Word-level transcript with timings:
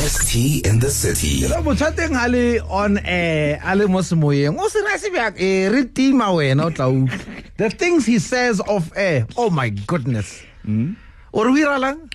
best 0.00 0.32
tea 0.32 0.62
in 0.64 0.80
the 0.80 0.88
city. 0.88 1.44
Lo 1.48 1.60
bothateng 1.60 2.16
a 2.16 2.24
le 2.28 2.60
on 2.72 2.96
air 3.04 3.60
a 3.62 3.76
le 3.76 3.84
mo 3.86 4.00
semoyeng. 4.00 4.56
O 4.58 4.68
se 4.72 4.80
ra 4.80 4.96
se 4.96 5.10
bjang? 5.12 5.36
E 5.36 5.68
re 5.68 5.84
tima 5.92 6.30
wena 6.32 6.64
o 6.64 6.70
tla 6.72 6.88
utlwa. 6.88 7.20
The 7.60 7.68
things 7.68 8.06
he 8.06 8.18
says 8.18 8.60
off 8.64 8.88
air. 8.96 9.26
Oh 9.36 9.50
my 9.50 9.68
goodness. 9.68 10.40
Hmm? 10.64 10.94
O 11.36 11.44
re 11.44 11.52
o 11.52 11.56
iralang 11.60 12.08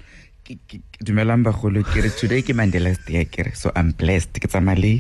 Ke- 0.46 0.58
ke- 0.68 0.82
dumelang 1.02 1.46
bagolo. 1.46 1.84
Ke 1.86 2.02
re 2.06 2.10
today 2.10 2.42
ke 2.42 2.58
mandela's 2.58 2.98
day 3.06 3.26
ke 3.30 3.46
re 3.46 3.54
so 3.54 3.70
i'm 3.76 3.92
blessed. 3.94 4.34
Ke 4.34 4.50
tsamaya 4.50 4.82
le 4.82 4.94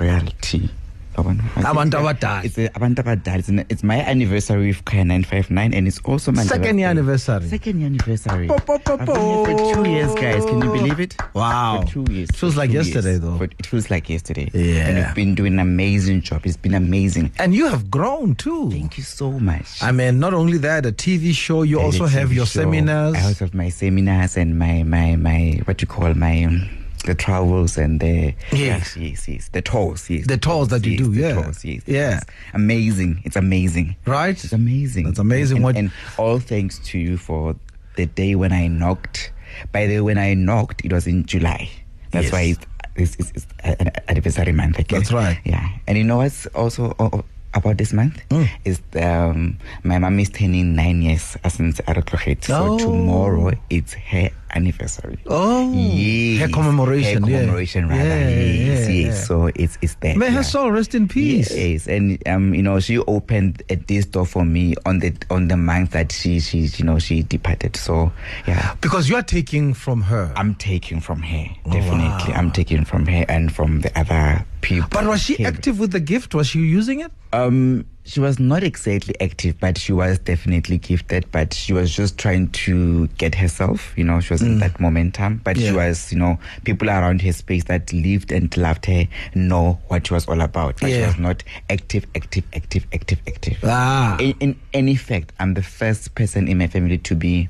royalty 0.00 0.70
Wa? 1.16 1.32
Abantu 1.72 1.96
abadala. 1.98 2.44
It's 2.44 2.58
a- 2.58 2.68
abantu 2.70 3.02
abadala 3.02 3.38
It's 3.38 3.48
an- 3.48 3.64
it's 3.68 3.82
my 3.82 4.00
anniversary 4.00 4.68
with 4.68 4.84
kaya 4.84 5.04
959 5.04 5.72
and 5.74 5.86
it's 5.88 5.98
also 6.04 6.32
my 6.32 6.42
second 6.44 6.78
year 6.78 6.88
anniversary 6.88 7.48
second 7.48 7.80
year 7.80 7.86
anniversary 7.86 8.46
Po, 8.48 8.58
po, 8.58 8.78
po, 8.78 8.92
I've 8.92 9.06
been 9.06 9.16
here 9.16 9.44
for 9.46 9.74
two 9.74 9.88
years 9.90 10.14
guys 10.14 10.44
can 10.44 10.60
you 10.62 10.70
believe 10.72 11.00
it 11.00 11.16
Wow. 11.34 11.80
for 11.82 11.88
two 12.04 12.12
years 12.12 12.28
it 12.30 12.36
Feels 12.36 12.56
like 12.56 12.70
yesterday, 12.72 13.10
years. 13.16 13.20
though. 13.20 13.38
but 13.38 13.50
it 13.58 13.66
feels 13.66 13.90
like 13.90 14.08
yesterday 14.08 14.50
Yeah. 14.52 14.88
and 14.88 14.98
you've 14.98 15.14
been 15.14 15.34
doing 15.34 15.54
an 15.54 15.60
amazing 15.60 16.22
job 16.22 16.44
it's 16.44 16.56
been 16.56 16.74
amazing 16.74 17.32
and 17.38 17.54
you 17.54 17.66
have 17.68 17.90
grown 17.90 18.34
too 18.34 18.70
thank 18.70 18.98
you 18.98 19.04
so 19.04 19.32
much 19.38 19.82
I 19.82 19.92
mean 19.92 20.18
not 20.20 20.34
only 20.34 20.58
that 20.58 20.86
a 20.86 20.92
TV 20.92 21.32
show 21.34 21.62
you 21.62 21.80
also 21.80 22.06
have 22.06 22.32
your 22.32 22.46
show. 22.46 22.60
seminars 22.62 23.14
I 23.16 23.22
also 23.24 23.46
have 23.46 23.54
my 23.54 23.68
seminars 23.70 24.36
and 24.36 24.58
my 24.58 24.82
my 24.82 25.16
my 25.16 25.60
what 25.64 25.80
you 25.80 25.86
call 25.88 26.12
my 26.14 26.44
um, 26.44 26.68
the 27.06 27.14
travels 27.14 27.78
and 27.78 28.00
the 28.00 28.34
Yes. 28.52 28.96
yes 28.96 29.26
yes 29.28 29.48
the 29.52 29.62
tours 29.62 30.10
yes 30.10 30.26
The 30.26 30.36
tours 30.38 30.68
that 30.68 30.84
you 30.84 30.96
do, 30.98 31.12
yeah. 31.12 31.34
tours, 31.34 31.64
yes, 31.64 31.82
Yeah. 31.86 32.10
yes. 32.10 32.24
amazing 32.52 33.22
it's 33.24 33.36
amazing 33.36 33.96
right 34.06 34.36
it's 34.44 34.52
amazing 34.52 35.08
It's 35.08 35.18
amazing. 35.18 35.56
and, 35.58 35.64
What- 35.64 35.76
and 35.76 35.90
all 36.18 36.38
thanks 36.38 36.78
to 36.90 36.98
you 36.98 37.16
for 37.16 37.56
the 37.96 38.06
day 38.06 38.34
when 38.34 38.52
I 38.52 38.66
knocked 38.68 39.32
by 39.72 39.86
the 39.86 39.94
way 40.00 40.00
when 40.02 40.18
I 40.18 40.34
knocked 40.34 40.84
it 40.84 40.92
was 40.92 41.06
in 41.06 41.24
July 41.26 41.70
that's 42.10 42.24
Yes. 42.26 42.32
why 42.32 42.42
it's 42.52 42.66
it's, 42.96 43.14
it's, 43.18 43.30
it's 43.34 43.46
an 43.80 43.90
anniversary 44.08 44.52
month 44.52 44.78
okay? 44.80 44.96
That's 44.98 45.12
right. 45.12 45.38
yeah 45.44 45.68
and 45.86 45.96
you 45.98 46.04
know 46.04 46.18
what's 46.18 46.46
also 46.54 46.94
uh, 46.98 47.10
uh, 47.12 47.22
about 47.54 47.78
this 47.78 47.92
month 47.92 48.20
Mm. 48.30 48.48
is 48.64 48.80
um, 49.00 49.56
my 49.84 49.98
mom 49.98 50.18
is 50.20 50.28
turning 50.30 50.74
nine 50.74 51.00
years 51.02 51.36
uh, 51.44 51.48
since 51.48 51.80
I 51.88 51.92
retrograde. 51.92 52.38
Oh. 52.50 52.76
So 52.78 52.84
tomorrow 52.86 53.52
it's 53.70 53.94
her 53.94 54.28
anniversary. 54.56 55.18
Oh, 55.26 55.70
yes. 55.76 56.40
her 56.40 56.48
commemoration, 56.48 57.22
Her 57.22 57.30
yeah. 57.30 57.38
commemoration, 57.40 57.88
rather. 57.88 58.02
Yeah, 58.02 58.28
yes, 58.28 58.88
yeah, 58.88 58.94
yes. 58.94 59.06
yeah. 59.06 59.12
So 59.28 59.50
it's 59.54 59.76
it's 59.82 59.94
there. 60.00 60.16
may 60.16 60.30
her 60.30 60.42
soul 60.42 60.72
rest 60.72 60.94
in 60.94 61.06
peace 61.08 61.52
Yes, 61.54 61.86
and 61.86 62.16
um, 62.26 62.54
you 62.54 62.62
know, 62.64 62.80
she 62.80 62.98
opened 62.98 63.62
a 63.68 63.76
this 63.76 64.06
door 64.06 64.24
for 64.26 64.44
me 64.44 64.74
on 64.88 64.98
the 65.00 65.12
on 65.30 65.48
the 65.48 65.56
month 65.56 65.90
that 65.92 66.10
she 66.10 66.40
she 66.40 66.66
you 66.80 66.84
know 66.84 66.98
she 66.98 67.22
departed. 67.22 67.76
So 67.76 68.10
yeah, 68.48 68.74
because 68.80 69.08
you 69.08 69.16
are 69.16 69.22
taking 69.26 69.74
from 69.74 70.00
her 70.08 70.32
I'm 70.36 70.54
taking 70.56 71.00
from 71.00 71.20
her 71.22 71.46
Oh, 71.66 71.70
definitely. 71.72 72.32
wow. 72.32 72.40
I'm 72.40 72.50
taking 72.50 72.84
from 72.84 73.06
her 73.06 73.24
and 73.28 73.52
from 73.52 73.80
the 73.82 73.92
other 73.98 74.44
people. 74.60 74.88
but 74.90 75.04
was 75.06 75.20
she 75.22 75.44
active 75.44 75.78
with 75.78 75.92
the 75.92 76.00
gift 76.00 76.34
was 76.34 76.48
she 76.48 76.60
using 76.60 77.00
it 77.00 77.12
Um, 77.32 77.84
she 78.06 78.20
was 78.20 78.38
not 78.38 78.62
exactly 78.62 79.14
active, 79.20 79.58
but 79.60 79.76
she 79.76 79.92
was 79.92 80.18
definitely 80.20 80.78
gifted. 80.78 81.26
But 81.32 81.52
she 81.52 81.72
was 81.72 81.94
just 81.94 82.16
trying 82.18 82.48
to 82.50 83.08
get 83.18 83.34
herself. 83.34 83.92
You 83.98 84.04
know, 84.04 84.20
she 84.20 84.32
was 84.32 84.42
in 84.42 84.58
that 84.60 84.78
momentum. 84.80 85.40
But 85.44 85.56
Mm. 85.56 85.60
Yeah. 85.60 85.68
she 85.70 85.76
was, 85.76 86.12
you 86.12 86.18
know, 86.18 86.38
people 86.64 86.88
around 86.88 87.20
her 87.22 87.32
space 87.32 87.64
that 87.64 87.92
lived 87.92 88.30
and 88.32 88.56
loved 88.56 88.86
her 88.86 89.06
know 89.34 89.78
what 89.88 90.06
she 90.06 90.14
was 90.14 90.26
all 90.28 90.40
about. 90.40 90.80
But 90.80 90.90
she 90.90 91.00
was 91.00 91.18
not 91.18 91.42
active, 91.68 92.06
active, 92.14 92.44
active, 92.54 92.86
active, 92.92 93.18
active. 93.26 93.58
ah 93.64 94.16
In, 94.20 94.34
in 94.40 94.60
any 94.72 94.94
fact, 94.94 95.32
I'm 95.40 95.54
the 95.54 95.62
first 95.62 96.14
person 96.14 96.46
in 96.48 96.58
my 96.58 96.68
family 96.68 96.98
to 96.98 97.14
be 97.16 97.48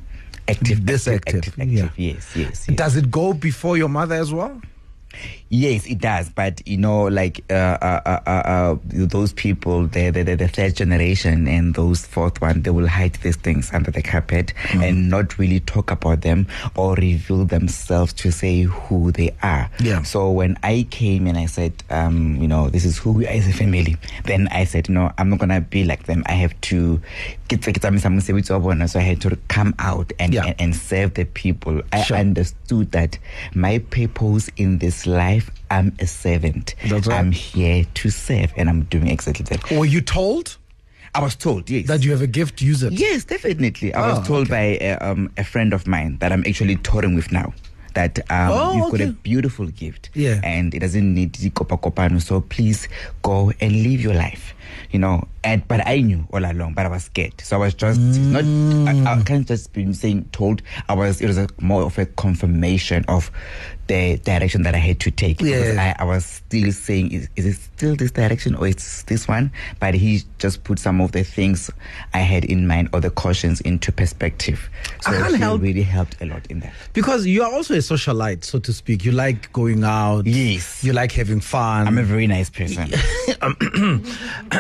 active, 0.49 0.87
This 0.87 1.07
active, 1.09 1.37
active, 1.37 1.55
active, 1.61 1.73
yeah. 1.99 2.13
Yes, 2.15 2.35
yes, 2.37 2.65
yes. 2.69 2.77
does 2.77 2.97
it 2.97 3.11
go 3.11 3.33
before 3.35 3.77
your 3.77 3.89
mother 3.89 4.15
as 4.15 4.33
well 4.33 4.61
Yes, 5.49 5.87
it 5.87 5.99
does. 6.01 6.29
But 6.29 6.61
you 6.67 6.77
know, 6.77 7.05
like 7.05 7.45
uh, 7.51 7.55
uh, 7.81 8.01
uh, 8.05 8.21
uh, 8.27 8.31
uh, 8.31 8.77
those 8.91 9.33
people, 9.33 9.87
the, 9.87 10.11
the 10.11 10.25
the 10.25 10.35
the 10.37 10.49
third 10.49 10.75
generation 10.75 11.47
and 11.47 11.75
those 11.75 12.05
fourth 12.05 12.41
one, 12.41 12.63
they 12.63 12.71
will 12.71 12.89
hide 12.89 13.15
these 13.23 13.37
things 13.37 13.73
under 13.73 13.91
the 13.93 14.03
carpet 14.03 14.53
and 14.75 15.09
not 15.09 15.39
really 15.39 15.61
talk 15.61 15.91
about 15.93 16.23
them 16.23 16.49
or 16.75 16.95
reveal 16.97 17.45
themselves 17.45 18.13
to 18.15 18.33
say 18.33 18.63
who 18.63 19.13
they 19.13 19.35
are. 19.43 19.71
Yeah. 19.79 20.03
So 20.03 20.31
when 20.33 20.59
I 20.65 20.87
came 20.91 21.27
and 21.29 21.39
I 21.39 21.47
said, 21.47 21.73
um, 21.91 22.37
you 22.41 22.49
know, 22.49 22.69
this 22.69 22.85
is 22.85 22.99
who 22.99 23.13
we 23.13 23.27
are 23.27 23.31
as 23.31 23.47
a 23.47 23.53
family, 23.53 23.97
then 24.25 24.49
I 24.51 24.65
said, 24.65 24.89
no, 24.89 25.13
I'm 25.17 25.31
not 25.31 25.39
gonna 25.39 25.61
be 25.61 25.85
like 25.85 26.05
them. 26.07 26.25
I 26.27 26.33
have 26.33 26.61
to. 26.63 27.01
get- 27.49 27.63
get 27.63 27.81
some- 27.81 27.97
some 28.01 28.19
mosebetsi 28.19 28.51
wa 28.51 28.59
bona, 28.59 28.89
So 28.89 28.99
I 28.99 29.03
had 29.05 29.21
to 29.21 29.37
come 29.47 29.73
out 29.79 30.13
and, 30.19 30.35
Yeah. 30.35 30.47
and, 30.47 30.55
and 30.59 30.75
serve 30.75 31.15
the 31.15 31.25
people. 31.27 31.81
I 31.93 32.03
Sure. 32.03 32.17
understood 32.17 32.91
that 32.91 33.19
my 33.55 33.79
purpose 33.79 34.51
in 34.57 34.79
this 34.79 35.07
life, 35.07 35.36
I'm 35.71 35.95
a 35.99 36.07
servant. 36.07 36.75
That's 36.89 37.07
right. 37.07 37.19
I'm 37.19 37.33
here 37.33 37.85
to 37.95 38.11
serve, 38.11 38.53
and 38.57 38.69
I'm 38.69 38.83
doing 38.85 39.09
exactly 39.09 39.45
that. 39.51 39.71
were 39.71 39.85
you 39.87 40.01
told 40.01 40.57
I 41.15 41.21
was 41.23 41.35
told, 41.35 41.71
yes. 41.71 41.87
that 41.89 42.05
you 42.05 42.11
have 42.11 42.21
a 42.21 42.27
gift 42.27 42.61
use 42.61 42.83
it 42.83 42.93
Yes, 42.93 43.25
definitely. 43.25 43.95
I 43.95 44.11
Oh, 44.11 44.19
was 44.19 44.27
told 44.29 44.49
by 44.51 44.77
uh, 44.79 44.99
um, 45.13 45.31
a 45.39 45.45
friend 45.45 45.73
of 45.73 45.87
mine 45.87 46.19
that 46.21 46.31
I'm 46.31 46.45
actually 46.47 46.77
touring 46.77 47.15
with 47.15 47.33
now. 47.33 47.55
That 47.95 48.19
um, 48.31 48.51
Oh, 48.53 48.73
you've 48.77 48.91
got 48.93 49.01
okay. 49.01 49.09
a 49.09 49.13
beautiful 49.13 49.67
gift, 49.69 50.11
Yeah. 50.13 50.41
and 50.45 50.75
it 50.75 50.81
doesn't 50.81 51.15
need 51.15 51.33
kopa 51.33 51.81
kopano. 51.81 52.21
So 52.21 52.43
please 52.43 52.89
go 53.23 53.51
and 53.63 53.73
live 53.83 54.03
your 54.03 54.13
life, 54.13 54.55
you 54.91 54.99
know. 54.99 55.27
And 55.45 55.67
but 55.69 55.87
I 55.87 56.01
knew 56.01 56.27
all 56.33 56.45
along, 56.45 56.75
but 56.75 56.87
I 56.87 56.89
was 56.89 57.05
scared. 57.05 57.41
So 57.41 57.57
I 57.57 57.61
was 57.61 57.75
just 57.75 58.01
not. 58.01 58.43
I, 58.43 58.91
I 58.91 59.17
mm. 59.17 59.27
can't 59.27 59.47
just 59.47 59.73
be 59.73 59.93
saying 59.93 60.29
told. 60.33 60.63
I 60.89 60.95
was. 60.95 61.21
It 61.21 61.27
was 61.27 61.39
a, 61.39 61.49
more 61.61 61.83
of 61.83 61.99
a 61.99 62.07
confirmation 62.07 63.05
of 63.07 63.31
the 63.87 64.17
direction 64.19 64.63
that 64.63 64.75
I 64.75 64.79
had 64.79 64.99
to 65.01 65.11
take. 65.13 65.39
Because 65.39 65.75
Yeah. 65.75 65.95
I, 65.99 66.03
I 66.03 66.05
was 66.05 66.25
still 66.25 66.73
saying, 66.73 67.13
is, 67.13 67.29
is 67.37 67.47
it 67.47 67.55
still 67.55 67.95
this 67.95 68.11
direction 68.11 68.57
or 68.57 68.67
it's 68.67 69.05
this 69.05 69.29
one? 69.29 69.53
But 69.79 69.95
he 69.95 70.23
just 70.39 70.65
put 70.65 70.81
some 70.81 71.01
of 71.01 71.13
the 71.13 71.23
things 71.23 71.71
I 72.13 72.19
had 72.19 72.45
in 72.45 72.67
mind 72.67 72.89
or 72.93 73.01
the 73.01 73.11
cautions 73.11 73.61
into 73.61 73.93
perspective. 73.93 74.69
So 75.03 75.13
I 75.13 75.19
can't 75.19 75.35
he 75.35 75.39
help- 75.41 75.63
really 75.63 75.83
helped 75.83 76.17
a 76.21 76.27
lot 76.27 76.45
in 76.49 76.59
that. 76.61 76.73
because 76.93 77.27
you 77.27 77.43
are 77.45 77.53
also 77.53 77.75
a 77.75 77.79
socialite 77.79 78.43
so 78.45 78.59
to 78.59 78.73
speak 78.73 79.05
you 79.05 79.13
like 79.13 79.53
going 79.53 79.85
out 79.85 80.27
Yes. 80.27 80.83
you 80.83 80.93
like 80.93 81.13
having 81.13 81.41
fun 81.41 81.87
I'm 81.87 81.99
a 81.99 82.03
very 82.03 82.27
nice 82.27 82.51
person. 82.51 82.89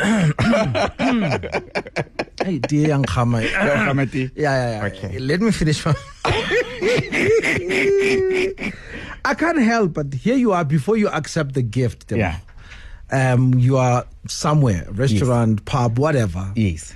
hey 2.44 2.58
dear 2.58 2.88
young 2.88 3.04
Khama. 3.04 3.42
Khamati. 3.42 4.30
yeah 4.36 4.52
yeah 4.52 4.70
yeah 4.80 4.86
Okay. 4.86 5.18
let 5.18 5.40
me 5.40 5.50
finish 5.50 5.84
I 9.24 9.34
can't 9.34 9.58
help 9.58 9.94
but 9.94 10.14
here 10.14 10.36
you 10.36 10.52
are 10.52 10.64
before 10.64 10.96
you 10.96 11.08
accept 11.08 11.54
the 11.54 11.62
gift. 11.62 12.12
Yeah. 12.12 12.38
um 13.10 13.54
you 13.54 13.76
are 13.76 14.04
somewhere 14.28 14.86
restaurant 14.90 15.64
pub 15.64 15.98
whatever 15.98 16.52
yes. 16.56 16.94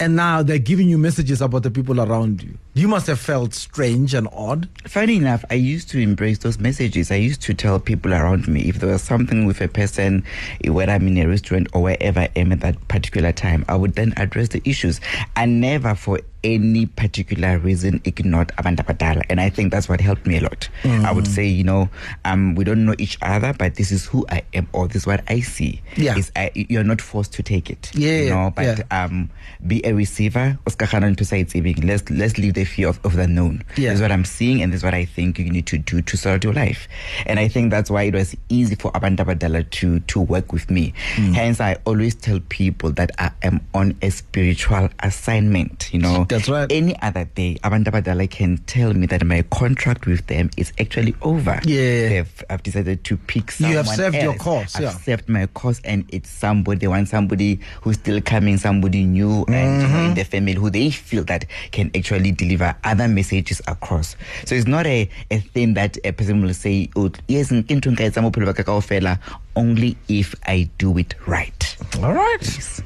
And 0.00 0.16
now 0.16 0.42
they're 0.42 0.58
giving 0.58 0.88
you 0.88 0.98
messages 0.98 1.40
about 1.40 1.62
the 1.62 1.70
people 1.70 2.00
around 2.00 2.42
you 2.42 2.56
you 2.74 2.88
must 2.88 3.06
have 3.06 3.20
felt 3.20 3.54
strange 3.54 4.14
and 4.14 4.28
odd 4.32 4.68
Funny 4.86 5.16
enough, 5.16 5.44
I 5.50 5.54
used 5.54 5.88
to 5.90 5.98
embrace 5.98 6.38
those 6.38 6.58
messages. 6.58 7.10
I 7.10 7.16
used 7.16 7.40
to 7.42 7.54
tell 7.54 7.80
people 7.80 8.12
around 8.12 8.46
me 8.46 8.68
if 8.68 8.80
there 8.80 8.90
was 8.90 9.02
something 9.02 9.46
with 9.46 9.60
a 9.62 9.68
person, 9.68 10.24
whether 10.68 10.92
I'm 10.92 11.08
in 11.08 11.16
a 11.18 11.26
restaurant 11.26 11.68
or 11.72 11.82
wherever 11.82 12.20
I 12.20 12.30
am 12.36 12.52
at 12.52 12.60
that 12.60 12.86
particular 12.88 13.32
time, 13.32 13.64
I 13.68 13.76
would 13.76 13.94
then 13.94 14.12
address 14.16 14.48
the 14.48 14.60
issues. 14.64 15.00
I 15.36 15.46
never, 15.46 15.94
for 15.94 16.20
any 16.44 16.86
particular 16.86 17.58
reason, 17.58 18.00
ignored 18.04 18.48
Abantu 18.58 18.84
Abadala. 18.84 19.22
And 19.30 19.40
I 19.40 19.48
think 19.48 19.72
that's 19.72 19.88
what 19.88 20.00
helped 20.00 20.26
me 20.26 20.36
a 20.38 20.42
lot. 20.42 20.68
I 20.84 21.10
would 21.10 21.26
say, 21.26 21.46
you 21.46 21.64
know, 21.64 21.88
um, 22.24 22.54
we 22.54 22.64
don't 22.64 22.84
know 22.84 22.94
each 22.98 23.18
other, 23.22 23.52
but 23.58 23.74
this 23.76 23.90
is 23.90 24.04
who 24.04 24.26
I 24.30 24.42
am 24.52 24.68
or 24.72 24.86
this 24.86 24.96
is 25.02 25.06
what 25.06 25.24
I 25.28 25.40
see. 25.40 25.80
Yeah. 25.96 26.16
Is 26.16 26.30
I, 26.36 26.50
you're 26.54 26.84
not 26.84 27.00
forced 27.00 27.32
to 27.34 27.42
take 27.42 27.70
it. 27.70 27.90
Yeah, 27.94 28.20
You 28.20 28.30
know, 28.30 28.52
but 28.54 28.78
yeah. 28.78 29.04
um, 29.04 29.30
be 29.66 29.84
a 29.84 29.92
receiver. 29.94 30.58
Oscar 30.66 30.86
Khanan 30.86 31.16
to 31.16 31.24
say. 31.24 31.44
Let's 31.54 32.10
let's 32.10 32.36
leave 32.38 32.54
the 32.54 32.64
fear 32.64 32.88
of, 32.88 33.00
of 33.04 33.14
the 33.16 33.22
unknown. 33.22 33.64
Yeah. 33.76 33.90
This 33.90 33.96
is 33.96 34.02
what 34.02 34.12
I'm 34.12 34.24
seeing, 34.24 34.62
and 34.62 34.72
this 34.72 34.80
is 34.80 34.84
what 34.84 34.94
I 34.94 35.04
think 35.06 35.38
you 35.38 35.50
need 35.50 35.66
to 35.66 35.78
do 35.78 36.02
to 36.02 36.16
sort 36.16 36.44
your 36.44 36.52
life. 36.52 36.86
And 37.26 37.38
I 37.38 37.48
think 37.48 37.70
that's 37.70 37.90
why 37.90 38.02
it 38.04 38.14
was 38.14 38.36
easy 38.48 38.74
for 38.74 38.92
Abantu 38.92 39.24
Abadala 39.24 39.68
to 39.70 40.00
to 40.00 40.20
work 40.20 40.52
with 40.52 40.70
me. 40.70 40.92
Hmm. 41.16 41.32
Hence, 41.32 41.60
I 41.60 41.76
always 41.86 42.14
tell 42.14 42.40
people 42.48 42.92
that 42.92 43.10
I 43.18 43.30
am 43.42 43.66
on 43.72 43.96
a 44.02 44.10
spiritual 44.10 44.88
assignment. 45.00 45.92
You 45.92 46.00
know, 46.00 46.24
That's 46.34 46.48
right. 46.48 46.70
Any 46.70 47.00
other 47.00 47.24
day, 47.24 47.58
Abantu 47.62 47.90
Abadala 47.92 48.28
can 48.28 48.58
tell 48.66 48.92
me 48.92 49.06
that 49.06 49.24
my 49.24 49.42
contract 49.50 50.06
with 50.06 50.26
them 50.26 50.50
is 50.56 50.72
actually 50.80 51.14
over. 51.22 51.60
Yeah. 51.64 52.08
They've, 52.08 52.44
I've 52.50 52.62
decided 52.62 53.04
to 53.04 53.16
pick 53.16 53.50
someone. 53.52 53.70
You 53.70 53.76
have 53.78 53.88
served 53.88 54.16
your 54.16 54.32
else. 54.32 54.42
course, 54.42 54.74
I've 54.76 54.82
yeah. 54.82 54.90
served 54.90 55.28
my 55.28 55.46
course, 55.46 55.80
and 55.84 56.04
it's 56.08 56.28
somebody. 56.28 56.80
They 56.80 56.88
want 56.88 57.08
somebody 57.08 57.60
who's 57.82 57.96
still 57.96 58.20
coming, 58.20 58.56
somebody 58.58 59.04
new, 59.04 59.44
and 59.48 59.82
you 59.82 59.88
know, 59.88 59.94
Mm-hmm. 59.94 60.06
in 60.10 60.14
the 60.14 60.24
family 60.24 60.54
who 60.54 60.70
they 60.70 60.90
feel 60.90 61.22
that 61.24 61.44
can 61.70 61.90
actually 61.94 62.32
deliver 62.32 62.74
other 62.84 63.06
messages 63.06 63.60
across. 63.68 64.16
So 64.44 64.54
it's 64.56 64.66
not 64.66 64.86
a, 64.86 65.08
a 65.30 65.38
thing 65.38 65.74
that 65.74 65.98
a 66.04 66.12
person 66.12 66.42
will 66.42 66.54
say, 66.54 66.88
oh, 66.96 67.10
yes, 67.28 67.50
nke 67.52 67.76
ntho 67.78 67.92
nka 67.94 68.10
etsa 68.10 68.22
mo 68.22 68.30
bophelo 68.30 68.46
ba 68.46 68.54
ka 68.54 68.62
kaofela," 68.64 69.18
only 69.54 69.96
if 70.08 70.34
I 70.46 70.68
do 70.78 70.96
it 70.98 71.14
right. 71.26 71.76
all 72.02 72.12
right 72.12 72.80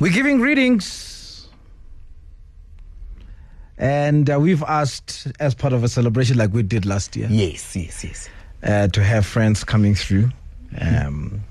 we're 0.00 0.12
giving 0.12 0.40
readings 0.40 1.05
And 3.78 4.30
uh, 4.30 4.40
we've 4.40 4.62
asked, 4.62 5.28
as 5.38 5.54
part 5.54 5.72
of 5.74 5.84
a 5.84 5.88
celebration 5.88 6.38
like 6.38 6.52
we 6.52 6.62
did 6.62 6.86
last 6.86 7.14
year, 7.16 7.28
yes 7.30 7.76
yes 7.76 8.02
yes 8.04 8.28
uh, 8.62 8.88
to 8.88 9.04
have 9.04 9.26
friends 9.26 9.64
coming 9.64 9.94
through. 9.94 10.30
Um, 10.80 11.42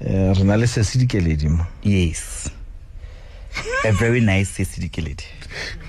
uh, 0.00 0.34
re 0.36 0.42
na 0.44 0.54
le 0.54 0.66
Sesi 0.66 0.96
Dikeledi 0.98 1.50
mo. 1.50 1.66
yes 1.82 2.48
a 3.84 3.92
very 3.92 4.20
nice 4.20 4.50
Cecily 4.50 4.88
lady 4.98 5.24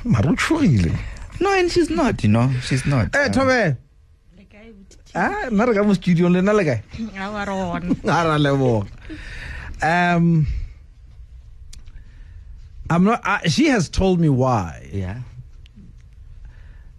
Mara 0.04 0.30
o 0.31 0.36
tshogile. 0.36 0.98
no 1.40 1.54
and 1.54 1.72
she's 1.72 1.90
not 1.92 2.24
you 2.24 2.30
know 2.30 2.50
she's 2.64 2.86
not 2.86 3.16
Eh, 3.16 3.26
Um, 3.26 3.31
Thobe. 3.31 3.78
Ah, 5.16 5.50
nna 5.52 5.68
re 5.68 5.74
ka 5.76 5.84
mo 5.84 5.94
studio 5.94 6.28
le 6.30 6.42
nna 6.42 6.54
le 6.56 6.64
kae? 6.66 6.81
A 7.16 7.30
ra 8.26 8.38
leboga. 8.38 8.88
Um, 9.81 10.48
I'm 12.89 13.03
not. 13.03 13.21
Uh, 13.25 13.39
she 13.47 13.68
has 13.68 13.89
told 13.89 14.19
me 14.19 14.30
why. 14.30 14.89
yeah 14.91 15.19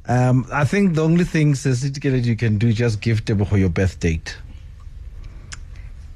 Um, 0.06 0.46
I 0.50 0.64
think 0.64 0.94
the 0.94 1.04
only 1.04 1.24
thing 1.24 1.52
Sesi 1.54 1.90
Dikeledi 1.90 2.26
you 2.26 2.36
can 2.36 2.58
do 2.58 2.72
just 2.72 3.00
give 3.00 3.24
Tebogo 3.24 3.58
your 3.58 3.68
birth 3.68 3.98
date. 4.00 4.38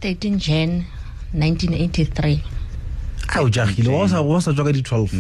13 0.01 0.39
Jan 0.39 0.85
1983 1.33 2.43
a 3.35 3.41
o 3.41 3.49
jagile 3.49 3.89
wa 3.89 4.07
sa 4.07 4.21
wa 4.21 4.39
sa 4.41 4.53
tswa 4.53 4.65
ka 4.67 4.73
di 4.73 4.83
12 4.83 5.17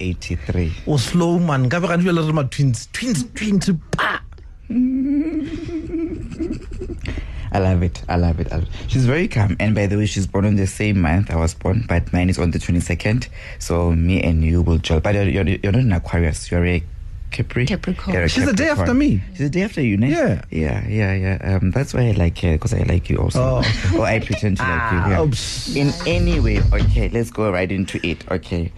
1983 0.00 0.72
o 0.88 0.96
slow 0.96 1.38
man 1.38 1.68
ka 1.68 1.78
be 1.80 1.86
ga 1.86 1.96
di 1.96 2.10
le 2.10 2.26
re 2.26 2.32
ma 2.32 2.42
twins 2.44 2.88
twins 2.92 3.24
twins 3.32 3.70
pa 3.94 4.20
I 7.54 7.58
love 7.58 7.82
it. 7.82 8.02
I 8.08 8.16
love 8.16 8.40
it. 8.40 8.52
I 8.52 8.56
love 8.56 8.64
it. 8.64 8.90
She's 8.90 9.06
very 9.06 9.28
calm. 9.28 9.56
And 9.60 9.74
by 9.74 9.86
the 9.86 9.96
way, 9.96 10.06
she's 10.06 10.26
born 10.26 10.44
on 10.44 10.56
the 10.56 10.66
same 10.66 11.00
month 11.00 11.30
I 11.30 11.36
was 11.36 11.54
born, 11.54 11.84
but 11.88 12.12
mine 12.12 12.28
is 12.28 12.38
on 12.38 12.50
the 12.50 12.58
22nd. 12.58 13.28
So 13.60 13.92
me 13.92 14.20
and 14.22 14.42
you 14.42 14.60
will 14.60 14.78
gel. 14.78 14.98
But 15.00 15.14
you're, 15.14 15.24
you're, 15.28 15.48
you're 15.62 15.72
not 15.72 15.82
an 15.82 15.92
Aquarius. 15.92 16.50
You're 16.50 16.66
a 16.66 16.82
Capri. 17.30 17.66
Capricorn. 17.66 18.14
You're 18.14 18.48
a 18.48 18.52
day 18.52 18.68
after 18.68 18.94
me. 18.94 19.20
She's 19.32 19.46
a 19.46 19.50
day 19.50 19.62
after 19.62 19.80
you, 19.80 19.96
ne? 19.96 20.10
Yeah. 20.10 20.42
Yeah, 20.50 20.86
yeah, 20.86 21.14
yeah. 21.14 21.56
Um, 21.56 21.72
that's 21.72 21.92
why 21.92 22.08
I 22.08 22.12
like 22.12 22.38
her, 22.38 22.52
because 22.52 22.72
I 22.72 22.82
like 22.84 23.10
you 23.10 23.18
also. 23.18 23.42
Oh, 23.42 23.58
okay. 23.58 23.98
or 23.98 24.04
I 24.06 24.20
pretend 24.20 24.58
to 24.58 24.62
like 24.62 24.92
you. 24.92 25.74
Yeah. 25.74 25.82
In 25.82 25.92
any 26.06 26.38
way, 26.38 26.60
okay, 26.72 27.08
let's 27.08 27.30
go 27.30 27.50
right 27.50 27.70
into 27.70 27.98
it. 28.06 28.30
Okay. 28.30 28.72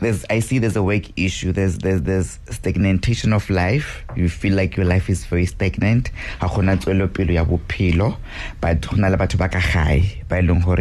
There's, 0.00 0.24
I 0.30 0.40
see 0.40 0.58
there's 0.58 0.76
a 0.76 0.82
work 0.82 1.04
issue. 1.16 1.52
There's, 1.52 1.78
there's, 1.78 2.02
there's 2.02 2.38
stagnation 2.50 3.32
of 3.32 3.48
life. 3.50 4.04
You 4.16 4.28
feel 4.28 4.54
like 4.54 4.76
your 4.76 4.86
life 4.86 5.08
is 5.10 5.24
very 5.24 5.46
stagnant. 5.46 6.10
But 6.40 6.50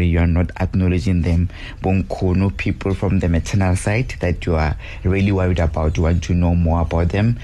you 0.04 0.20
are 0.20 0.28
not 0.28 0.52
acknowledging 0.60 1.22
them. 1.22 1.50
Bonkgono 1.82 2.56
people 2.58 2.94
from 2.94 3.20
the 3.20 3.30
maternal 3.30 3.76
side 3.76 4.16
that 4.20 4.46
you 4.46 4.56
are 4.56 4.78
really 5.04 5.32
worried 5.32 5.60
about. 5.60 5.98
You 5.98 6.04
want 6.04 6.24
to 6.24 6.34
know 6.34 6.56
more 6.56 6.82
about 6.82 7.10
them. 7.10 7.40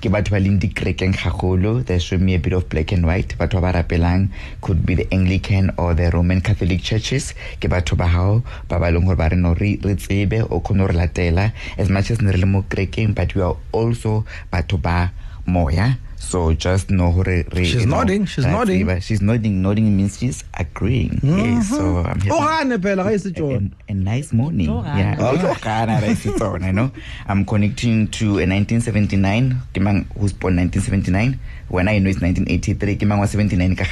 Ke 0.00 0.08
batho 0.08 0.32
ba 0.32 0.40
leng 0.40 0.56
dikerekeng 0.56 1.12
gagolo 1.12 1.84
they 1.84 1.98
show 2.00 2.16
me 2.16 2.34
a 2.34 2.38
bit 2.38 2.54
of 2.56 2.68
black 2.72 2.92
and 2.92 3.04
white. 3.06 3.36
Batho 3.36 3.60
ba 3.60 3.68
ba 3.68 3.78
rapelang 3.78 4.32
could 4.64 4.84
be 4.86 4.94
the 4.96 5.06
anglican 5.12 5.70
or 5.76 5.92
the 5.92 6.10
roman 6.10 6.40
catholic 6.40 6.80
churches. 6.82 7.34
Ke 7.60 7.68
batho 7.68 8.00
ba 8.00 8.08
hao 8.08 8.42
ba 8.68 8.80
ba 8.80 8.88
leng 8.88 9.04
gore 9.04 9.20
ba 9.20 9.28
re 9.28 9.36
re 9.84 9.94
tsebe 9.94 10.40
o 10.48 10.60
kgone 10.60 10.88
re 10.88 10.96
latela. 10.96 11.52
As 11.76 11.90
much 11.90 12.10
as 12.10 12.20
ne 12.20 12.32
re 12.32 12.40
le 12.40 12.46
mo 12.46 12.62
kerekeng 12.62 13.14
but 13.14 13.34
we 13.34 13.42
are 13.42 13.56
also 13.72 14.24
batho 14.50 14.80
ba 14.80 15.12
moya 15.46 15.98
so 16.20 16.52
just 16.52 16.90
know 16.90 17.10
hore 17.10 17.24
re 17.24 17.64
She's 17.64 17.80
you 17.80 17.86
know, 17.86 17.96
nodding, 17.96 18.26
she's 18.26 18.44
nodding. 18.44 18.86
tseba. 18.86 19.00
she's 19.02 19.22
nodding 19.22 19.62
nodding 19.62 19.96
means 19.96 20.18
she's 20.20 20.44
agreeing 20.52 21.18
yes 21.22 21.70
so 21.70 22.04
i'm 22.04 22.20
o 22.30 22.38
having- 22.40 22.68
gane 22.68 22.76
phela 22.84 23.04
ga 23.08 23.16
se 23.22 23.32
a, 23.40 23.60
a 23.88 23.94
nice 23.94 24.32
morning. 24.32 24.68
Tlo 24.68 24.82
gana. 24.84 24.98
Yeah, 25.00 25.30
Okay. 25.32 25.42
Tlo 25.46 25.54
gana, 25.64 25.94
right, 26.04 26.26
it's 26.26 26.42
on, 26.42 26.62
I 26.62 26.72
know. 26.72 26.90
I'm 27.26 27.44
connecting 27.44 28.06
to 28.20 28.26
a 28.38 28.44
1979. 28.46 29.56
Kimang 29.74 30.04
who's 30.18 30.32
born 30.32 30.56
1979. 30.60 31.40
When 31.68 31.88
I 31.88 31.98
know 31.98 32.10
it's 32.10 32.20
1983. 32.20 32.96
Kimang 33.00 33.18
was 33.20 33.30
79 33.32 33.74
ka. 33.76 33.86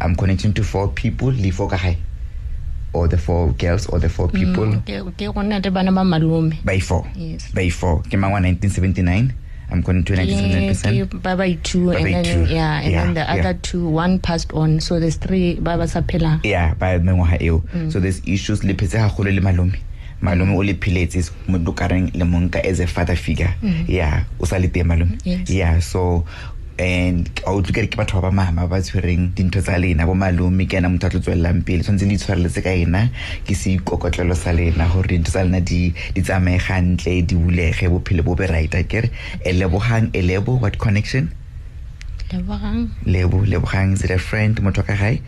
I'm 0.00 0.16
connecting 0.16 0.52
to 0.54 0.64
four 0.64 0.88
people. 0.88 1.30
Le 1.32 1.50
four 1.50 1.68
ka 1.70 1.78
gae. 1.78 1.96
Or 2.92 3.06
the 3.08 3.18
four 3.18 3.52
girls 3.52 3.86
or 3.86 3.98
the 4.00 4.08
four 4.08 4.28
people. 4.28 4.66
Mm, 4.66 4.82
ke 4.82 4.98
ke 5.16 5.30
gona 5.32 5.62
le 5.64 5.70
bana 5.70 5.92
By 6.64 6.80
four. 6.80 7.06
Yes. 7.14 7.50
By 7.54 7.70
four. 7.70 8.02
Kimang 8.10 8.32
wa 8.34 8.40
1979. 8.42 9.32
I'm 9.72 9.82
connecting 9.82 10.16
to 10.16 10.22
Ke- 10.22 10.26
1979%. 10.26 11.06
ke 11.08 11.22
ba 11.22 11.36
by 11.36 11.54
two 11.62 11.90
and 11.90 12.06
then 12.06 12.24
two. 12.24 12.44
yeah 12.52 12.80
and 12.82 12.90
Yeah, 12.92 13.04
then 13.04 13.14
the 13.14 13.20
yeah. 13.26 13.34
other 13.38 13.54
two 13.62 13.86
one 13.88 14.18
passed 14.18 14.52
on 14.52 14.80
so 14.80 14.98
there's 15.00 15.16
three 15.16 15.54
ba 15.62 15.76
ba 15.78 15.86
sa 15.88 16.00
phela 16.02 16.40
yeah 16.44 16.74
ba 16.74 16.98
mengwaga 16.98 17.38
eo 17.42 17.62
mm. 17.74 17.90
so 17.92 18.00
there's 18.00 18.20
issues 18.26 18.64
le 18.64 18.74
phetse 18.74 18.98
gagolo 18.98 19.30
le 19.30 19.40
malome 19.40 19.78
malome 20.20 20.52
o 20.56 20.62
le 20.62 20.74
philetse 20.74 21.30
motho 21.48 21.72
ka 21.72 21.86
reng 21.88 22.10
le 22.14 22.24
monka 22.24 22.58
as 22.66 22.80
a 22.80 22.86
father 22.86 23.16
figure 23.16 23.54
mm. 23.62 23.86
yeah 23.88 24.24
o 24.40 24.44
sa 24.44 24.58
le 24.58 24.68
teng 24.68 24.84
malome 24.90 25.16
Yes. 25.24 25.48
yeah 25.50 25.78
so 25.80 26.24
and 26.80 27.28
a 27.44 27.52
utlwe 27.52 27.74
kere 27.76 27.88
ke 27.92 27.98
batho 28.00 28.20
ba 28.24 28.30
ba 28.30 28.36
mama 28.38 28.64
ba 28.72 28.78
tshwereng 28.80 29.24
dintho 29.36 29.60
tsa 29.60 29.76
lena 29.82 30.06
bo 30.08 30.14
malome 30.22 30.64
ke 30.70 30.78
ena 30.80 30.88
motho 30.92 31.08
a 31.08 31.12
tlo 31.14 31.20
tswelelang 31.26 31.60
pele 31.68 31.84
tshwanetse 31.84 32.08
le 32.08 32.16
itshwareletse 32.16 32.62
ka 32.66 32.72
ena 32.84 33.02
ke 33.48 33.56
se 33.62 33.74
ikokotlelo 33.76 34.36
sa 34.42 34.54
lena 34.58 34.86
gore 34.92 35.12
dintho 35.12 35.34
tsa 35.34 35.44
lena 35.44 35.60
di 35.60 35.92
tsamaye 36.16 36.62
gantle 36.68 37.14
di 37.32 37.36
bulege 37.42 37.84
bophelo 37.92 38.24
bo 38.24 38.38
be 38.40 38.48
right 38.54 38.74
a 38.80 38.82
kere 38.94 39.12
e 39.12 39.50
eh, 39.50 39.54
lebogang 39.60 40.08
e 40.16 40.24
lebo 40.30 40.56
what 40.64 40.80
connection? 40.86 41.28
Lebogang. 42.32 42.88
Lebo 43.04 43.44
lebogang 43.44 43.92
is 43.92 44.04
it 44.08 44.10
a 44.10 44.18
friend 44.18 44.56
motho 44.64 44.86
ka 44.86 44.96
gae 45.04 45.20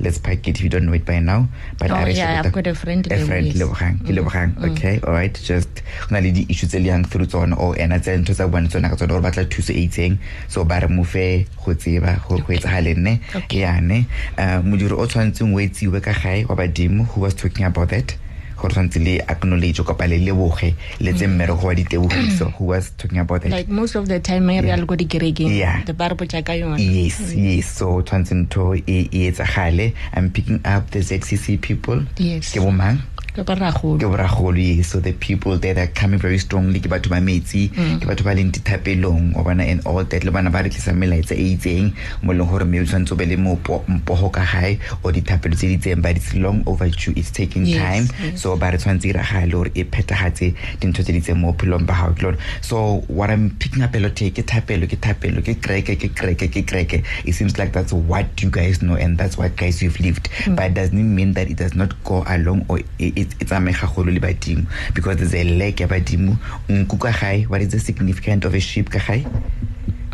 let's 0.00 0.18
pack 0.18 0.46
it. 0.48 0.56
If 0.58 0.62
you 0.62 0.68
don't 0.68 0.86
know 0.86 0.92
it 0.92 1.04
by 1.04 1.18
now 1.20 1.48
but 1.78 1.90
Oh, 1.90 1.94
I 1.94 2.08
yeah, 2.10 2.42
I've 2.44 2.52
got 2.52 2.66
a 2.66 2.74
friend, 2.74 3.06
a 3.10 3.18
friend 3.26 3.52
lebogang. 3.52 3.98
Ke 4.06 4.14
lebogang 4.16 4.54
okay 4.72 5.00
all 5.06 5.12
right 5.12 5.34
just 5.34 5.68
go 6.08 6.18
le 6.18 6.30
di-issue 6.32 6.66
tse 6.66 6.78
le 6.78 6.88
yang 6.88 7.04
through 7.04 7.26
tsona 7.26 7.58
or 7.58 7.76
ena 7.78 7.98
tse 7.98 8.16
ntho 8.18 8.34
tsa 8.34 8.48
bone 8.48 8.68
tsona 8.68 8.88
ka 8.90 8.96
tsona 8.96 9.08
gore 9.18 9.22
batla 9.22 9.44
thuso 9.48 9.72
e 9.74 9.86
itseng. 9.88 10.18
So 10.48 10.64
ba 10.64 10.80
re 10.80 10.88
mofe 10.88 11.46
go 11.64 11.74
tseba 11.74 12.18
gore 12.28 12.42
go 12.42 12.52
etsagale 12.54 12.96
nne 12.96 13.20
Okay. 13.34 13.60
yane. 13.66 14.06
Um 14.38 14.70
modiri 14.72 14.92
o 14.98 15.06
tshwanetseng 15.06 15.54
o 15.54 15.58
etsiwe 15.58 16.00
ka 16.02 16.12
gae 16.12 16.44
wa 16.48 16.54
badimo 16.56 17.04
who 17.14 17.20
was 17.20 17.34
talking 17.34 17.64
about 17.66 17.88
that 17.90 18.14
gore 18.60 18.72
tshwanetse 18.72 18.98
le 18.98 19.20
acknowledge 19.26 19.82
le 20.08 20.18
leboge 20.18 20.74
le 21.00 21.12
tse 21.12 21.26
mm. 21.26 21.34
mmereko 21.34 21.66
wa 21.66 21.74
ditebogiso 21.74 22.52
who 22.58 22.66
was 22.66 22.92
talking 22.96 23.18
about 23.18 23.42
that 23.42 23.52
like 23.52 23.70
most 23.70 23.96
of 23.96 24.06
the 24.08 24.20
time 24.20 24.60
re 24.60 24.68
ya 24.68 24.76
le 24.76 24.86
ko 24.86 24.96
dikerekeng 24.96 25.48
Yeah. 25.58 25.84
the 25.84 25.92
ba 25.92 26.08
re 26.08 26.14
botsa 26.14 26.42
ka 26.44 26.52
yona. 26.52 26.78
Yes 26.78 27.20
mm. 27.20 27.44
yes. 27.44 27.78
So 27.78 28.02
tshwanetse 28.02 28.34
ntho 28.34 28.74
e 28.86 29.08
etsagale. 29.12 29.92
I'm 30.14 30.30
picking 30.30 30.60
up 30.64 30.90
the 30.90 31.00
zcc 31.00 31.60
people. 31.60 32.02
Yes. 32.18 32.52
ke 32.52 32.60
bomang 32.60 32.98
ke 33.38 33.46
ba 33.46 33.54
ragolo 33.54 33.94
ke 34.02 34.06
boragolo 34.10 34.82
so 34.84 34.98
the 34.98 35.12
people 35.12 35.56
there 35.58 35.74
that 35.74 35.88
are 35.88 35.92
coming 35.94 36.18
very 36.18 36.38
strongly. 36.38 36.80
Ke 36.80 36.90
batho 36.90 37.08
ba 37.10 37.22
metsi 37.22 37.70
mm. 37.70 38.02
ke 38.02 38.06
batho 38.10 38.24
ba 38.26 38.34
leng 38.34 38.50
dithapelong 38.50 39.36
o 39.38 39.44
bona 39.46 39.62
and 39.62 39.86
all 39.86 40.02
that 40.02 40.24
le 40.24 40.30
bana 40.34 40.50
ba 40.50 40.62
re 40.66 40.70
tlisa 40.74 40.90
melaetsa 40.90 41.38
e 41.38 41.54
itseng 41.54 41.94
mo 42.22 42.34
leng 42.34 42.50
gore 42.50 42.66
mme 42.66 42.82
o 42.82 42.84
tshwanetse 42.84 43.12
o 43.14 43.18
be 43.20 43.26
le 43.30 43.36
mpogo 43.38 44.32
ka 44.34 44.42
gae 44.42 44.78
or 45.04 45.12
dithapelo 45.12 45.54
tse 45.54 45.70
di 45.70 45.76
itseng. 45.78 46.02
But 46.02 46.16
it's 46.18 46.34
long 46.34 46.64
overdue 46.66 47.14
it's 47.14 47.30
taking 47.30 47.66
Yes, 47.68 47.78
time. 47.78 48.04
yes. 48.22 48.42
so 48.42 48.56
ba 48.56 48.72
re 48.74 48.78
tshwanetse 48.82 49.06
iragale 49.12 49.52
gore 49.54 49.70
e 49.74 49.84
phethagatse 49.84 50.54
dintho 50.82 51.06
tse 51.06 51.12
di 51.14 51.22
itseng 51.22 51.38
mo 51.38 51.52
bophelong 51.52 51.86
ba 51.86 51.94
gago 51.94 52.22
lone 52.34 52.38
so 52.60 53.04
what 53.06 53.30
i'm 53.30 53.50
picking 53.62 53.82
up 53.86 53.94
a 53.94 54.00
lot 54.02 54.18
here 54.18 54.30
ke 54.34 54.42
thapelo 54.42 54.90
ke 54.90 54.98
thapelo 54.98 55.44
ke 55.46 55.54
kreke 55.62 55.94
ke 55.94 56.10
kreke 56.10 56.50
ke 56.50 56.66
kreke. 56.66 57.04
It 57.24 57.34
seems 57.38 57.58
like 57.58 57.72
that's 57.72 57.92
what 57.92 58.26
you 58.42 58.50
guys 58.50 58.82
know 58.82 58.94
and 58.98 59.16
that's 59.18 59.38
what 59.38 59.54
guys 59.56 59.82
you've 59.82 60.00
lived. 60.00 60.28
Mm. 60.44 60.56
But 60.56 60.72
it 60.72 60.74
doesn't 60.74 61.14
mean 61.14 61.34
that 61.34 61.50
it 61.50 61.56
does 61.56 61.74
not 61.74 61.94
go 62.04 62.24
along 62.26 62.66
or 62.68 62.78
it, 62.98 63.12
it, 63.16 63.27
it's 63.40 63.52
ame 63.52 63.72
gagolo 63.72 64.12
le 64.12 64.20
badimo 64.20 64.66
because 64.94 65.16
there's 65.16 65.34
a 65.34 65.44
leg 65.44 65.80
ya 65.80 65.86
badimo 65.86 66.36
nku 66.68 66.98
ka 66.98 67.12
gae 67.20 67.44
what 67.48 67.60
is 67.62 67.68
the 67.68 67.78
significance 67.80 68.44
of 68.44 68.54
a 68.54 68.60
sheep 68.60 68.90
ka 68.90 68.98
gae 69.06 69.24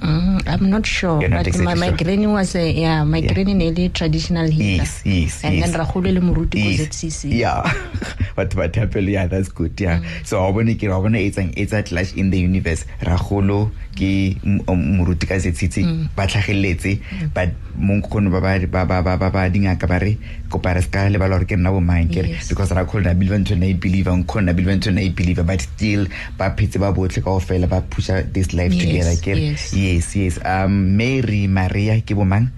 Mm, 0.03 0.43
I'm 0.47 0.69
not 0.69 0.85
sure, 0.85 1.19
You're 1.21 1.31
not 1.31 1.45
but 1.47 1.59
my, 1.61 1.75
my 1.75 1.87
sure. 1.89 1.97
granny 1.97 2.27
was 2.27 2.55
a 2.57 2.71
yeah, 2.71 3.05
my 3.05 3.19
Yeah. 3.19 3.33
granny 3.33 3.55
nearly 3.55 3.89
traditional 3.89 4.51
healer. 4.51 4.83
yes 4.83 5.01
yes 5.07 5.43
and 5.45 5.55
yes 5.57 5.71
then 5.71 5.81
Rahulu 5.81 6.13
le 6.13 6.21
Muruti 6.21 6.59
Yes. 6.77 6.89
ZCC. 6.91 7.33
Yeah. 7.39 7.73
but 8.37 8.55
but 8.55 8.75
happily, 8.77 9.13
yeah, 9.15 9.27
that's 9.29 9.49
good. 9.49 9.81
Yeah. 9.81 10.03
So 10.25 10.45
I 10.45 10.51
want 10.51 10.69
to 10.79 10.89
I 10.91 10.97
want 10.99 11.15
to 11.15 11.21
it's 11.25 11.39
an 11.39 11.55
it's 11.57 11.73
a 11.73 11.83
clash 11.83 12.13
in 12.15 12.29
the 12.29 12.39
universe. 12.39 12.85
Raholo 13.01 13.71
ke 13.95 14.37
muruti 14.75 15.27
ka 15.27 15.39
zetsitsi 15.39 15.85
ba 16.17 16.27
tlhageletse 16.27 16.99
but 17.35 17.51
mo 17.79 17.95
nkgono 17.99 18.31
ba 18.31 19.49
dingaka 19.51 19.87
ba 19.87 19.99
re 19.99 20.19
kopa 20.51 20.75
re 20.75 20.83
ska 20.83 21.09
le 21.11 21.19
ba 21.19 21.27
le 21.29 21.35
gore 21.39 21.47
ke 21.47 21.57
nna 21.57 21.71
bo 21.71 21.81
mang 21.81 22.09
kere 22.09 22.35
because 22.49 22.71
ra 22.75 22.85
khona 22.85 23.15
believe 23.15 23.39
ntho 23.39 23.55
na 23.59 23.67
e 23.67 23.75
believe 23.75 24.11
nkgono 24.11 24.47
na 24.47 24.53
believe 24.53 24.77
ntho 24.77 24.91
na 24.95 25.01
e 25.03 25.11
believe 25.11 25.43
but 25.47 25.61
still 25.61 26.07
ba 26.39 26.51
phetse 26.55 26.79
ba 26.79 26.93
botle 26.93 27.23
ka 27.23 27.31
ofela 27.31 27.67
ba 27.67 27.81
pusha 27.83 28.23
this 28.33 28.53
life 28.53 28.73
Yes, 28.75 28.83
together 28.83 29.17
kere 29.23 29.41
yes. 29.55 29.73
yes 29.75 30.07
yes. 30.17 30.35
Um 30.45 30.97
Mary 30.97 31.47
Maria 31.47 32.01
ke 32.03 32.15
bo 32.15 32.25
mang 32.25 32.51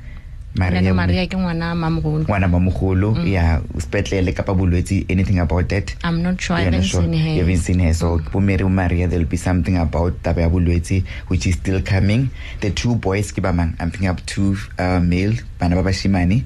Maria, 0.57 1.27
ke 1.27 1.37
ngwana 1.37 1.75
mamogolo. 1.75 2.25
ngwana 2.25 2.49
ba 2.49 2.59
mogolo 2.59 3.17
ya 3.25 3.61
sepetlele 3.79 4.33
kapa 4.33 4.55
bolwetse 4.55 5.05
anything 5.09 5.39
about 5.39 5.69
that 5.69 5.95
I'm 6.05 6.23
not 6.23 6.41
sure. 6.41 6.57
You're 6.59 6.71
not 6.71 6.83
haven't 6.83 6.89
sure? 6.89 7.03
seen 7.03 7.13
her. 7.13 7.31
You 7.31 7.41
haven't 7.41 7.59
seen 7.59 7.79
her. 7.81 7.95
So 7.95 8.19
for 8.31 8.41
Mary 8.41 8.65
Maria, 8.65 9.09
there'll 9.09 9.27
be 9.27 9.37
something 9.37 9.77
about 9.77 10.23
taba 10.23 10.41
ya 10.41 10.49
bolwetse 10.49 11.05
which 11.29 11.47
is 11.47 11.55
still 11.57 11.83
coming. 11.83 12.31
The 12.61 12.71
two 12.71 12.95
boys 12.97 13.33
ke 13.33 13.43
ba 13.43 13.53
mang? 13.53 13.77
I'm 13.81 13.91
picking 13.91 14.09
up 14.09 14.25
two 14.27 14.57
uh, 14.79 15.01
male 15.01 15.35
bana 15.59 15.77
ba 15.77 15.83
bashimane. 15.91 16.45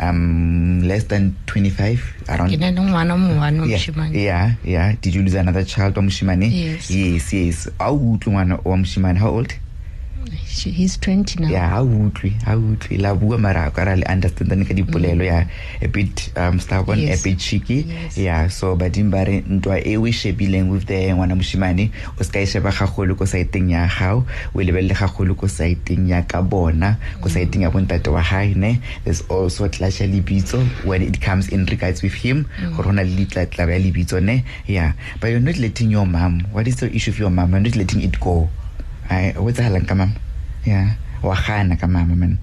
um 0.00 0.80
less 0.82 1.04
than 1.04 1.36
25 1.46 2.24
around 2.32 2.50
ke 2.50 2.56
na 2.58 2.70
le 2.72 2.80
ngwana 2.80 3.14
o 3.14 3.18
mongwane 3.18 3.60
wa 3.60 3.66
yeah, 3.68 4.12
yeah, 4.16 4.54
yeah. 4.64 4.96
Did 5.00 5.14
you 5.14 5.22
lose 5.22 5.34
another 5.34 5.64
child, 5.64 5.94
Omshimani? 5.94 6.48
Yes. 6.50 6.90
Yes, 6.90 7.32
yes. 7.32 7.68
How 7.78 7.92
old 7.92 8.24
one 8.26 8.56
Omshimani? 8.64 9.18
How 9.18 9.28
old? 9.30 9.52
She- 10.46 10.70
he's 10.70 10.96
20 10.98 11.40
now 11.40 11.48
Yeah, 11.48 11.68
how 11.68 11.82
old? 11.82 12.18
How 12.44 12.56
old? 12.56 12.84
La 12.90 13.14
bua 13.14 13.38
mara 13.38 13.70
ka 13.70 13.82
ra 13.84 13.94
le 13.96 14.04
understand 14.04 14.66
ka 14.68 14.74
dipolelo 14.74 15.24
ya 15.24 15.44
a 15.80 15.88
bit 15.88 16.30
um 16.36 16.60
stubborn, 16.60 16.98
Yes. 16.98 17.20
a 17.20 17.24
bit 17.24 17.38
cheeky. 17.38 17.86
Yes. 17.88 18.18
Yeah, 18.18 18.48
so 18.48 18.76
bading 18.76 19.10
ba 19.10 19.24
re 19.24 19.40
ntwa 19.40 19.80
e 19.86 19.96
we 19.96 20.10
shebileng 20.12 20.68
with 20.70 20.86
the 20.86 21.08
ngwana 21.14 21.36
moshimane 21.36 21.90
o 22.18 22.22
ska 22.22 22.40
e 22.42 22.46
sheba 22.46 22.70
gagolo 22.72 23.16
ko 23.16 23.24
saeteng 23.24 23.70
ya 23.70 23.88
gago 23.88 24.26
o 24.54 24.58
lebelle 24.60 24.92
gagolo 24.94 25.34
ko 25.36 25.46
saeteng 25.46 26.08
ya 26.08 26.22
ka 26.22 26.42
bona 26.42 26.98
ko 27.20 27.28
mm. 27.28 27.34
saeteng 27.34 27.62
ya 27.62 27.70
bontate 27.70 28.10
wa 28.10 28.20
ne 28.56 28.80
there's 29.04 29.22
also 29.30 29.68
tlasha 29.68 30.06
lebitso 30.06 30.60
when 30.84 31.02
it 31.02 31.20
comes 31.20 31.48
in 31.48 31.64
regards 31.66 32.02
with 32.02 32.14
him 32.14 32.44
mm. 32.60 32.76
gore 32.76 32.84
go 32.84 32.92
na 32.92 33.02
le 33.02 33.16
ditlatlaba 33.16 33.72
ya 33.72 33.78
lebitso 33.78 34.20
ne 34.20 34.44
yeah 34.66 34.92
but 35.20 35.30
you're 35.30 35.40
not 35.40 35.56
letting 35.56 35.90
your 35.90 36.06
mom 36.06 36.42
what 36.52 36.66
is 36.68 36.76
the 36.76 36.90
issue 36.94 37.10
of 37.10 37.18
your 37.18 37.30
mom 37.30 37.50
you're 37.50 37.60
not 37.60 37.76
letting 37.76 38.02
it 38.02 38.18
go 38.20 38.48
ai 39.10 39.34
o 39.36 39.48
etsahalang 39.50 39.86
ka 39.86 39.94
mama 39.94 40.14
yeah. 40.64 40.94
Wa 41.22 41.36
ka 41.36 41.86
mama 41.86 42.14
man 42.16 42.38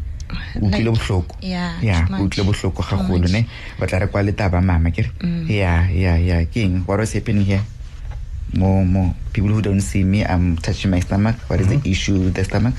o 0.61 0.67
utlwile 0.67 0.91
Like- 0.91 0.99
bohloko. 0.99 1.33
Yeah, 1.41 1.79
yeah 1.81 2.05
o 2.05 2.11
much. 2.11 2.21
utlwile 2.37 2.51
bohloko 2.51 2.83
Too 2.83 2.97
gagolo 2.97 3.27
ne? 3.31 3.47
Ba 3.79 3.87
tla 3.87 3.99
re 3.99 4.07
kwa 4.07 4.23
letaba 4.23 4.61
mama 4.61 4.91
kere 4.91 5.09
mm. 5.23 5.49
yeah 5.49 5.89
yeah 5.89 6.17
yeah. 6.19 6.45
Ke 6.45 6.57
eng? 6.67 6.83
What 6.85 6.99
was 6.99 7.13
happening 7.13 7.45
here? 7.45 7.63
More 8.53 8.85
more 8.85 9.15
people 9.33 9.51
who 9.51 9.61
don't 9.61 9.81
see 9.83 10.03
me 10.03 10.23
i'm 10.23 10.55
touching 10.57 10.91
my 10.91 10.99
stomach. 10.99 11.35
What 11.47 11.59
is 11.59 11.67
the 11.67 11.75
mm-hmm. 11.75 11.91
issue 11.91 12.19
with 12.19 12.35
the 12.35 12.43
stomach? 12.43 12.75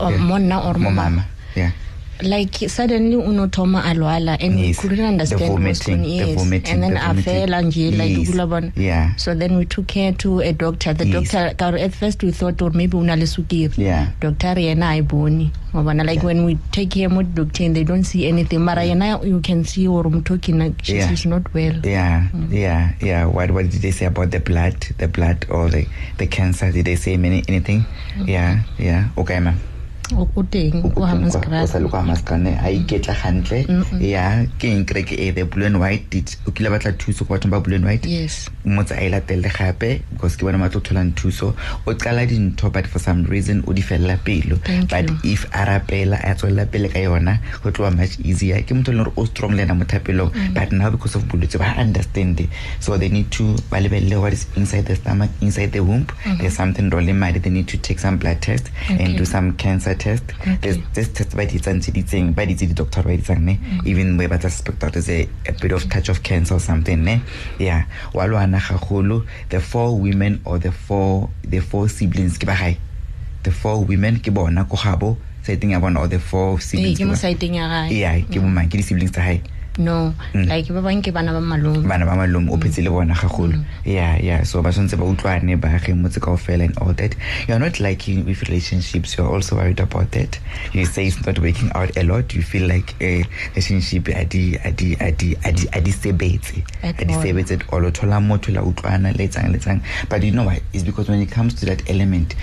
Or 0.00 0.10
Yeah. 0.10 0.22
monna 0.24 0.56
or 0.64 0.78
mo 0.78 0.90
mama. 0.90 1.26
Yeah 1.54 1.74
like 2.22 2.68
suddenly 2.68 3.16
unothoma 3.16 3.82
alwala 3.84 4.36
and 4.40 4.58
Yes. 4.60 4.82
we 4.82 4.88
couldn't 4.88 5.04
understand 5.04 5.40
The 5.40 5.48
what's 5.68 5.86
vomiting, 5.86 6.02
going 6.02 6.18
the 6.20 6.26
yes. 6.26 6.38
vomiting, 6.38 6.72
and 6.74 6.82
then 6.82 6.94
the 6.94 7.00
afela 7.00 7.62
nje 7.62 7.90
like 7.96 8.16
Yes. 8.16 8.76
Yeah. 8.76 9.16
so 9.16 9.34
then 9.34 9.56
we 9.56 9.64
took 9.64 9.90
her 9.92 10.12
to 10.12 10.40
a 10.40 10.52
doctor 10.52 10.94
the 10.94 11.06
Yes. 11.06 11.32
doctor 11.32 11.76
at 11.78 11.92
first 11.94 12.22
we 12.22 12.30
thought 12.32 12.60
or 12.62 12.70
maybe 12.70 12.96
una 12.96 13.16
le 13.16 13.26
sukiri 13.26 13.72
Yeah. 13.78 14.08
doctor 14.20 14.54
yena 14.58 14.98
a 14.98 15.02
bone 15.02 15.50
wa 15.72 15.82
bona 15.82 16.04
like 16.04 16.22
when 16.22 16.44
we 16.44 16.56
take 16.72 16.94
her 17.00 17.08
mo 17.08 17.22
doctor 17.22 17.64
and 17.64 17.76
they 17.76 17.84
don't 17.84 18.04
see 18.04 18.26
anything 18.28 18.58
mara 18.60 18.82
yena 18.82 19.20
you 19.24 19.40
can 19.40 19.64
see 19.64 19.86
or 19.88 20.04
mtoki 20.04 20.52
na 20.52 20.70
she's, 20.82 20.96
Yeah. 20.96 21.08
she's 21.08 21.26
not 21.26 21.42
well 21.54 21.74
Yeah, 21.84 22.28
mm. 22.34 22.52
yeah, 22.52 22.90
yeah. 23.00 23.24
What 23.26 23.50
what 23.50 23.70
did 23.70 23.80
they 23.82 23.90
say 23.92 24.06
about 24.06 24.30
the 24.30 24.40
blood, 24.40 24.74
the 24.98 25.08
blood 25.08 25.46
or 25.50 25.70
the 25.70 25.86
the 26.18 26.26
cancer? 26.26 26.70
Did 26.72 26.84
they 26.86 26.96
say 26.96 27.16
many 27.16 27.42
anything? 27.48 27.84
Yeah, 28.26 28.62
yeah. 28.78 29.04
Okay, 29.16 29.38
ma'am. 29.40 29.56
O 30.12 30.28
o 30.36 30.42
teng 30.42 30.82
o 30.84 30.90
o 30.96 31.06
Hammanskraal. 31.06 31.66
sa 31.68 31.78
le 31.78 31.88
kwa 31.88 32.02
maskane 32.02 32.58
a 32.58 32.68
iketla 32.70 33.14
gantle. 33.22 33.64
Mm, 33.68 33.84
mm. 33.92 34.00
Ya 34.02 34.46
ke 34.58 34.64
eng 34.64 34.84
kere 34.86 35.02
ke 35.02 35.12
e 35.18 35.30
the 35.30 35.44
blue 35.44 35.66
and 35.66 35.80
white 35.80 36.36
o 36.46 36.50
kile 36.50 36.70
batla 36.70 36.92
thuso 36.92 37.26
go 37.26 37.34
bathong 37.34 37.50
ba 37.50 37.60
blue 37.60 37.76
and 37.76 37.84
white? 37.84 38.06
Yes. 38.06 38.48
Motse 38.64 38.92
a 38.92 39.04
e 39.06 39.10
latelele 39.10 39.50
gape 39.52 40.02
because 40.12 40.36
ke 40.36 40.40
bona 40.42 40.58
matlo 40.58 40.80
tholang 40.80 41.12
thuso. 41.14 41.54
O 41.86 41.94
qala 41.94 42.26
dintho 42.26 42.72
but 42.72 42.86
for 42.86 42.98
some 42.98 43.24
reason 43.24 43.62
o 43.66 43.72
di 43.72 43.82
felela 43.82 44.18
pelo. 44.24 44.56
But 44.88 45.10
if 45.24 45.44
a 45.54 45.64
rapela 45.66 46.18
a 46.22 46.34
tswelela 46.34 46.70
pele 46.70 46.88
ka 46.88 46.98
yona 46.98 47.38
go 47.62 47.70
tloa 47.70 47.90
much 47.96 48.18
easier. 48.20 48.62
Ke 48.62 48.74
motho 48.74 48.92
e 48.92 48.96
leng 48.96 49.04
gore 49.04 49.12
o 49.16 49.24
strong 49.24 49.52
le 49.56 49.62
ena 49.62 49.74
mo 49.74 49.84
thapelong 49.84 50.30
mm. 50.32 50.54
but 50.54 50.72
now 50.72 50.90
because 50.90 51.14
of 51.14 51.22
bolwetse 51.24 51.58
ba 51.58 51.74
understand 51.78 52.40
it. 52.40 52.48
so 52.80 52.96
they 52.96 53.08
need 53.08 53.30
to 53.30 53.54
ba 53.70 53.78
lebelele 53.78 54.20
what 54.20 54.32
is 54.32 54.46
inside 54.56 54.86
the 54.86 54.96
stomach 54.96 55.30
inside 55.40 55.72
the 55.72 55.80
womb. 55.80 56.04
Mm-hmm. 56.06 56.38
There's 56.38 56.56
something 56.56 56.90
rolling 56.90 57.18
madi 57.18 57.38
they 57.38 57.50
need 57.50 57.68
to 57.68 57.78
take 57.78 57.98
some 57.98 58.18
blood 58.18 58.40
test 58.42 58.68
Okay. 58.90 59.04
and 59.04 59.16
do 59.16 59.24
some 59.24 59.52
cancer 59.56 59.94
test. 60.00 60.24
There's 60.64 60.80
this 60.96 61.12
test 61.12 61.36
ba 61.36 61.44
di 61.44 61.60
di 61.60 62.00
itseng 62.00 62.32
ba 62.32 62.48
di 62.48 62.56
itse 62.56 62.64
di-doctor 62.64 63.04
ba 63.04 63.12
di 63.12 63.22
ne? 63.36 63.60
Mm. 63.60 63.86
Even 63.86 64.16
where 64.16 64.32
ba 64.32 64.40
tla 64.40 64.48
suspect 64.48 64.80
that 64.80 64.96
there's 64.96 65.12
a, 65.12 65.28
a 65.44 65.52
bit 65.52 65.76
of 65.76 65.84
touch 65.92 66.08
of 66.08 66.24
cancer 66.24 66.56
or 66.56 66.60
something 66.60 67.04
ne? 67.04 67.20
Yeah. 67.60 67.84
Wa 68.16 68.24
lwana 68.24 68.58
gagolo 68.58 69.28
the 69.52 69.60
four 69.60 70.00
women 70.00 70.40
or 70.48 70.58
the 70.58 70.72
four 70.72 71.28
the 71.44 71.60
four 71.60 71.92
siblings 71.92 72.40
ke 72.40 72.48
ba 72.48 72.56
gae? 72.56 72.80
The 73.44 73.52
four 73.52 73.84
women 73.84 74.24
ke 74.24 74.32
bona 74.32 74.64
ko 74.64 74.80
gabo 74.80 75.20
setting 75.44 75.76
ya 75.76 75.80
bona 75.80 76.00
or 76.00 76.08
the 76.08 76.18
four 76.18 76.56
siblings 76.58 76.96
ke 76.96 77.04
ke 77.04 77.06
mo 77.06 77.14
bona- 77.14 77.54
ya 77.54 77.66
gae. 77.68 77.88
Yeah 77.92 78.16
ke 78.24 78.40
mm. 78.40 78.44
bomang 78.48 78.66
ke 78.72 78.80
di-siblings 78.80 79.12
tsa 79.12 79.20
gae 79.20 79.59
no. 79.78 80.14
Mm. 80.32 80.48
Like 80.48 80.68
ba 80.68 80.82
bangwe 80.82 81.02
ke 81.02 81.12
bana 81.12 81.32
ba 81.32 81.40
malome. 81.40 81.86
Bana 81.88 82.06
ba 82.06 82.16
malome 82.16 82.50
o 82.50 82.56
phetse 82.56 82.82
le 82.82 82.90
bona 82.90 83.14
gagolo. 83.14 83.54
Mm. 83.54 83.64
Yeah 83.84 84.18
yeah. 84.18 84.42
So 84.42 84.62
ba 84.62 84.70
tshwanetse 84.70 84.98
ba 84.98 85.04
utlwane 85.04 85.60
baage 85.60 85.94
motse 85.94 86.20
kao 86.20 86.36
fela 86.36 86.64
and 86.64 86.78
all 86.78 86.92
that. 86.94 87.14
You're 87.48 87.58
not 87.58 87.80
liking 87.80 88.24
with 88.24 88.42
relationships 88.48 89.16
you're 89.16 89.28
also 89.28 89.56
worried 89.56 89.80
about 89.80 90.10
that. 90.12 90.38
You 90.72 90.84
say 90.84 91.06
it's 91.06 91.24
not 91.24 91.38
working 91.38 91.70
out 91.74 91.96
a 91.96 92.02
lot 92.02 92.34
you 92.34 92.42
feel 92.42 92.68
like 92.68 92.94
a 93.00 93.24
relationship 93.50 94.08
a 94.08 94.24
di 94.24 94.56
a 94.56 94.72
di 94.72 94.96
a 95.00 95.12
di 95.12 95.36
a 95.44 95.52
di 95.52 95.66
a 95.72 95.80
di 95.80 95.92
sebetse. 95.92 96.62
A 96.82 96.92
di 97.04 97.14
sebetse 97.14 97.52
at 97.52 97.72
all. 97.72 97.84
O 97.84 97.90
thola 97.90 98.20
motho 98.20 98.52
la 98.52 98.62
utlwana 98.62 99.16
le 99.16 99.26
etsang 99.28 99.50
le 99.50 99.58
etsang 99.58 99.82
but 100.08 100.22
you 100.22 100.32
know 100.32 100.44
why 100.44 100.60
it's 100.72 100.82
because 100.84 101.08
when 101.08 101.20
it 101.20 101.30
comes 101.30 101.54
to 101.54 101.66
that 101.66 101.88
element 101.88 102.34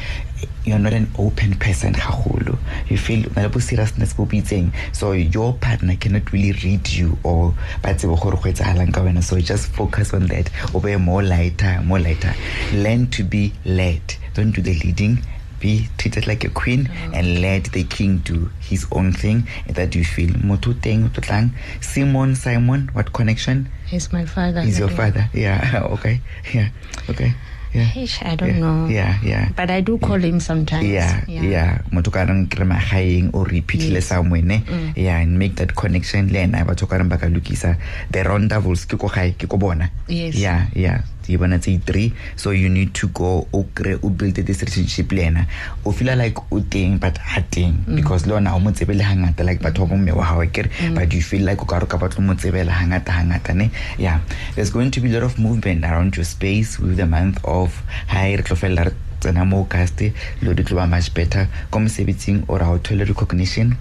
you're 0.66 0.80
not 0.80 0.94
an 0.94 1.10
open 1.18 1.56
person 1.56 1.94
gagolo 1.94 2.58
you 2.90 2.98
feel 2.98 3.24
na 3.36 3.44
le 3.44 3.50
bo 3.50 3.60
seriousness 3.60 4.14
bo 4.14 4.26
bitseng. 4.26 4.72
So 4.94 5.12
your 5.12 5.54
partner 5.54 5.96
cannot 5.96 6.32
really 6.32 6.52
read 6.64 6.88
you 6.90 7.18
or 7.24 7.54
ba 7.82 7.94
tsebe 7.94 8.20
gore 8.20 8.36
go 8.36 8.50
etsagalang 8.50 8.94
ka 8.94 9.02
wena. 9.02 9.24
So 9.24 9.40
just 9.40 9.68
focus 9.68 10.14
on 10.14 10.28
that. 10.28 10.50
O 10.74 10.80
be 10.80 10.96
more 10.98 11.24
lighter 11.24 11.82
more 11.84 12.00
lighter. 12.00 12.34
Learn 12.74 13.08
to 13.12 13.24
be 13.24 13.54
led. 13.66 14.02
Don't 14.34 14.52
do 14.52 14.62
the 14.62 14.74
leading. 14.80 15.20
Be 15.60 15.90
treated 15.98 16.28
like 16.28 16.44
a 16.44 16.50
queen 16.50 16.86
mm-hmm. 16.86 17.16
and 17.16 17.42
let 17.42 17.72
the 17.72 17.84
king 17.84 18.20
do 18.20 18.52
his 18.60 18.86
own 18.92 19.12
thing 19.12 19.48
that 19.68 19.96
you 19.96 20.06
feel. 20.06 20.30
Motho 20.30 20.70
o 20.70 20.74
teng 20.74 21.06
o 21.06 21.10
tlotlang 21.10 21.52
simon 21.82 22.36
simon 22.36 22.90
what 22.94 23.12
connection? 23.14 23.70
He's 23.88 24.12
my 24.14 24.26
father. 24.26 24.62
He's 24.62 24.78
your 24.80 24.90
father. 24.90 25.30
Yeah 25.34 25.82
okay. 25.98 26.22
Yeah 26.54 26.70
okay 27.10 27.34
yeah. 27.74 27.90
Eish, 27.96 28.24
I 28.26 28.36
don't 28.36 28.56
yeah. 28.56 28.60
know. 28.60 28.88
yeah 28.88 29.14
yeah. 29.24 29.50
But 29.56 29.72
I 29.72 29.82
do 29.82 29.98
call 29.98 30.18
him 30.20 30.40
sometimes. 30.40 30.86
yeah 30.86 31.26
yeah. 31.28 31.82
motho 31.92 32.12
ka 32.12 32.24
reng 32.24 32.48
kry 32.48 32.66
magaeng 32.66 33.34
o 33.34 33.44
repeatile 33.44 34.02
somewhere 34.02 34.42
ne 34.44 34.64
mm. 34.64 34.94
yeah 34.96 35.20
and 35.20 35.38
make 35.38 35.56
that 35.56 35.76
connection 35.76 36.32
le 36.32 36.40
ena 36.46 36.64
batho 36.64 36.88
ka 36.88 36.98
reng 36.98 37.10
ba 37.10 37.18
ka 37.18 37.28
lokisa. 37.28 37.78
The 38.12 38.24
round 38.24 38.50
doubles 38.50 38.86
ke 38.86 38.96
ko 38.98 39.08
gae 39.08 39.36
ke 39.36 39.48
ko 39.48 39.58
bona. 39.58 39.92
Yes. 40.08 40.36
yeah 40.36 40.68
yeah 40.74 41.04
ke 41.28 41.40
bona 41.42 41.60
tse 41.60 41.78
three 41.90 42.14
so 42.36 42.52
you 42.52 42.70
need 42.70 42.94
to 42.94 43.08
go 43.20 43.48
o 43.54 43.64
kry 43.76 43.96
o 44.02 44.10
build 44.10 44.36
this 44.50 44.62
relationship 44.64 45.12
le 45.12 45.24
ena 45.30 45.46
o 45.86 45.92
feel 45.92 46.16
like 46.24 46.40
o 46.52 46.60
teng 46.76 47.00
but 47.00 47.18
a 47.36 47.42
teng. 47.42 47.74
Mm. 47.86 47.96
Because 47.96 48.28
le 48.28 48.36
ona 48.36 48.56
o 48.56 48.60
mo 48.60 48.72
tsebe 48.72 48.96
le 48.96 49.04
hangata 49.04 49.46
like 49.46 49.62
batho 49.62 49.88
ba 49.88 49.96
bomme 49.96 50.12
wa 50.16 50.26
gago 50.26 50.52
kere 50.54 50.70
mm. 50.70 50.96
but 50.96 51.14
you 51.14 51.22
feel 51.22 51.44
like 51.46 51.62
o 51.62 51.66
ka 51.66 51.80
re 51.84 51.88
ka 51.88 51.98
batlo 51.98 52.24
mo 52.30 52.34
tsebela 52.34 52.72
hangata 52.82 53.18
hangata 53.20 53.56
ne? 53.56 53.70
Yeah. 53.98 54.20
There's 54.56 54.70
going 54.70 54.92
to 54.92 55.02
be 55.02 55.12
a 55.12 55.20
lot 55.20 55.24
of 55.24 55.40
movement 55.40 55.84
around 55.86 56.16
your 56.16 56.26
space 56.26 56.80
with 56.80 56.98
the 56.98 57.06
month 57.06 57.44
of 57.44 57.82
hi 58.08 58.36
re 58.36 58.44
tlo 58.44 58.58
felela 58.64 58.88
re 58.90 58.94
tsena 59.20 59.46
mo 59.52 59.66
auguste 59.66 60.14
lo 60.42 60.54
di 60.54 60.64
tlo 60.64 60.80
ba 60.82 60.88
much 60.88 61.14
better. 61.14 61.48
Ko 61.72 61.80
mosebetsing 61.80 62.46
or 62.48 62.62
a 62.62 62.72
o 62.72 62.78
thole 62.78 63.06
recognition 63.14 63.78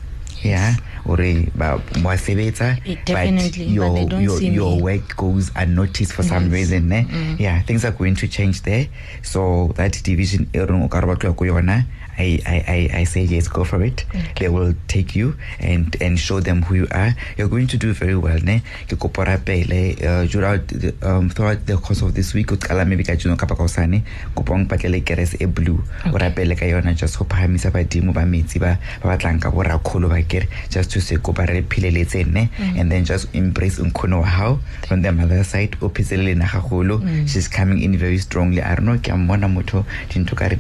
yeah? 0.49 0.75
Ore 1.07 1.47
ba 1.55 1.79
wa 2.03 2.15
sebetsa 2.19 2.79
but 2.85 3.05
definitely, 3.07 3.67
but 3.79 4.11
your 4.11 4.21
your 4.21 4.41
your 4.43 4.81
work 4.83 5.15
goes 5.17 5.51
unnoticed 5.55 6.13
for 6.13 6.23
some 6.23 6.45
Yes. 6.51 6.53
reason 6.53 6.89
ne? 6.89 7.07
Yeah 7.39 7.63
things 7.63 7.85
are 7.85 7.93
going 7.93 8.15
to 8.17 8.27
change 8.27 8.63
there. 8.63 8.89
So 9.23 9.71
that 9.77 9.99
division 10.03 10.49
e 10.55 10.59
reng 10.59 10.83
o 10.83 10.89
ka 10.89 10.99
re 10.99 11.07
ba 11.07 11.17
ko 11.17 11.45
yona 11.47 11.87
I, 12.19 12.41
I, 12.47 12.65
I, 12.67 13.01
I 13.01 13.05
say 13.05 13.23
yes, 13.23 13.49
go 13.49 13.65
for 13.65 13.83
it. 13.83 14.05
They 14.39 14.49
will 14.49 14.75
take 14.89 15.15
you 15.15 15.37
and, 15.61 15.95
and 16.01 16.19
show 16.19 16.41
them 16.41 16.63
who 16.63 16.75
you 16.75 16.89
are. 16.91 17.15
You're 17.37 17.49
going 17.49 17.67
to 17.69 17.77
do 17.77 17.93
very 17.93 18.17
well, 18.17 18.39
ne? 18.39 18.63
Ke 18.89 18.97
kopa 18.99 19.27
o 19.27 19.33
uh, 19.33 20.27
throughout 20.27 20.69
the, 20.69 20.95
um, 21.03 21.29
throughout 21.31 21.67
the 21.67 21.77
course 21.77 22.03
of 22.03 22.15
this 22.15 22.33
week, 22.35 22.53
o 22.53 22.57
qala 22.57 22.87
maybe 22.87 23.05
ka 23.05 23.15
Juno 23.15 23.37
kapa 23.37 23.55
ka 23.55 23.63
hosane, 23.65 24.03
kopa 24.35 24.53
o 24.53 24.59
mpatlele 24.59 25.05
kerese 25.05 25.37
e 25.41 25.47
blue. 25.47 25.83
O 26.07 26.13
rapele 26.19 26.57
ka 26.57 26.65
yona 26.65 26.95
just 26.95 27.19
go 27.19 27.25
phahamisa 27.25 27.71
badimo 27.71 28.15
ba 28.15 28.23
metsi 28.23 28.59
ba 28.61 28.79
ba 29.03 29.17
batlang 29.17 29.41
ka 29.41 29.51
borakgolo 29.51 30.09
ba 30.09 30.23
kere 30.23 30.49
just 30.71 30.91
to 30.91 31.01
say 31.01 31.17
kopa 31.17 31.47
re 31.49 31.63
phileletse 31.63 32.27
ne? 32.27 32.51
And 32.59 32.91
then 32.91 33.05
just 33.05 33.35
embrace 33.35 33.79
nkgono 33.79 34.21
wa 34.21 34.27
hao 34.27 34.59
from 34.87 35.03
the 35.03 35.13
mother 35.13 35.45
side 35.45 35.77
o 35.83 35.89
le 35.89 36.17
lena 36.17 36.45
gagolo 36.45 37.29
she's 37.29 37.49
coming 37.49 37.83
in 37.83 37.97
very 37.99 38.19
strongly. 38.19 38.63
I 38.63 38.75
don't 38.75 38.87
know 38.87 38.99
ke 38.99 39.09
a 39.09 39.13
mmona 39.13 39.53
motho 39.53 39.85
dintho 40.09 40.37
ka 40.37 40.47
re 40.47 40.57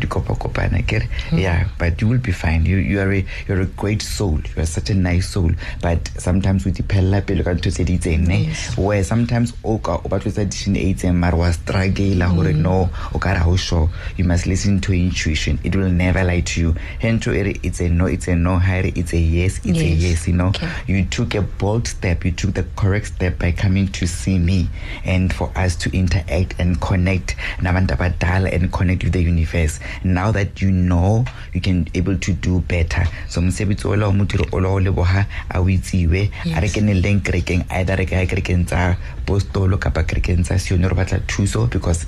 kere 0.83 1.09
yeah 1.47 1.69
but 1.79 2.01
you 2.01 2.09
will 2.09 2.19
be 2.19 2.33
fine. 2.33 2.65
You, 2.67 2.77
you 2.79 3.01
are 3.01 3.13
a, 3.13 3.25
you're 3.47 3.61
a 3.61 3.67
great 3.67 4.03
soul. 4.03 4.41
You 4.55 4.63
are 4.63 4.67
such 4.67 4.91
a 4.91 4.95
nice 4.95 5.29
soul. 5.29 5.53
But 5.83 6.11
sometimes 6.19 6.67
o 6.67 6.71
diphelela 6.71 7.25
pele 7.27 7.45
ka 7.45 7.55
ntho 7.55 7.71
tse 7.71 7.85
di 7.85 7.99
itseng 7.99 8.27
ne 8.27 8.39
where 8.81 9.05
sometimes 9.05 9.53
o 9.65 9.79
ka 9.79 9.97
o 10.05 10.09
batlo 10.09 10.33
tsa 10.33 10.45
decision 10.45 10.77
e 10.77 10.95
itseng 10.95 11.15
mare 11.15 11.37
wa 11.37 11.51
struggle 11.51 12.27
gore 12.35 12.53
mm. 12.53 12.63
no 12.67 12.91
o 13.15 13.19
ka 13.19 13.33
re 13.37 13.39
ha 13.45 13.51
o 13.51 13.57
sure 13.57 13.89
you 14.17 14.25
must 14.25 14.47
listen 14.47 14.81
to 14.81 14.93
intuition. 14.93 15.59
It 15.65 15.77
will 15.77 15.91
never 15.91 16.25
lie 16.25 16.41
to 16.41 16.61
you. 16.61 16.75
Hento 17.01 17.35
e 17.35 17.59
it's 17.63 17.81
a 17.81 17.89
no 17.89 18.07
it's 18.07 18.29
a 18.29 18.35
no 18.37 18.59
ha 18.59 18.81
e 18.81 18.93
it's 18.97 19.13
a 19.13 19.19
yes 19.21 19.61
it's 19.65 19.79
a 19.79 19.87
Yes. 19.87 20.03
yes 20.03 20.29
you 20.29 20.35
know. 20.35 20.49
Okay. 20.49 20.69
you 20.87 21.05
took 21.05 21.35
a 21.35 21.43
bold 21.43 21.87
step. 21.87 22.25
You 22.25 22.33
took 22.33 22.55
the 22.55 22.65
correct 22.77 23.07
step 23.15 23.39
by 23.39 23.53
coming 23.53 23.89
to 23.89 24.07
see 24.07 24.39
me 24.39 24.69
and 25.05 25.33
for 25.33 25.51
us 25.57 25.77
to 25.77 25.91
interact 25.97 26.59
and 26.59 26.81
connect. 26.81 27.37
Nabantu 27.59 27.97
abadala 27.97 28.53
and 28.53 28.73
connect 28.73 29.05
with 29.05 29.13
the 29.13 29.23
universe. 29.23 29.79
Now 30.03 30.31
that 30.33 30.61
you 30.61 30.71
know 30.71 31.25
you 31.55 31.61
can 31.61 31.87
able 31.95 32.17
to 32.19 32.33
do 32.33 32.61
better 32.69 33.07
so 33.29 33.41
mosebetsi 33.41 33.87
ola 33.89 34.07
o 34.09 34.13
modiri 34.13 34.47
ola 34.53 34.69
o 34.69 34.81
leboga 34.81 35.27
a 35.49 35.61
o 35.61 35.69
itsewe 35.69 36.31
a 36.55 36.61
re 36.61 36.67
Yes. 36.67 36.75
ke 36.75 36.81
ne 36.83 36.95
leng 36.95 37.21
kerekeng 37.23 37.65
either 37.71 37.97
re 37.97 38.07
ka 38.07 38.17
ya 38.23 38.27
kerekeng 38.27 38.65
tsa 38.67 38.97
postolo 39.27 39.79
kapa 39.79 40.03
kerekeng 40.05 40.43
tsa 40.45 40.59
sione 40.59 40.89
re 40.89 40.95
batla 40.95 41.19
thuso 41.27 41.67
because 41.71 42.07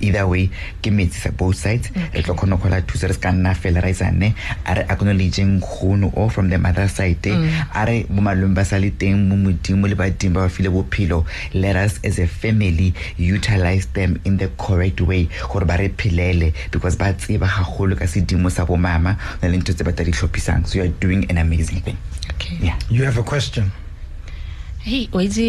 either 0.00 0.26
way 0.26 0.50
ke 0.82 0.90
metsi 0.90 1.20
sa 1.20 1.30
both 1.30 1.56
sides. 1.56 1.90
Re 1.94 2.22
tlo 2.22 2.34
kgona 2.34 2.56
go 2.56 2.68
kgola 2.68 2.82
thuso 2.82 3.08
re 3.08 3.14
se 3.14 3.20
ka 3.20 3.30
nna 3.32 3.54
fela 3.54 3.82
ra 3.82 3.88
isane. 3.88 4.34
A 4.66 4.74
re 4.74 4.82
acknowledgeng 4.88 5.60
kgono 5.60 6.12
o 6.16 6.28
from 6.28 6.48
the 6.50 6.58
mother 6.58 6.88
side. 6.88 7.22
Mm. 7.22 7.48
A 7.74 7.86
re 7.86 8.06
bo 8.08 8.20
malome 8.22 8.54
ba 8.54 8.64
sa 8.64 8.76
le 8.76 8.90
teng 8.90 9.28
mo 9.28 9.36
modimo 9.36 9.88
le 9.88 9.94
badimo 9.94 10.34
ba 10.34 10.40
ba 10.46 10.48
file 10.48 10.70
bophelo. 10.70 11.26
Let 11.54 11.76
us 11.76 12.00
as 12.04 12.18
a 12.18 12.26
family 12.26 12.94
utilize 13.16 13.86
them 13.86 14.20
in 14.24 14.36
the 14.36 14.48
correct 14.58 15.00
way 15.00 15.28
gore 15.48 15.64
ba 15.64 15.76
re 15.78 15.88
phelele 15.88 16.54
because 16.70 16.96
ba 16.96 17.12
tseba 17.12 17.46
gagolo 17.46 17.96
ka 17.98 18.04
sedimo 18.04 18.50
sa 18.50 18.64
bomama 18.64 19.16
na 19.42 19.48
le 19.48 19.58
ntho 19.58 19.74
tse 19.74 19.84
ba 19.84 19.92
tla 19.92 20.04
di 20.04 20.12
tlhophisang 20.12 20.66
so 20.66 20.78
you 20.78 20.84
are 20.84 20.94
doing 21.00 21.24
an 21.30 21.38
amazing 21.38 21.80
thing. 21.80 21.96
Okay. 22.34 22.56
Yeah. 22.60 22.78
You 22.90 23.04
have 23.04 23.18
a 23.18 23.22
question. 23.22 23.72
Hey 24.88 25.04
wa 25.12 25.20
itse 25.20 25.46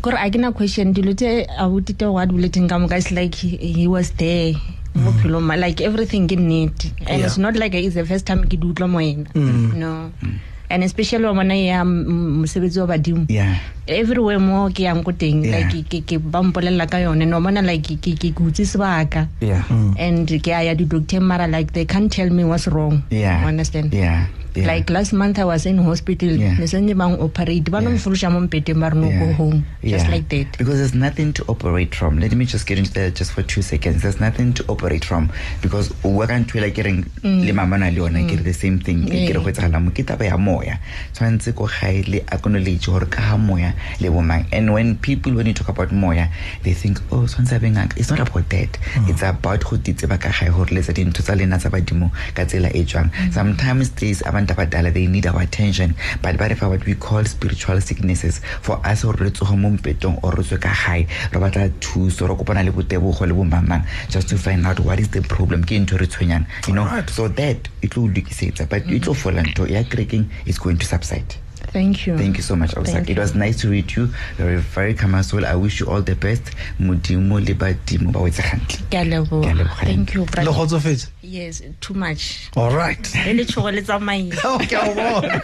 kore 0.00 0.14
a 0.16 0.30
ke 0.30 0.38
na 0.38 0.52
question. 0.54 0.94
Dilo 0.94 1.14
tse 1.14 1.46
a 1.58 1.66
botite 1.68 1.98
go 2.06 2.18
a 2.18 2.26
di 2.26 2.34
boletseng 2.38 2.68
ka 2.70 2.78
moka 2.78 2.96
is 2.96 3.10
like 3.10 3.34
he, 3.34 3.86
was 3.90 4.10
there. 4.14 4.54
Mm. 4.94 5.02
Bophelong 5.04 5.42
ma- 5.50 5.58
like 5.58 5.80
everything 5.80 6.28
ke 6.30 6.38
nnete. 6.38 6.92
And 7.06 7.18
Yeah. 7.20 7.26
it's 7.26 7.38
not 7.38 7.56
like 7.56 7.74
it's 7.74 7.94
the 7.98 8.06
first 8.06 8.26
time 8.26 8.44
ke 8.46 8.54
di 8.54 8.66
utlwa 8.70 8.88
mo 8.88 9.00
ena 9.02 9.26
mm. 9.34 9.74
no. 9.74 10.12
Mm. 10.22 10.38
And 10.70 10.84
especially 10.84 11.24
wa 11.24 11.32
bona 11.32 11.56
ya 11.56 11.82
mosebetsi 11.84 12.78
wa 12.80 12.86
badimo. 12.92 13.26
Yeah. 13.28 13.56
Everywhere 13.88 14.38
mo 14.38 14.68
ke 14.70 14.84
yang 14.86 15.02
ko 15.02 15.12
teng 15.12 15.42
like 15.50 15.72
ke- 15.88 16.20
ba 16.20 16.42
mpolelela 16.44 16.86
ka 16.90 16.98
yone. 17.02 17.24
No 17.26 17.40
bona 17.40 17.62
like 17.62 17.88
ke 17.88 18.14
ke 18.14 18.30
utse 18.46 18.68
sebaka. 18.68 19.28
Yeah. 19.40 19.64
And 19.98 20.28
ke 20.28 20.52
a 20.54 20.62
ya 20.70 20.74
di-doctor 20.74 21.20
mara 21.20 21.48
like 21.48 21.72
they 21.72 21.84
can't 21.84 22.12
tell 22.12 22.30
me 22.30 22.44
what's 22.44 22.68
wrong. 22.68 23.02
Yeah. 23.10 23.42
You 23.42 23.48
understand? 23.48 23.92
Yeah 23.92 24.26
yeah 24.58 24.66
like 24.74 24.90
last 24.90 25.12
month 25.12 25.38
i 25.38 25.44
was 25.44 25.66
in 25.66 25.78
hospital 25.78 26.28
Yeah. 26.38 26.58
ne 26.58 26.66
sentse 26.66 26.94
bang 26.94 27.14
operate 27.20 27.70
ba 27.70 27.80
no 27.80 27.90
Yeah. 27.90 27.98
mfolosha 28.00 28.30
mo 28.30 28.40
mpeteng 28.40 28.76
no 28.78 29.08
go 29.08 29.32
home 29.40 29.62
just 29.82 30.04
Yeah. 30.04 30.10
like 30.14 30.28
that 30.28 30.58
Because 30.58 30.78
there's 30.78 30.94
nothing 30.94 31.32
to 31.32 31.44
operate 31.48 31.94
from. 31.94 32.18
Let 32.18 32.32
me 32.34 32.44
just 32.44 32.66
get 32.66 32.78
into 32.78 32.92
that 32.94 33.14
just 33.14 33.32
for 33.32 33.42
two 33.42 33.62
seconds. 33.62 34.02
There's 34.02 34.20
nothing 34.20 34.52
to 34.54 34.64
operate 34.68 35.04
from 35.04 35.28
because 35.62 35.90
we 36.04 36.26
can 36.26 36.44
tell 36.44 36.62
like 36.62 36.74
getting 36.74 37.04
le 37.22 37.52
mama 37.52 37.78
na 37.78 37.86
le 37.86 38.00
yona 38.02 38.22
ke 38.28 38.36
re 38.38 38.42
the 38.42 38.52
same 38.52 38.78
thing 38.78 39.04
ke 39.06 39.12
Yeah. 39.14 39.36
re 39.38 39.44
go 39.44 39.50
tsala 39.52 39.80
mo 39.80 39.90
ke 39.90 40.04
taba 40.04 40.24
ya 40.28 40.36
moya. 40.36 40.78
Tshwantse 41.14 41.54
go 41.54 41.66
gae 41.80 42.02
le 42.08 42.20
acknowledge 42.36 42.86
gore 42.86 43.06
ka 43.06 43.22
ha 43.22 43.36
moya 43.36 43.72
le 44.00 44.10
bomang. 44.10 44.44
And 44.52 44.72
when 44.72 44.96
people 44.98 45.32
when 45.32 45.46
you 45.46 45.54
talk 45.54 45.68
about 45.68 45.92
moya, 45.92 46.28
they 46.64 46.74
think 46.74 47.00
oh 47.12 47.24
tshwantse 47.26 47.60
be 47.60 47.70
ngaka. 47.70 47.96
It's 47.96 48.10
not 48.10 48.20
about 48.20 48.48
that. 48.50 48.78
Mm. 48.94 49.08
It's 49.10 49.22
about 49.22 49.64
go 49.64 49.76
ditseba 49.76 50.18
ka 50.20 50.30
gae 50.40 50.50
gore 50.50 50.70
le 50.74 50.82
tsa 50.82 50.92
dintho 50.92 51.22
tsa 51.22 51.34
lena 51.36 51.58
tsa 51.58 51.70
badimo 51.70 52.10
ka 52.34 52.44
tsela 52.44 52.70
e 52.74 52.84
jwang. 52.84 53.10
Mm. 53.14 53.32
Sometimes 53.32 53.90
these 54.02 54.22
abantu 54.22 54.47
abadala 54.48 54.92
they 54.92 55.06
need 55.06 55.26
our 55.26 55.40
attention. 55.42 55.94
But 56.22 56.38
ba 56.38 56.48
re 56.48 56.54
fa 56.54 56.68
what 56.68 56.84
we 56.84 56.94
call 56.94 57.24
spiritual 57.24 57.80
sicknesses? 57.80 58.40
For 58.62 58.80
us 58.86 59.02
gore 59.04 59.16
re 59.20 59.30
tsoga 59.30 59.56
mo 59.58 59.70
mpetong 59.70 60.22
or 60.22 60.32
re 60.32 60.42
tswe 60.42 60.60
ka 60.60 60.72
gae 60.84 61.06
re 61.32 61.40
batla 61.40 61.70
thuso 61.80 62.28
re 62.28 62.34
kopana 62.34 62.64
le 62.64 62.72
botebogo 62.72 63.26
le 63.26 63.34
bomamang 63.34 63.84
just 64.08 64.28
to 64.28 64.38
find 64.38 64.66
out 64.66 64.80
what 64.80 64.98
is 65.00 65.08
the 65.08 65.22
problem. 65.22 65.64
Ke 65.64 65.80
ntho 65.82 65.98
re 66.00 66.06
tshwenyang 66.06 66.46
you 66.66 66.74
know? 66.74 66.82
Alright. 66.84 67.10
so 67.10 67.28
that 67.28 67.68
e 67.82 67.88
tlo 67.88 68.04
o 68.04 68.08
lokisetsa 68.08 68.68
but 68.68 68.86
e 68.86 68.98
tlo 69.00 69.14
fola 69.14 69.42
ntho 69.42 69.68
ya 69.68 69.82
kerekeng 69.82 70.28
is 70.46 70.58
going 70.58 70.76
to 70.76 70.86
subside 70.86 71.34
thank 71.72 72.06
you 72.06 72.16
Thank 72.18 72.36
you 72.36 72.42
so 72.42 72.56
much, 72.56 72.70
Osak. 72.74 72.86
Thank 72.86 73.10
It 73.10 73.18
was 73.18 73.34
nice 73.34 73.60
to 73.60 73.66
meet 73.68 73.94
you. 73.96 74.08
You're 74.38 74.54
a 74.54 74.58
very 74.58 74.94
calm 74.94 75.20
soul. 75.22 75.44
I 75.46 75.54
wish 75.54 75.80
you 75.80 75.86
all 75.86 76.02
the 76.02 76.14
best. 76.14 76.42
Modimo 76.80 77.38
le 77.46 77.54
badimo 77.54 78.12
ba 78.12 78.20
wetse 78.20 78.42
gantle. 78.42 78.86
ke 78.90 78.94
a 78.94 79.04
leboga. 79.04 79.42
Ke 79.44 79.50
a 79.50 79.64
leboga. 79.64 79.76
thank 79.84 80.14
you 80.14 80.20
Le 80.20 80.26
brother. 80.26 80.50
kgotsofetse? 80.52 81.08
yes 81.22 81.60
too 81.80 81.92
much 81.94 82.48
All 82.56 82.70
right. 82.74 83.14
le 83.26 83.34
letshogo 83.44 83.70
le 83.74 83.82
tsamaile 83.82 84.32
Okay, 84.44 84.76
a 84.76 84.94
bona. 84.94 85.40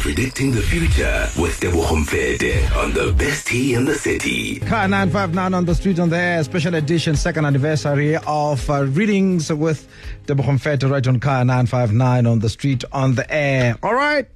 Predicting 0.00 0.52
the 0.52 0.62
future 0.62 1.28
with 1.38 1.60
Tebogo 1.60 1.96
Mfete 2.04 2.74
on 2.76 2.92
the 2.94 3.12
best 3.12 3.46
tea 3.48 3.74
in 3.74 3.84
the 3.84 3.94
city. 3.94 4.60
Kaya 4.60 4.88
959 4.88 5.54
on 5.54 5.64
the 5.66 5.74
street 5.74 5.98
on 5.98 6.08
the 6.10 6.16
air, 6.16 6.42
special 6.44 6.74
edition, 6.74 7.16
second 7.16 7.44
anniversary 7.44 8.16
of 8.26 8.68
uh, 8.70 8.84
readings 8.84 9.52
with 9.52 9.86
Tebogo 10.26 10.56
Mfete 10.58 10.90
right 10.90 11.06
on 11.06 11.20
Kaya 11.20 11.44
959 11.44 12.26
on 12.26 12.38
the 12.38 12.48
street 12.48 12.84
on 12.92 13.14
the 13.14 13.30
air. 13.32 13.76
All 13.82 13.94
right. 13.94 14.26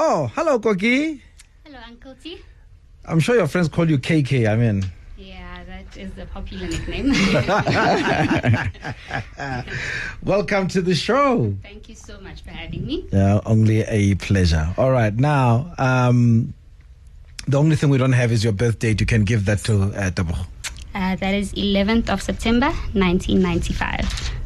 Oh, 0.00 0.30
hello, 0.36 0.60
Koki. 0.60 1.20
Hello, 1.64 1.76
Uncle 1.84 2.14
T. 2.22 2.38
I'm 3.04 3.18
sure 3.18 3.34
your 3.34 3.48
friends 3.48 3.68
call 3.68 3.90
you 3.90 3.98
KK. 3.98 4.48
I 4.48 4.54
mean, 4.54 4.84
Yeah, 5.16 5.64
that 5.64 5.96
is 5.96 6.12
the 6.12 6.24
popular 6.26 6.68
nickname. 6.68 7.10
welcome 10.22 10.68
to 10.68 10.82
the 10.82 10.94
show. 10.94 11.52
Thank 11.64 11.88
you 11.88 11.96
so 11.96 12.20
much 12.20 12.42
for 12.42 12.50
having 12.50 12.86
me. 12.86 13.08
Yeah, 13.10 13.40
only 13.44 13.80
a 13.80 14.14
pleasure. 14.14 14.72
All 14.78 14.92
right, 14.92 15.12
now, 15.12 15.74
um, 15.78 16.54
the 17.48 17.58
only 17.58 17.74
thing 17.74 17.90
we 17.90 17.98
don't 17.98 18.12
have 18.12 18.30
is 18.30 18.44
your 18.44 18.52
birth 18.52 18.78
date. 18.78 19.00
You 19.00 19.06
can 19.06 19.24
give 19.24 19.46
that 19.46 19.58
to 19.64 19.82
uh. 19.96 20.12
Uh, 20.94 21.16
that 21.16 21.34
is 21.34 21.52
11th 21.54 22.08
of 22.08 22.22
September, 22.22 22.68
1995. 22.94 24.37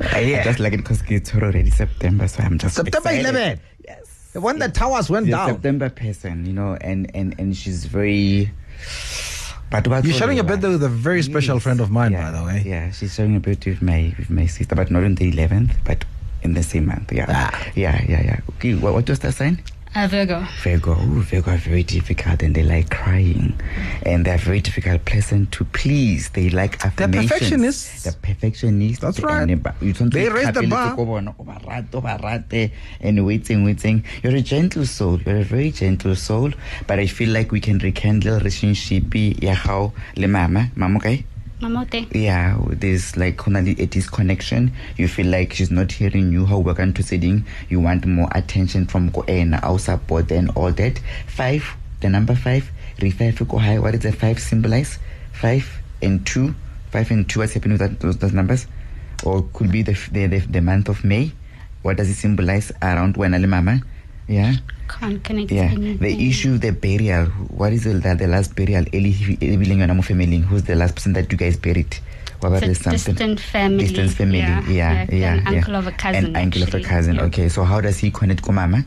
I 0.00 0.40
just 0.44 0.58
like 0.60 0.72
it 0.72 0.78
because 0.78 1.02
it's 1.08 1.34
already 1.34 1.70
September, 1.70 2.26
so 2.28 2.42
I'm 2.42 2.58
just 2.58 2.76
September 2.76 3.08
excited. 3.10 3.34
11. 3.34 3.60
Yes. 3.86 4.30
The 4.32 4.40
one 4.40 4.58
that 4.58 4.74
towers 4.74 5.08
went 5.10 5.26
She's 5.26 5.34
a 5.34 5.36
down. 5.36 5.48
September 5.50 5.90
person, 5.90 6.44
you 6.46 6.52
know, 6.52 6.76
and 6.80 7.10
and 7.14 7.34
and 7.38 7.56
she's 7.56 7.84
very. 7.86 8.50
But 9.70 9.88
what 9.88 10.04
You're 10.04 10.14
sharing 10.14 10.36
your 10.36 10.44
birthday 10.44 10.68
with 10.68 10.82
a 10.82 10.88
very 10.88 11.22
special 11.22 11.58
friend 11.58 11.80
of 11.80 11.90
mine, 11.90 12.12
yeah, 12.12 12.30
by 12.30 12.38
the 12.38 12.44
way. 12.44 12.62
Yeah, 12.64 12.90
she's 12.92 13.14
sharing 13.14 13.34
a 13.36 13.40
birthday 13.40 13.70
with 13.72 13.82
my 13.82 14.14
with 14.18 14.30
my 14.30 14.46
sister, 14.46 14.74
but 14.74 14.90
not 14.90 15.02
on 15.04 15.14
the 15.16 15.32
11th, 15.32 15.72
but 15.84 16.04
in 16.42 16.54
the 16.54 16.62
same 16.62 16.86
month. 16.86 17.12
Yeah, 17.12 17.26
Ah. 17.28 17.66
yeah, 17.74 18.00
yeah, 18.06 18.22
yeah. 18.22 18.40
Okay, 18.50 18.74
what, 18.74 18.92
what 18.94 19.08
was 19.08 19.18
that 19.20 19.34
sign? 19.34 19.62
Uh, 19.96 20.08
Virgo. 20.08 20.44
Virgo. 20.62 20.92
Ooh, 20.92 21.22
Virgo 21.22 21.52
are 21.52 21.56
very 21.56 21.84
difficult 21.84 22.42
and 22.42 22.52
they 22.52 22.64
like 22.64 22.90
crying. 22.90 23.54
And 24.04 24.24
they're 24.26 24.38
very 24.38 24.60
difficult 24.60 25.04
person 25.04 25.46
to 25.52 25.64
please. 25.66 26.30
They 26.30 26.50
like 26.50 26.84
affirmations. 26.84 27.28
They're 27.30 27.38
perfectionists. 27.38 28.02
They're 28.02 28.12
perfectionists. 28.20 28.98
That's 29.00 29.20
right. 29.20 29.48
And 29.48 29.62
ba- 29.62 29.76
you 29.80 29.92
don't 29.92 30.12
They 30.12 30.28
raise 30.28 30.46
the 30.52 30.62
itlhapeletse 30.62 30.70
bar. 30.70 30.96
ko 30.96 31.04
bona, 31.04 31.34
o 31.38 31.44
ba 31.44 31.60
rate, 31.68 31.94
o 31.94 32.00
ba 32.00 32.18
rate, 32.24 32.72
and 33.00 33.24
waiting, 33.24 33.62
waiting. 33.64 34.02
You're 34.24 34.34
a 34.34 34.40
gentle 34.42 34.84
soul. 34.84 35.20
You're 35.20 35.38
a 35.38 35.44
very 35.44 35.70
gentle 35.70 36.16
soul. 36.16 36.50
But 36.88 36.98
I 36.98 37.06
feel 37.06 37.30
like 37.30 37.52
we 37.52 37.60
can 37.60 37.78
rekindle 37.78 38.38
relationship 38.38 39.14
ya 39.14 39.54
how 39.54 39.92
le 40.16 40.26
mama. 40.26 40.72
Mama, 40.74 40.96
okay? 40.98 41.24
Mamote. 41.64 42.14
yeah 42.14 42.58
there's 42.68 43.16
like 43.16 43.38
le 43.38 43.80
a 43.80 43.86
disconnection 43.86 44.70
you 44.98 45.08
feel 45.08 45.26
like 45.26 45.54
she's 45.54 45.70
not 45.70 45.90
hearing 45.90 46.30
you 46.30 46.44
how 46.44 46.58
we're 46.58 46.74
going 46.74 46.92
to 46.92 47.02
sitting. 47.02 47.44
You 47.70 47.80
want 47.80 48.04
more 48.04 48.28
attention 48.32 48.86
from 48.86 49.10
ena 49.28 49.60
our 49.62 49.78
support 49.78 50.30
and 50.30 50.50
all 50.50 50.72
that. 50.72 51.00
Five 51.26 51.64
the 52.00 52.10
number 52.10 52.34
five 52.34 52.70
re 53.00 53.10
five 53.10 53.38
go 53.48 53.56
high 53.56 53.78
what 53.78 53.92
does 53.92 54.02
the 54.02 54.12
five 54.12 54.38
symbolize 54.38 54.98
five 55.32 55.66
and 56.02 56.26
two 56.26 56.54
five 56.90 57.10
and 57.10 57.26
two 57.28 57.40
what's 57.40 57.54
happening 57.54 57.78
with 57.78 57.80
that, 57.80 58.00
those, 58.00 58.18
those 58.18 58.32
numbers. 58.34 58.66
Or 59.24 59.42
could 59.54 59.72
be 59.72 59.80
the, 59.82 59.94
the, 60.12 60.26
the 60.26 60.38
the 60.40 60.60
month 60.60 60.90
of 60.90 61.02
may. 61.02 61.32
What 61.80 61.96
does 61.96 62.10
it 62.10 62.14
symbolize 62.16 62.72
around 62.82 63.14
wena 63.14 63.40
le 63.40 63.46
mama? 63.46 63.80
Yeah 64.28 64.56
Can't 65.00 65.22
connect 65.24 65.50
yeah 65.50 65.64
anything. 65.74 65.98
the 65.98 66.28
issue 66.28 66.56
the 66.58 66.70
burial 66.72 67.26
what 67.60 67.72
is 67.72 67.84
the, 67.84 67.94
the, 67.94 68.14
the 68.14 68.28
last 68.28 68.54
burial 68.54 68.84
bileng 68.84 69.80
yona 69.82 69.94
mo 69.96 70.02
family 70.02 70.38
who's 70.38 70.62
the 70.64 70.74
last 70.76 70.94
person 70.96 71.12
that 71.14 71.30
you 71.32 71.38
guys 71.38 71.56
buried 71.56 71.96
what 72.40 72.48
about 72.48 72.62
It's 72.62 72.80
something 72.80 73.14
distant 73.14 73.40
family. 73.40 73.84
distant 73.86 74.10
family 74.12 74.38
yeah 74.38 74.62
Yeah, 74.68 75.06
yeah, 75.10 75.34
an 75.34 75.42
yeah. 75.42 75.58
uncle 75.58 75.76
of 75.76 75.86
a 75.86 75.92
cousin, 75.92 76.26
an 76.26 76.36
uncle 76.36 76.62
of 76.62 76.74
a 76.74 76.80
cousin 76.80 77.16
Yeah. 77.16 77.22
okay 77.28 77.48
so 77.48 77.64
how 77.64 77.80
does 77.80 77.98
he 77.98 78.10
connect 78.10 78.42
ko 78.42 78.52
mama 78.52 78.84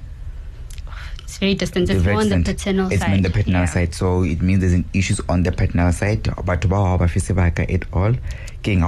It's 1.28 1.38
very 1.40 1.56
distant. 1.56 1.90
It's 1.90 2.02
very 2.02 2.16
more 2.16 2.24
on 2.24 2.30
the 2.30 2.42
paternal 2.54 2.88
it's 2.92 3.02
side. 3.02 3.14
on 3.14 3.22
the 3.22 3.30
paternal 3.30 3.62
yeah. 3.68 3.74
side 3.76 3.94
so 3.94 4.24
it 4.24 4.42
means 4.42 4.62
there's 4.62 4.74
an 4.74 4.86
issues 4.94 5.20
on 5.28 5.44
the 5.44 5.52
paternal 5.52 5.92
side 5.92 6.26
ha 6.28 6.42
ba 6.42 7.08
fe 7.16 7.20
sebaka 7.20 7.68
at 7.78 7.84
all 7.92 8.16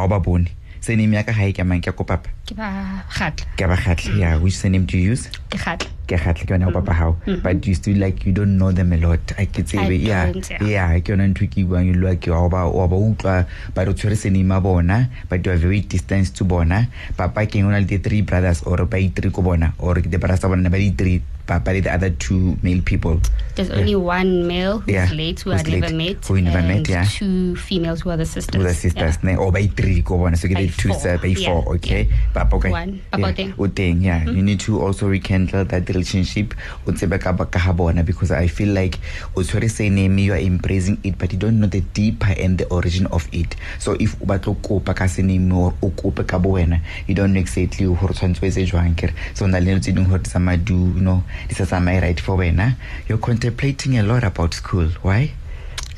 o 0.04 0.08
ba 0.08 0.20
bone 0.20 0.48
surname 0.82 1.14
ya 1.20 1.24
ka 1.24 1.32
ha 1.36 1.44
e 1.48 1.54
ke 1.54 1.64
mang 1.64 1.82
ke 1.82 1.92
ko 1.96 2.04
papa 2.04 2.30
Ke 2.48 2.56
ba 2.58 3.04
Kgatla. 3.12 3.46
ke 3.58 3.64
ba 3.68 3.76
khatle 3.78 4.18
yeah. 4.18 4.38
Which 4.42 4.58
surname 4.58 4.86
do 4.90 4.98
you 4.98 5.14
use? 5.14 5.28
Ke 5.50 5.58
Kgatla. 5.60 5.90
ke 6.10 6.18
kgatlhe 6.18 6.46
ke 6.50 6.52
yona 6.58 6.74
go 6.74 6.82
papa 6.82 6.94
hao. 6.98 7.12
Mm-hmm. 7.30 7.46
But 7.46 7.62
you 7.70 7.76
still 7.78 7.98
like 8.02 8.26
you 8.26 8.34
don't 8.34 8.58
know 8.58 8.72
them 8.74 8.90
a 8.94 8.98
lot. 8.98 9.22
A 9.38 9.46
ke 9.46 9.62
tsebe 9.62 9.94
I 9.94 10.02
yeah. 10.02 10.34
yeah. 10.34 10.64
yeah 10.66 10.90
ke 11.06 11.14
yona 11.14 11.30
ntho 11.30 11.46
ke 11.46 11.62
buang 11.70 11.86
e 11.86 11.94
lwa 11.94 12.16
ke 12.18 12.34
wa 12.34 12.50
ba 12.50 12.66
wa 12.66 12.88
ba 12.90 12.98
utlwa 12.98 13.46
ba 13.78 13.86
re 13.86 13.94
tshwere 13.94 14.18
senima 14.18 14.58
bona 14.58 15.06
but 15.30 15.46
you 15.46 15.52
are 15.54 15.62
very 15.62 15.82
distant 15.86 16.34
to 16.34 16.44
bona. 16.44 16.90
Papa 17.16 17.46
ke 17.46 17.62
ngona 17.62 17.78
le 17.84 17.86
the 17.86 18.02
three 18.02 18.22
brothers 18.26 18.64
or 18.66 18.82
ba 18.90 18.98
i 18.98 19.12
three 19.14 19.30
ko 19.30 19.42
bona 19.46 19.74
or 19.78 20.02
the 20.02 20.18
brothers 20.18 20.40
tsa 20.42 20.50
bona 20.50 20.70
ba 20.70 20.78
di 20.82 21.22
three 21.50 21.60
Papali, 21.60 21.84
the 21.84 21.94
other 21.94 22.10
two 22.10 22.58
male 22.62 22.82
people. 22.82 23.20
There's 23.56 23.72
only 23.72 23.96
one 23.96 24.48
male 24.48 24.80
who's 24.80 24.94
Yeah, 24.94 25.10
late, 25.12 25.42
who 25.42 25.52
who's 25.52 25.62
I 25.62 25.64
never 25.64 25.94
late, 25.94 26.16
met, 26.16 26.26
who 26.26 26.36
you 26.36 26.42
never 26.44 26.62
met, 26.62 26.88
yeah. 26.88 27.04
two 27.04 27.56
females 27.56 28.02
who 28.02 28.10
are 28.12 28.18
the 28.18 28.26
sisters. 28.26 28.58
With 28.58 28.68
the 28.68 28.74
sisters, 28.74 29.18
Yeah. 29.24 29.38
or 29.38 29.52
by 29.52 29.68
three, 29.68 30.02
go 30.02 30.26
on. 30.26 30.36
So 30.36 30.48
you 30.48 30.56
By 30.56 30.66
get 30.66 30.78
two, 30.78 30.92
uh, 30.92 31.18
by 31.18 31.28
yeah, 31.28 31.62
four, 31.62 31.76
okay? 31.76 32.04
yeah. 32.04 32.16
Papa, 32.34 32.56
okay. 32.56 32.70
One, 32.72 32.94
yeah. 32.96 33.02
about. 33.18 33.40
O 33.40 33.66
yeah. 33.66 34.24
Mm-hmm. 34.24 34.36
You 34.36 34.42
need 34.44 34.60
to 34.62 34.82
also 34.82 35.08
rekindle 35.10 35.66
that 35.66 35.90
relationship 35.90 36.54
o 36.88 36.92
tsebe 36.92 37.20
ka 37.22 37.32
ba- 37.34 37.46
ka 37.46 37.60
ha 37.60 37.74
bona 37.74 38.04
because 38.04 38.32
I 38.32 38.48
feel 38.48 38.74
like 38.74 39.00
you 39.36 40.34
are 40.34 40.38
embracing 40.38 41.00
it, 41.04 41.18
but 41.18 41.32
you 41.34 41.40
don't 41.40 41.60
know 41.60 41.68
the 41.68 41.82
deeper 41.82 42.34
and 42.40 42.58
the 42.58 42.68
origin 42.68 43.08
of 43.08 43.28
it. 43.32 43.56
So 43.80 43.94
if 44.00 44.22
o 44.22 44.26
batla 44.26 44.50
o 44.50 44.56
kopa 44.56 44.96
ka 44.96 45.08
surname 45.08 45.52
or 45.52 45.74
o 45.82 45.90
kope 45.90 46.28
ka 46.28 46.38
bo 46.40 46.52
wena, 46.52 46.82
you 47.08 47.16
don't 47.16 47.34
know 47.34 47.40
exactly 47.40 47.86
gore 47.86 48.14
tshwanetse 48.14 48.44
o 48.44 48.48
etse 48.48 48.68
jwang 48.72 48.96
kere. 48.98 49.14
So 49.34 49.48
na 49.48 49.58
le 49.60 49.66
dilo 49.66 49.80
tse 49.80 49.92
dingwe 49.92 50.10
gore 50.10 50.20
di 50.20 50.30
tsamaya 50.30 50.64
do, 50.64 50.74
you 50.76 51.02
know, 51.02 51.24
di 51.48 51.56
sa 51.56 51.66
tsamaye 51.66 52.02
right 52.02 52.20
for 52.20 52.38
wena. 52.38 52.76
You're 53.08 53.20
contemplating 53.20 53.98
a 53.98 54.04
lot 54.04 54.24
about 54.24 54.54
school. 54.54 54.90
Why? 55.02 55.32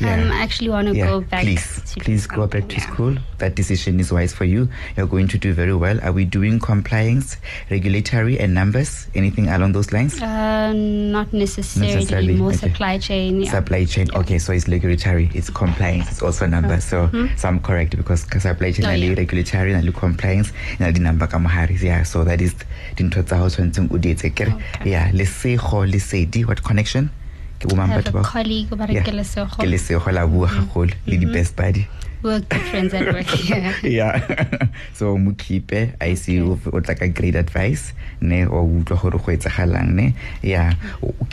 Um, 0.03 0.31
I 0.31 0.41
actually 0.41 0.69
want 0.69 0.87
to 0.87 0.95
Yeah, 0.95 1.07
go 1.07 1.21
back. 1.21 1.43
Please, 1.43 1.95
please 1.99 2.27
go 2.27 2.47
back 2.47 2.67
to 2.69 2.75
yeah. 2.75 2.81
school. 2.91 3.15
That 3.39 3.55
decision 3.55 3.99
is 3.99 4.11
wise 4.11 4.33
for 4.33 4.45
you. 4.45 4.69
You're 4.97 5.07
going 5.07 5.27
to 5.29 5.37
do 5.37 5.53
very 5.53 5.73
well. 5.73 5.99
Are 6.01 6.11
we 6.11 6.25
doing 6.25 6.59
compliance, 6.59 7.37
regulatory, 7.69 8.39
and 8.39 8.53
numbers? 8.53 9.07
Anything 9.15 9.49
along 9.49 9.73
those 9.73 9.91
lines? 9.91 10.21
Uh, 10.21 10.73
not 10.73 11.31
necessarily, 11.33 11.95
Necessarily, 11.95 12.35
more 12.35 12.49
okay. 12.49 12.57
supply 12.69 12.97
chain. 12.97 13.41
Yeah. 13.41 13.51
Supply 13.51 13.85
chain. 13.85 14.07
Yeah. 14.13 14.19
Okay, 14.19 14.39
so 14.39 14.53
it's 14.53 14.67
regulatory, 14.67 15.29
it's 15.33 15.49
compliance, 15.49 16.09
it's 16.11 16.21
also 16.21 16.45
numbers. 16.45 16.83
So, 16.83 17.09
so 17.37 17.47
I'm 17.47 17.59
correct 17.59 17.95
because 17.97 18.21
supply 18.21 18.71
chain. 18.71 18.85
Oh, 18.85 18.91
yeah. 18.91 19.13
regulatory, 19.15 19.73
le 19.81 19.91
compliance, 19.91 20.51
le 20.79 20.91
number. 20.93 21.27
Yeah, 21.81 22.03
so 22.03 22.23
that 22.23 22.41
is 22.41 22.53
dintho 22.95 23.23
tsa 23.25 23.37
hao 23.37 23.47
tshwanetseng 23.47 23.91
o 23.91 23.97
di 23.97 24.13
etse. 24.13 24.29
Kere, 24.35 24.51
Okay. 24.51 24.91
Yeah, 24.91 25.11
lesego 25.11 25.85
le 25.89 25.99
sedi. 25.99 26.45
What 26.45 26.63
connection? 26.63 27.09
Ke 27.61 27.69
bo 27.69 27.75
mang 27.77 27.89
batho 27.93 28.19
a 28.19 28.23
colleague, 28.25 28.69
but 28.73 28.89
Yeah. 28.89 29.05
yeah. 29.05 29.13
Lesego. 29.21 29.57
Ke 29.61 29.67
lesego 29.69 30.11
la 30.11 30.25
bua 30.25 30.47
gagolo 30.49 30.93
le 31.05 31.17
di 31.17 31.25
best 31.29 31.55
buddy. 31.55 31.85
We're 32.23 32.39
good 32.39 32.61
friends 32.69 32.93
at 32.93 33.09
work. 33.13 33.25
Yeah. 33.49 33.73
yeah 33.81 34.13
so 34.97 35.17
mo 35.17 35.31
keepe 35.33 35.93
i 36.01 36.13
see 36.13 36.37
o 36.41 36.53
tla 36.85 36.93
ka 36.93 37.07
great 37.09 37.33
advice 37.35 37.93
ne 38.21 38.45
o 38.45 38.61
utlwa 38.61 38.97
gore 39.01 39.17
go 39.17 39.31
etsagalang 39.33 39.89
ne 39.97 40.13
yeah 40.45 40.77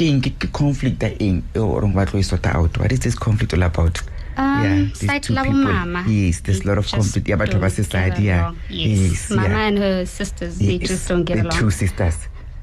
ke 0.01 0.09
eng 0.09 0.23
ke 0.25 0.49
conflict 0.49 1.05
a 1.05 1.13
eng 1.21 1.43
o 1.61 1.77
reng 1.85 1.93
ba 1.93 2.07
tlo 2.09 2.17
e 2.17 2.25
sorta 2.25 2.57
out 2.57 2.73
what 2.81 2.89
is 2.93 3.01
this 3.05 3.15
conflict 3.27 3.53
all 3.53 3.63
about 3.69 4.01
Um, 4.39 4.93
these 4.95 5.03
side 5.11 5.23
two 5.27 5.35
people. 5.35 5.53
mama. 5.67 6.05
yes 6.07 6.41
there's 6.47 6.63
a 6.63 6.69
lot 6.71 6.79
of 6.79 6.87
conflict 6.87 7.27
yeah 7.29 7.35
but 7.37 7.51
ba 7.59 7.69
don't 7.69 8.19
yeah 8.23 8.41
along. 8.49 8.57
Yes. 8.71 9.31
Mama 9.31 9.49
yeah. 9.49 9.67
and 9.67 9.79
her 9.79 10.07
sisters, 10.07 10.59
they 10.63 10.79
just 10.79 11.09
don't 11.09 11.25
get 11.27 11.43
the 11.43 11.51
along. 11.51 11.59
two 11.59 11.71
sisters 11.75 12.17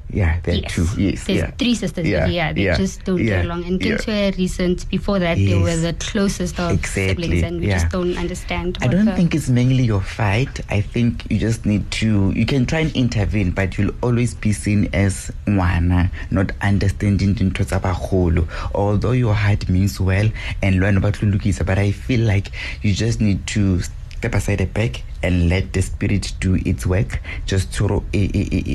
yeah 0.09 0.39
they're 0.43 0.55
yes. 0.55 0.73
two 0.73 0.87
yes 0.97 1.23
There's 1.25 1.39
yeah 1.39 1.51
three 1.51 1.75
sisters, 1.75 2.07
Yeah, 2.07 2.27
yeah, 2.27 2.53
they 2.53 2.65
yeah, 2.65 2.77
just 2.77 3.03
don't 3.03 3.17
get 3.23 3.45
along. 3.45 3.65
And. 3.65 3.79
Kintu 3.79 4.07
were 4.07 4.31
recent, 4.37 4.89
before 4.89 5.19
that, 5.19 5.35
they 5.37 5.55
were 5.57 5.75
the 5.75 5.93
closest 5.99 6.59
of 6.59 6.71
Exactly, 6.71 7.23
siblings, 7.23 7.43
and 7.43 7.59
we 7.59 7.67
just 7.67 7.89
don't 7.89 8.17
understand. 8.17 8.77
I 8.81 8.87
don't 8.87 9.11
think 9.15 9.33
it's 9.35 9.49
mainly 9.49 9.83
your 9.83 10.01
fight. 10.01 10.59
I 10.69 10.81
think 10.81 11.25
you 11.29 11.37
just 11.39 11.65
need 11.65 11.89
to. 11.91 12.31
You 12.31 12.45
can 12.45 12.65
try 12.65 12.79
and 12.79 12.95
intervene, 12.95 13.51
but 13.51 13.77
you'll 13.77 13.95
always 14.01 14.33
be 14.33 14.53
seen 14.53 14.89
as 14.93 15.31
one 15.45 16.09
not 16.31 16.51
understanding 16.61 17.35
dintho 17.35 17.65
tsa 17.65 17.79
bagolo. 17.79 18.47
Although 18.73 19.11
your 19.11 19.33
heart 19.33 19.67
means 19.69 19.99
well 19.99 20.29
and 20.61 20.79
learn 20.79 20.97
about 20.97 21.15
lulukisa, 21.15 21.65
but 21.65 21.77
I 21.77 21.91
feel 21.91 22.21
like 22.21 22.51
you 22.81 22.93
just 22.93 23.19
need 23.21 23.45
to 23.47 23.81
step 23.81 24.33
aside 24.33 24.61
a 24.61 24.65
back 24.65 25.03
and 25.25 25.49
let 25.49 25.73
the 25.73 25.81
spirit 25.81 26.31
do 26.39 26.55
its 26.65 26.85
work. 26.85 27.19
Just 27.45 27.73
to 27.75 27.87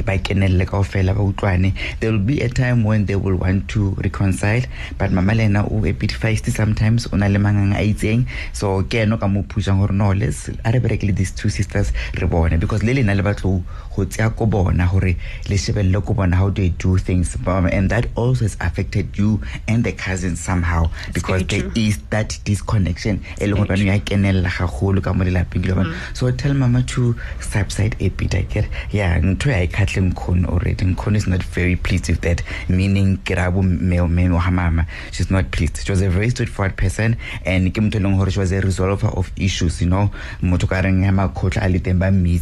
ba 0.08 0.18
kenelle 0.26 0.66
kaofela 0.66 1.14
ba 1.14 1.22
utlwane. 1.22 1.74
There 2.00 2.10
will 2.10 2.18
be 2.18 2.40
a 2.40 2.48
time 2.48 2.84
when 2.84 3.06
they 3.06 3.16
will 3.16 3.36
want 3.36 3.68
to 3.70 3.90
reconcile 4.04 4.62
but 4.98 5.12
mama 5.12 5.34
le 5.34 5.44
ena 5.44 5.64
o 5.66 5.84
a 5.84 5.92
bit 5.92 6.10
feisty 6.10 6.50
sometimes 6.50 7.06
o 7.12 7.16
na 7.16 7.26
le 7.26 7.38
manganga 7.38 7.78
a 7.78 7.94
itseng. 7.94 8.26
So 8.52 8.82
ke 8.82 9.02
eno 9.06 9.16
ka 9.16 9.28
mo 9.28 9.42
pushang 9.42 9.78
gore 9.78 9.92
no 9.92 10.12
let's 10.12 10.48
a 10.48 10.72
re 10.72 10.80
berekele 10.80 11.14
these 11.16 11.32
two 11.32 11.48
sisters 11.48 11.92
re 12.20 12.26
bone 12.26 12.58
because 12.58 12.82
le 12.82 12.94
lena 12.94 13.14
le 13.14 13.22
batlo 13.22 13.62
go 13.94 14.04
tseya 14.04 14.34
ko 14.36 14.46
bona 14.46 14.88
gore 14.90 15.16
le 15.48 15.56
shebelle 15.56 16.04
ko 16.04 16.14
bona 16.14 16.36
how 16.36 16.50
they 16.50 16.70
do 16.70 16.98
things. 16.98 17.36
Um, 17.46 17.66
and 17.66 17.90
that 17.90 18.06
also 18.16 18.44
has 18.44 18.56
affected 18.60 19.16
you 19.16 19.40
and 19.68 19.84
the 19.84 19.92
cousins 19.92 20.40
somehow 20.40 20.90
because 21.14 21.44
there 21.46 21.70
is 21.74 21.98
that 22.10 22.38
disconnection. 22.44 23.22
E 23.40 23.46
leng 23.46 23.56
gore 23.56 23.66
very 23.76 23.86
ya 23.86 23.98
kenella 23.98 24.50
gagolo 24.58 25.02
ka 25.02 25.12
mo 25.12 25.24
lelapeng 25.24 25.66
le 25.66 25.74
bona. 25.74 25.96
so 26.14 26.30
tell 26.40 26.54
mama 26.54 26.82
to 26.82 27.14
subside 27.40 27.96
a 28.00 28.08
bit 28.08 28.34
I 28.34 28.42
get 28.42 28.66
yeah 28.90 29.18
ntho 29.20 29.50
ya 29.50 29.62
ikhatle 29.62 30.02
nkgono 30.02 30.48
already. 30.48 30.84
Nkgono 30.84 31.16
is 31.16 31.26
not 31.26 31.42
very 31.42 31.76
pleased 31.76 32.08
with 32.08 32.20
that. 32.22 32.42
Meaning 32.68 33.18
ke 33.18 33.36
ra 33.36 33.50
bo 33.50 33.62
meno 33.62 34.38
ha 34.38 34.50
mama. 34.50 34.86
She's 35.12 35.30
not 35.30 35.50
pleased. 35.50 35.84
She 35.84 35.92
was 35.92 36.00
a 36.00 36.08
very 36.08 36.30
straightforward 36.30 36.76
person 36.76 37.16
and 37.44 37.74
ke 37.74 37.78
motho 37.78 38.26
e 38.26 38.30
she 38.30 38.38
was 38.38 38.52
a 38.52 38.60
resolver 38.62 39.14
of 39.16 39.30
issues 39.36 39.82
you 39.82 39.88
know. 39.88 40.10
Motho 40.42 40.66
ka 40.68 40.80
reng 40.80 41.04
ya 41.04 41.10
makhotla 41.10 41.62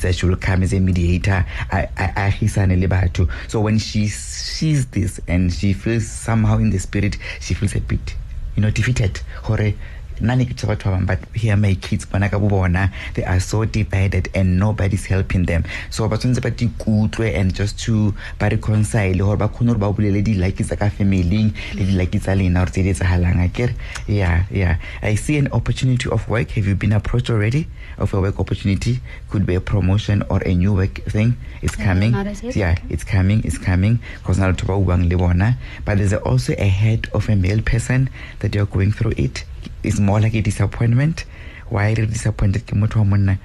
a 0.05 0.13
she 0.13 0.27
will 0.27 0.37
come 0.37 0.63
as 0.63 0.73
a 0.73 0.79
mediator. 0.81 1.45
A- 1.73 1.89
a 1.97 2.31
agisane 2.31 2.81
le 2.81 2.87
batho. 2.87 3.29
So 3.49 3.61
when 3.61 3.79
she 3.79 4.07
sees 4.07 4.87
this 4.87 5.21
and 5.27 5.53
she 5.53 5.73
feels 5.73 6.07
somehow 6.07 6.59
in 6.59 6.71
the 6.71 6.79
spirit 6.79 7.17
she 7.41 7.55
feels 7.55 7.75
a 7.75 7.81
bit 7.81 8.15
you 8.55 8.63
know 8.63 8.71
defeated. 8.71 9.21
Gore 9.45 9.75
nna 10.20 10.37
ne 10.37 10.44
ke 10.44 10.54
tsa 10.54 10.66
batho 10.66 10.90
ba 10.90 10.96
bangwe 10.96 11.07
but 11.07 11.20
here 11.35 11.57
my 11.57 11.74
kids 11.74 12.04
bona 12.07 12.28
ka 12.28 12.38
bo 12.38 12.48
bona 12.48 12.90
they 13.14 13.24
are 13.24 13.40
so 13.40 13.64
divided 13.64 14.28
and 14.35 14.59
nobody's 14.59 15.07
helping 15.07 15.44
them. 15.46 15.64
So 15.90 16.09
ba 16.09 16.16
tshwanetse 16.18 16.42
ba 16.42 16.50
dikutlwe 16.50 17.35
and 17.35 17.54
just 17.54 17.78
to 17.85 18.14
ba 18.38 18.48
reconcile 18.48 19.18
gore 19.18 19.37
ba 19.37 19.48
kgone 19.48 19.74
gore 19.74 19.78
ba 19.78 19.92
bolele 19.92 20.22
di-lucky 20.24 20.64
tsa 20.64 20.76
ka 20.76 20.88
familing 20.88 21.52
le 21.74 21.85
di-lucky 21.85 22.18
tsa 22.18 22.35
lena 22.35 22.64
gore 22.64 22.70
tse 22.70 22.83
di 22.83 22.90
etsagalang 22.90 23.40
akere 23.44 23.74
yeah 24.07 24.44
yeah. 24.50 24.76
I 25.02 25.14
see 25.14 25.37
an 25.38 25.48
opportunity 25.52 26.09
of 26.11 26.28
work. 26.28 26.50
Have 26.52 26.66
you 26.66 26.74
been 26.74 26.92
approached 26.92 27.31
already 27.31 27.66
of 27.98 28.14
a 28.14 28.20
work 28.20 28.38
opportunity? 28.38 29.00
Could 29.31 29.46
be 29.46 29.54
a 29.54 29.61
promotion 29.61 30.22
or 30.28 30.42
a 30.44 30.54
new 30.54 30.74
work 30.74 31.02
thing. 31.04 31.37
It's 31.62 31.76
coming. 31.76 32.12
not 32.12 32.26
as 32.26 32.42
yet. 32.42 32.57
yeah 32.57 32.74
it's 32.88 33.04
coming 33.04 33.42
it's 33.44 33.59
coming. 33.59 34.00
Because 34.18 34.38
na 34.38 34.52
batho 34.52 34.66
ba 34.66 34.74
buang 34.78 35.09
le 35.09 35.16
bona. 35.16 35.59
But 35.85 35.98
there's 35.98 36.14
also 36.14 36.54
a 36.59 36.68
head 36.68 37.09
of 37.12 37.28
a 37.28 37.37
male 37.37 37.62
person 37.62 38.11
that 38.40 38.54
you're 38.54 38.66
going 38.66 38.92
through 38.92 39.14
it 39.16 39.44
it's 39.83 39.99
more 40.01 40.21
like 40.21 40.35
a 40.35 40.41
disappointment. 40.43 41.25
Why 41.69 41.93
re 41.95 42.07
disappointed? 42.07 42.67
Ke 42.67 42.73
motho 42.75 42.97
wa 42.99 43.05
monna 43.05 43.38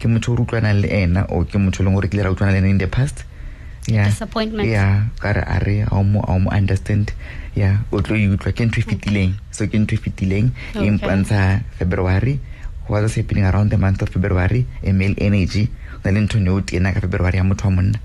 ke 0.00 0.04
motho 0.08 0.32
o 0.32 0.44
utlwanang 0.44 0.80
le 0.82 0.88
ena 0.88 1.24
or 1.28 1.44
ke 1.44 1.56
motho 1.60 1.80
o 1.80 1.84
leng 1.88 1.94
gore 1.94 2.08
kile 2.08 2.24
ra 2.24 2.30
utlwana 2.34 2.52
le 2.52 2.58
ena 2.58 2.68
in 2.68 2.78
the 2.78 2.86
past? 2.86 3.24
Yeah. 3.88 4.06
Disappointment. 4.08 4.68
yeah 4.68 5.08
ka 5.18 5.32
re 5.32 5.42
a 5.46 5.58
re 5.64 5.80
a 5.80 5.88
o 5.94 6.02
mo 6.04 6.20
a 6.20 6.32
o 6.34 6.38
mo 6.38 6.50
understand. 6.50 7.12
Yeah 7.54 7.78
o 7.92 8.00
tlo 8.00 8.16
utlwa. 8.16 8.52
Ke 8.52 8.68
ntho 8.68 8.80
e 8.80 8.84
fetileng 8.84 9.32
so 9.50 9.66
ke 9.66 9.76
ntho 9.80 9.96
e 9.96 9.98
fetileng 9.98 10.52
e 10.74 10.78
Okay. 10.78 10.90
mpontsha 10.90 11.64
february. 11.78 12.38
What 12.86 13.02
was 13.02 13.14
happening 13.14 13.44
around 13.44 13.70
the 13.70 13.78
month 13.78 14.02
of 14.02 14.08
february 14.10 14.66
a 14.84 14.92
male 14.92 15.14
energy. 15.18 15.68
Na 16.04 16.10
le 16.12 16.20
ntho 16.20 16.40
ne 16.40 16.50
o 16.50 16.60
tena 16.60 16.92
ka 16.92 17.00
february 17.00 17.36
ya 17.38 17.44
motho 17.44 17.68
wa 17.68 17.80
monna 17.80 17.98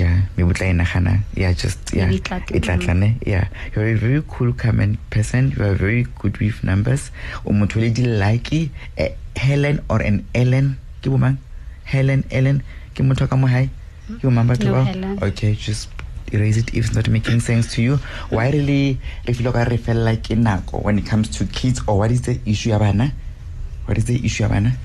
ja 0.00 0.10
maybe 0.36 0.50
o 0.50 0.54
tla 0.56 0.66
e 0.66 0.72
nagana 0.72 1.14
yeah 1.36 1.52
just 1.52 1.92
yeah. 1.92 2.08
E 2.08 2.18
tla 2.18 2.40
tla, 2.40 2.56
e 2.56 2.60
tla 2.60 2.76
tla 2.80 2.94
ne 2.94 3.10
yeah. 3.26 3.48
You're 3.74 3.92
a 3.92 3.94
very 3.94 4.22
cool 4.28 4.52
comment 4.52 4.98
person. 5.10 5.52
You 5.52 5.64
are 5.64 5.76
very 5.76 6.06
good 6.18 6.40
with 6.40 6.64
numbers. 6.64 7.10
O 7.44 7.52
motho 7.52 7.80
le 7.80 7.92
lucky 8.22 8.70
a 8.96 9.02
eh, 9.02 9.12
helen 9.36 9.80
or 9.88 10.00
an 10.00 10.24
ellen. 10.34 10.78
Ke 11.02 11.12
bomang 11.12 11.36
helen 11.84 12.24
ellen. 12.30 12.62
Ke 12.94 13.04
motho 13.04 13.28
ka 13.28 13.36
mo 13.36 13.46
hae 13.46 13.68
hmm? 13.68 14.18
ke 14.18 14.24
bomang 14.24 14.48
batho 14.48 14.72
No, 14.72 14.80
bao? 14.80 15.28
Okay 15.30 15.54
just 15.54 15.88
erase 16.32 16.56
it 16.56 16.72
if 16.74 16.86
it's 16.86 16.94
not 16.94 17.08
making 17.08 17.40
sense 17.40 17.74
to 17.74 17.82
you. 17.82 17.98
Why 18.30 18.50
really 18.50 18.98
re 19.28 19.34
feel 19.34 19.52
ka 19.52 19.68
re 19.68 19.76
fella 19.76 20.16
ke 20.16 20.32
nako 20.32 20.82
when 20.82 20.98
it 20.98 21.06
comes 21.06 21.28
to 21.36 21.44
kids 21.44 21.82
or 21.86 21.98
what 21.98 22.10
is 22.10 22.22
the 22.22 22.40
issue 22.46 22.70
ya 22.70 22.78
bana? 22.78 23.12
What 23.84 23.98
is 23.98 24.06
the 24.06 24.16
issue 24.24 24.44
ya 24.44 24.48
bana 24.48 24.78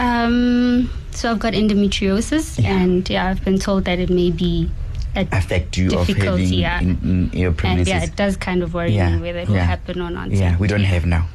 Um, 0.00 0.88
so 1.12 1.30
I've 1.30 1.38
got 1.38 1.52
endometriosis, 1.52 2.56
Yeah. 2.62 2.72
and 2.80 3.04
yeah, 3.08 3.28
I've 3.28 3.44
been 3.44 3.58
told 3.58 3.84
that 3.84 3.98
it 4.00 4.08
may 4.08 4.30
be 4.30 4.70
a 5.14 5.26
affect 5.32 5.76
you 5.76 5.90
of 5.98 6.06
having 6.08 6.52
yeah. 6.54 6.80
in, 6.80 6.96
in 7.02 7.30
your 7.36 7.48
and 7.50 7.58
pregnancies 7.58 7.88
yeah, 7.92 8.04
it 8.04 8.14
does 8.16 8.36
kind 8.36 8.62
of 8.62 8.72
worry 8.74 8.92
Yeah, 8.94 9.10
me 9.16 9.20
whether 9.20 9.40
it 9.40 9.48
will 9.48 9.56
happen 9.58 10.00
or 10.00 10.08
not. 10.08 10.30
yeah 10.30 10.56
we 10.56 10.68
don't 10.68 10.84
have 10.86 11.04
now 11.04 11.26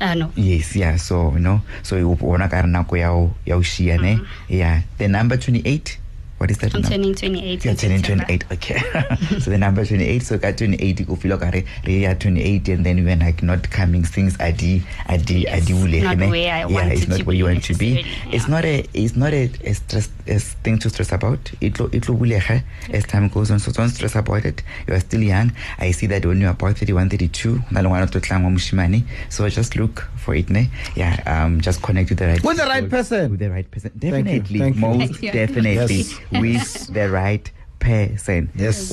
Uh, 0.00 0.14
no. 0.14 0.30
yes 0.36 0.76
yeah 0.76 0.96
so 0.96 1.32
you 1.32 1.38
know 1.40 1.62
so 1.82 1.96
o 1.96 2.14
bona 2.14 2.48
ka 2.52 2.60
nako 2.68 2.98
ya 3.00 3.08
ya 3.48 3.56
o 3.56 3.62
ne 4.02 4.20
yeah 4.48 4.82
the 4.98 5.08
number 5.08 5.36
28 5.40 5.96
what 6.42 6.50
is 6.50 6.58
that 6.58 6.74
I'm 6.74 6.80
number? 6.82 6.96
turning 6.96 7.14
28. 7.14 7.64
You're 7.64 7.74
turning 7.76 7.98
September. 8.02 8.24
28 8.24 8.44
okay 8.52 9.38
so 9.42 9.50
the 9.50 9.58
number 9.58 9.84
28 9.86 10.22
so 10.28 10.38
ka 10.44 10.50
28 10.50 11.06
o 11.08 11.14
feel 11.14 11.36
like 11.38 11.62
re 11.86 12.00
ya 12.02 12.14
28 12.14 12.68
and 12.74 12.84
then 12.86 13.04
when 13.04 13.20
like 13.20 13.42
not 13.50 13.70
coming 13.70 14.02
things 14.02 14.34
are 14.40 14.50
di 14.50 14.82
are 15.06 15.18
di 15.18 15.46
are 15.46 15.62
Yes, 15.62 15.66
di 15.70 15.72
hulege, 15.78 16.02
not 16.08 16.18
ne? 16.18 16.28
where 16.34 16.52
I 16.52 16.66
yeah 16.66 16.86
it's 16.96 17.06
not 17.12 17.22
where 17.28 17.36
you 17.36 17.44
want 17.44 17.62
to 17.70 17.74
be 17.74 17.90
necessarily, 18.02 18.34
it's 18.36 18.48
not 18.48 18.64
a 18.64 18.74
it's 19.04 19.14
not 19.16 19.32
a, 19.32 19.44
a 19.70 19.74
stress 19.74 20.10
a 20.26 20.38
thing 20.66 20.78
to 20.82 20.90
stress 20.90 21.12
about 21.12 21.52
it 21.60 21.78
lo 21.78 21.88
it 21.92 22.08
lo 22.08 22.16
bulege 22.16 22.62
as 22.98 23.04
time 23.06 23.28
goes 23.28 23.50
on 23.54 23.60
so 23.60 23.70
don't 23.78 23.90
stress 23.90 24.16
about 24.16 24.44
it 24.44 24.62
you 24.88 24.94
are 24.98 25.00
still 25.06 25.22
young 25.22 25.52
i 25.78 25.92
see 25.92 26.06
that 26.06 26.26
when 26.26 26.40
you 26.40 26.46
are 26.50 26.56
about 26.58 26.74
31 26.76 27.08
32 27.08 27.54
na 27.70 27.80
le 27.86 27.88
ngwana 27.88 28.04
o 28.10 28.10
tlo 28.10 28.20
tlang 28.20 29.04
so 29.28 29.48
just 29.48 29.76
look 29.76 30.02
for 30.16 30.34
it 30.34 30.50
ne 30.50 30.68
yeah 30.96 31.14
um 31.26 31.60
just 31.60 31.82
connect 31.82 32.10
with 32.10 32.18
the 32.18 32.26
right 32.26 32.42
With 32.42 32.56
the 32.58 32.66
right 32.66 32.88
person. 32.90 33.30
with 33.30 33.40
the 33.40 33.50
right 33.50 33.68
person 33.70 33.90
you, 33.94 34.00
definitely 34.10 34.58
thank 34.58 34.76
you. 34.76 34.80
most 34.80 34.98
Thank 35.12 35.22
you. 35.22 35.32
definitely 35.32 35.96
Yes. 36.02 36.20
With 36.40 36.86
the 36.92 37.08
right 37.10 37.50
person 37.78 38.50
Yes. 38.54 38.90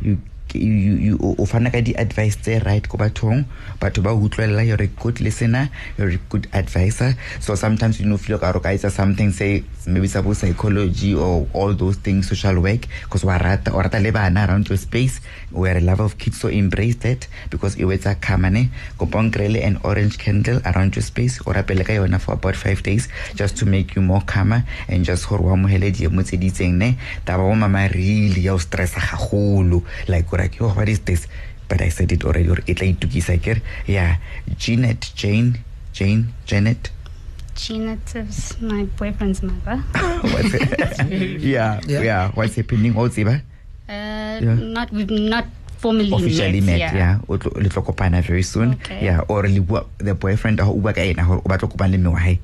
you 0.00 0.18
o 1.20 1.44
fana 1.46 1.70
ka 1.70 1.80
di-advice 1.80 2.36
tse 2.40 2.62
right 2.64 2.86
ko 2.88 2.96
bathong. 2.96 3.44
Batho 3.80 4.02
ba 4.02 4.10
utlwelela 4.16 4.66
you're 4.66 4.82
a 4.82 4.86
good 4.86 5.20
listener 5.20 5.70
you're 5.98 6.10
a 6.10 6.20
good 6.28 6.48
advisor 6.52 7.14
so 7.40 7.54
sometimes 7.54 8.00
you 8.00 8.06
know 8.06 8.16
feel 8.16 8.38
ka 8.38 8.50
re 8.50 8.58
o 8.58 8.60
ka 8.60 8.70
etsa 8.72 8.90
something 8.90 9.32
say 9.32 9.64
maybe 9.86 10.08
sa 10.08 10.22
psychology 10.32 11.14
or 11.14 11.46
all 11.52 11.72
those 11.72 11.96
things 11.96 12.28
social 12.28 12.58
work 12.60 12.86
because 13.04 13.24
wa 13.24 13.36
rata 13.36 13.72
o 13.72 13.78
rata 13.78 14.00
le 14.00 14.10
bana 14.12 14.46
around 14.46 14.68
your 14.68 14.78
space. 14.78 15.20
We 15.52 15.70
are 15.70 15.78
a 15.78 15.80
lover 15.80 16.04
of 16.04 16.18
kids 16.18 16.40
so 16.40 16.48
embrace 16.48 16.96
that 17.06 17.28
because 17.50 17.76
it 17.76 17.82
e 17.82 17.84
wetsa 17.84 18.16
kamane 18.20 18.70
kopong 18.98 19.30
krele 19.30 19.62
an 19.64 19.78
orange 19.84 20.18
candle 20.18 20.60
around 20.66 20.96
your 20.96 21.02
space. 21.02 21.40
O 21.46 21.52
rapele 21.52 21.84
ka 21.84 21.92
yona 21.92 22.20
for 22.20 22.34
about 22.34 22.56
five 22.56 22.82
days 22.82 23.08
just 23.34 23.56
to 23.58 23.66
make 23.66 23.94
you 23.94 24.02
more 24.02 24.22
calmer 24.26 24.64
and 24.88 25.04
just 25.04 25.28
gore 25.28 25.40
o 25.40 25.54
amohele 25.54 25.92
diemo 25.92 26.22
tse 26.22 26.36
di 26.36 26.50
itseng 26.50 26.74
ne? 26.74 26.96
Taba 27.24 27.46
bo 27.46 27.54
mama 27.54 27.88
really 27.88 28.40
ya 28.40 28.54
o 28.54 28.58
stressa 28.58 29.00
gagolo 29.00 29.82
like 30.08 30.26
like 30.46 30.56
oh 30.62 30.70
what 30.78 30.88
is 30.88 31.00
this 31.10 31.26
but 31.68 31.82
i 31.82 31.90
said 31.90 32.12
it 32.14 32.22
already 32.24 32.46
or 32.48 32.62
e 32.70 32.74
tla 32.78 32.86
itukisa 32.86 33.34
kere 33.42 33.58
yeah 33.90 34.16
janet 34.66 35.10
jane 35.18 35.58
jane 35.92 36.30
janet 36.46 36.92
Janet 37.56 38.04
is 38.20 38.52
my 38.60 38.84
boyfriend's 39.00 39.40
mother. 39.42 39.80
what's 40.28 40.52
it? 40.52 40.76
yeah, 41.40 41.80
Yeah. 41.88 42.02
yeah 42.04 42.22
what's 42.36 42.52
happening 42.60 42.92
o 42.96 43.08
tseba 43.08 43.40
Uh, 43.88 44.36
Yeah. 44.44 44.56
Not 44.76 44.92
we've 44.92 45.08
not 45.08 45.46
formally 45.80 46.12
officially 46.12 46.60
met 46.60 46.76
met. 46.84 46.92
yeah 46.92 47.14
o 47.32 47.38
tlo 47.40 47.48
le 47.56 47.72
tlo 47.72 47.80
kopana 47.80 48.20
very 48.20 48.44
soon 48.44 48.76
Okay. 48.76 49.00
yeah 49.08 49.24
or 49.32 49.48
le 49.48 49.60
bua 49.64 49.86
the 50.04 50.12
boyfriend 50.12 50.60
o 50.60 50.76
bua 50.76 50.92
ka 50.92 51.00
ena 51.00 51.24
gore 51.24 51.40
o 51.40 51.48
batla 51.48 51.64
kopana 51.72 51.96
le 51.96 51.98
mme 52.04 52.12
wa 52.12 52.20
hae 52.20 52.36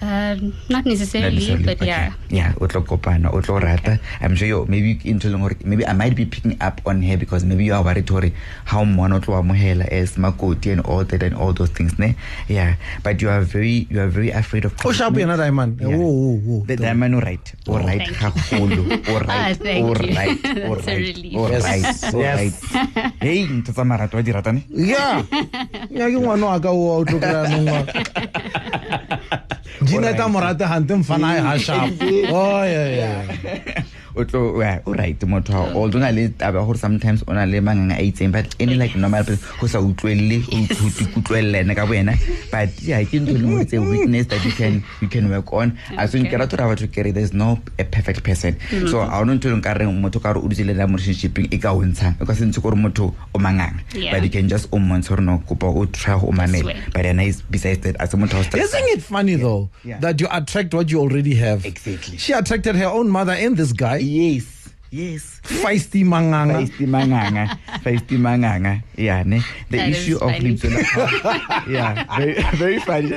Uh, 0.00 0.34
not 0.72 0.86
necessarily, 0.86 1.34
necessarily, 1.36 1.64
but 1.64 1.76
okay. 1.76 1.86
yeah. 1.92 2.12
yeah 2.30 2.54
o 2.60 2.64
tlo 2.66 2.80
kopana 2.80 3.28
o 3.36 3.40
rata 3.60 4.00
i'm 4.24 4.34
sure 4.34 4.48
you 4.48 4.64
maybe 4.64 4.96
into 5.04 5.28
leng 5.28 5.44
maybe 5.64 5.84
i 5.84 5.92
might 5.92 6.16
be 6.16 6.24
picking 6.24 6.56
up 6.68 6.80
on 6.86 7.02
her 7.02 7.18
because 7.20 7.44
maybe 7.44 7.64
you 7.68 7.74
are 7.76 7.84
worried 7.84 8.06
gore 8.08 8.32
how 8.64 8.80
mmona 8.84 9.16
o 9.16 9.20
tlo 9.20 9.36
amohela 9.36 9.84
as 9.92 10.16
makoti 10.16 10.72
and 10.72 10.80
all 10.88 11.04
that 11.04 11.22
and 11.22 11.34
all 11.36 11.52
those 11.52 11.68
things 11.78 11.98
ne 11.98 12.16
yeah 12.48 12.76
but 13.04 13.20
you 13.20 13.28
are 13.28 13.44
very 13.44 13.86
you 13.90 14.00
are 14.00 14.08
very 14.08 14.30
afraid 14.40 14.64
of 14.64 14.72
o 14.88 14.92
sharp 14.92 15.14
yena 15.20 15.36
diamond 15.36 15.76
Yeah. 15.80 15.92
Whoa, 15.96 16.08
whoa, 16.08 16.36
whoa. 16.48 16.64
the 16.70 16.76
diamond 16.80 17.14
o 17.16 17.20
right 17.20 17.52
o 17.68 17.74
Oh, 17.76 17.78
right 17.84 18.00
thank 18.00 18.16
gagolo 18.24 18.80
o 19.12 19.20
Ah, 19.28 19.52
right 19.52 19.60
thank 19.60 19.84
o 19.84 19.92
you. 20.00 20.16
right 20.16 20.40
o 20.70 20.76
That's 20.80 20.88
a 20.88 20.96
right 20.96 21.20
Yes. 21.52 21.64
right 21.68 22.14
o 22.16 22.20
Yes. 22.24 22.36
right 22.40 22.56
hey 23.20 23.44
ntho 23.58 23.72
tsa 23.76 23.84
marato 23.84 24.16
wa 24.16 24.22
di 24.24 24.32
ratane 24.32 24.64
yeah 24.72 25.20
ya 26.00 26.08
ke 26.08 26.16
ngwana 26.24 26.46
wa 26.54 26.58
ka 26.64 26.70
o 26.72 27.04
o 27.04 27.04
tlo 29.30 29.38
kry-anong 29.38 29.80
wa 29.80 29.86
dineta 29.86 30.28
morate 30.28 30.64
gante 30.64 30.94
mfana 30.94 31.28
ae 31.34 31.40
ga 31.42 31.58
sharp 31.58 32.02
oh 32.32 32.64
yeah, 32.64 32.88
yeah. 32.96 33.84
O 34.20 34.24
tlo 34.24 34.60
yeah, 34.60 34.80
o 34.86 34.92
right 34.92 35.20
motho 35.20 35.52
ha 35.52 35.62
although 35.74 35.98
o 35.98 36.04
na 36.04 36.10
le 36.10 36.28
taba 36.28 36.64
gore 36.66 36.78
sometimes 36.78 37.24
o 37.26 37.32
na 37.32 37.44
le 37.44 37.60
manganga 37.60 37.96
a 37.98 38.04
itseng 38.10 38.32
but 38.32 38.46
any 38.60 38.74
like 38.74 38.96
normal 38.96 39.24
person 39.24 39.40
go 39.60 39.66
sa 39.66 39.78
utlwelle 39.80 40.38
o 40.52 40.56
ikutlwelle 41.04 41.58
ene 41.62 41.74
ka 41.74 41.86
bo 41.86 41.92
wena 41.92 42.14
but 42.52 42.70
yeah 42.82 43.02
ke 43.04 43.20
ntho 43.20 43.34
e 43.34 43.38
leng 43.40 43.50
gore 43.52 43.62
it's 43.62 43.72
a 43.72 43.76
mm-hmm. 43.76 43.90
weakness 43.90 44.26
that 44.26 44.44
you 44.44 44.52
can 44.52 44.82
you 45.00 45.08
can 45.08 45.30
work 45.30 45.52
on. 45.52 45.76
A 45.96 46.08
so 46.08 46.18
ke 46.18 46.32
rata 46.32 46.56
gore 46.56 46.74
batho 46.74 46.88
kere 46.92 47.12
there's 47.12 47.32
no 47.32 47.58
a 47.78 47.84
perfect 47.84 48.22
person. 48.22 48.56
So 48.70 48.76
mm-hmm. 48.76 49.12
a 49.12 49.20
ono 49.20 49.34
ntho 49.34 49.48
e 49.48 49.52
leng 49.54 49.62
ka 49.62 49.74
reng 49.74 50.00
motho 50.00 50.22
ka 50.22 50.32
re 50.32 50.40
o 50.40 50.48
dutse 50.48 50.64
le 50.66 50.74
na 50.74 50.86
mo 50.86 50.96
relationshipeng 50.96 51.52
e 51.52 51.58
ka 51.58 51.72
o 51.72 51.82
ntshang 51.84 52.16
e 52.20 52.26
ka 52.26 52.34
se 52.34 52.44
ntse 52.44 52.62
gore 52.62 52.76
motho 52.76 53.14
o 53.34 53.38
manganga. 53.38 53.80
Yeah. 53.94 54.14
but 54.14 54.24
you 54.24 54.30
can 54.30 54.48
just 54.48 54.68
o 54.72 54.78
mmontsha 54.78 55.16
gore 55.16 55.24
no 55.24 55.38
kopa 55.48 55.66
o 55.68 55.84
try 55.86 56.18
go 56.18 56.28
o 56.28 56.32
mamela 56.32 56.74
but 56.92 57.02
then 57.02 57.20
is 57.20 57.42
besides 57.42 57.80
that 57.80 57.96
a 58.00 58.06
se 58.06 58.16
motho 58.16 58.36
a 58.36 58.40
o 58.40 58.42
stressa. 58.44 58.78
Isn't 58.78 58.88
it 58.98 59.02
funny 59.02 59.36
though 59.36 59.70
Yeah. 59.84 59.98
that 60.00 60.20
you 60.20 60.28
attract 60.30 60.74
what 60.74 60.90
you 60.90 61.00
already 61.00 61.34
have? 61.34 61.64
Exactly. 61.64 62.18
She 62.18 62.32
attracted 62.32 62.76
her 62.76 62.86
own 62.86 63.08
mother 63.08 63.32
and 63.32 63.56
this 63.56 63.72
guy, 63.72 63.98
yes. 64.10 64.46
Yes. 64.90 65.38
Feisty 65.46 66.02
manganga. 66.02 66.58
feisty 66.66 66.86
manganga. 66.86 67.44
Feisty 67.84 68.16
manganga. 68.18 68.82
Yeah 68.98 69.22
ne? 69.22 69.38
The 69.70 69.76
That 69.78 69.88
issue 69.94 70.16
is 70.16 70.22
of 70.22 70.30
funny. 70.34 70.40
lebitso 70.58 70.66
la 70.66 71.62
yeah 71.70 72.04
very, 72.18 72.42
very 72.58 72.78
funny. 72.82 73.14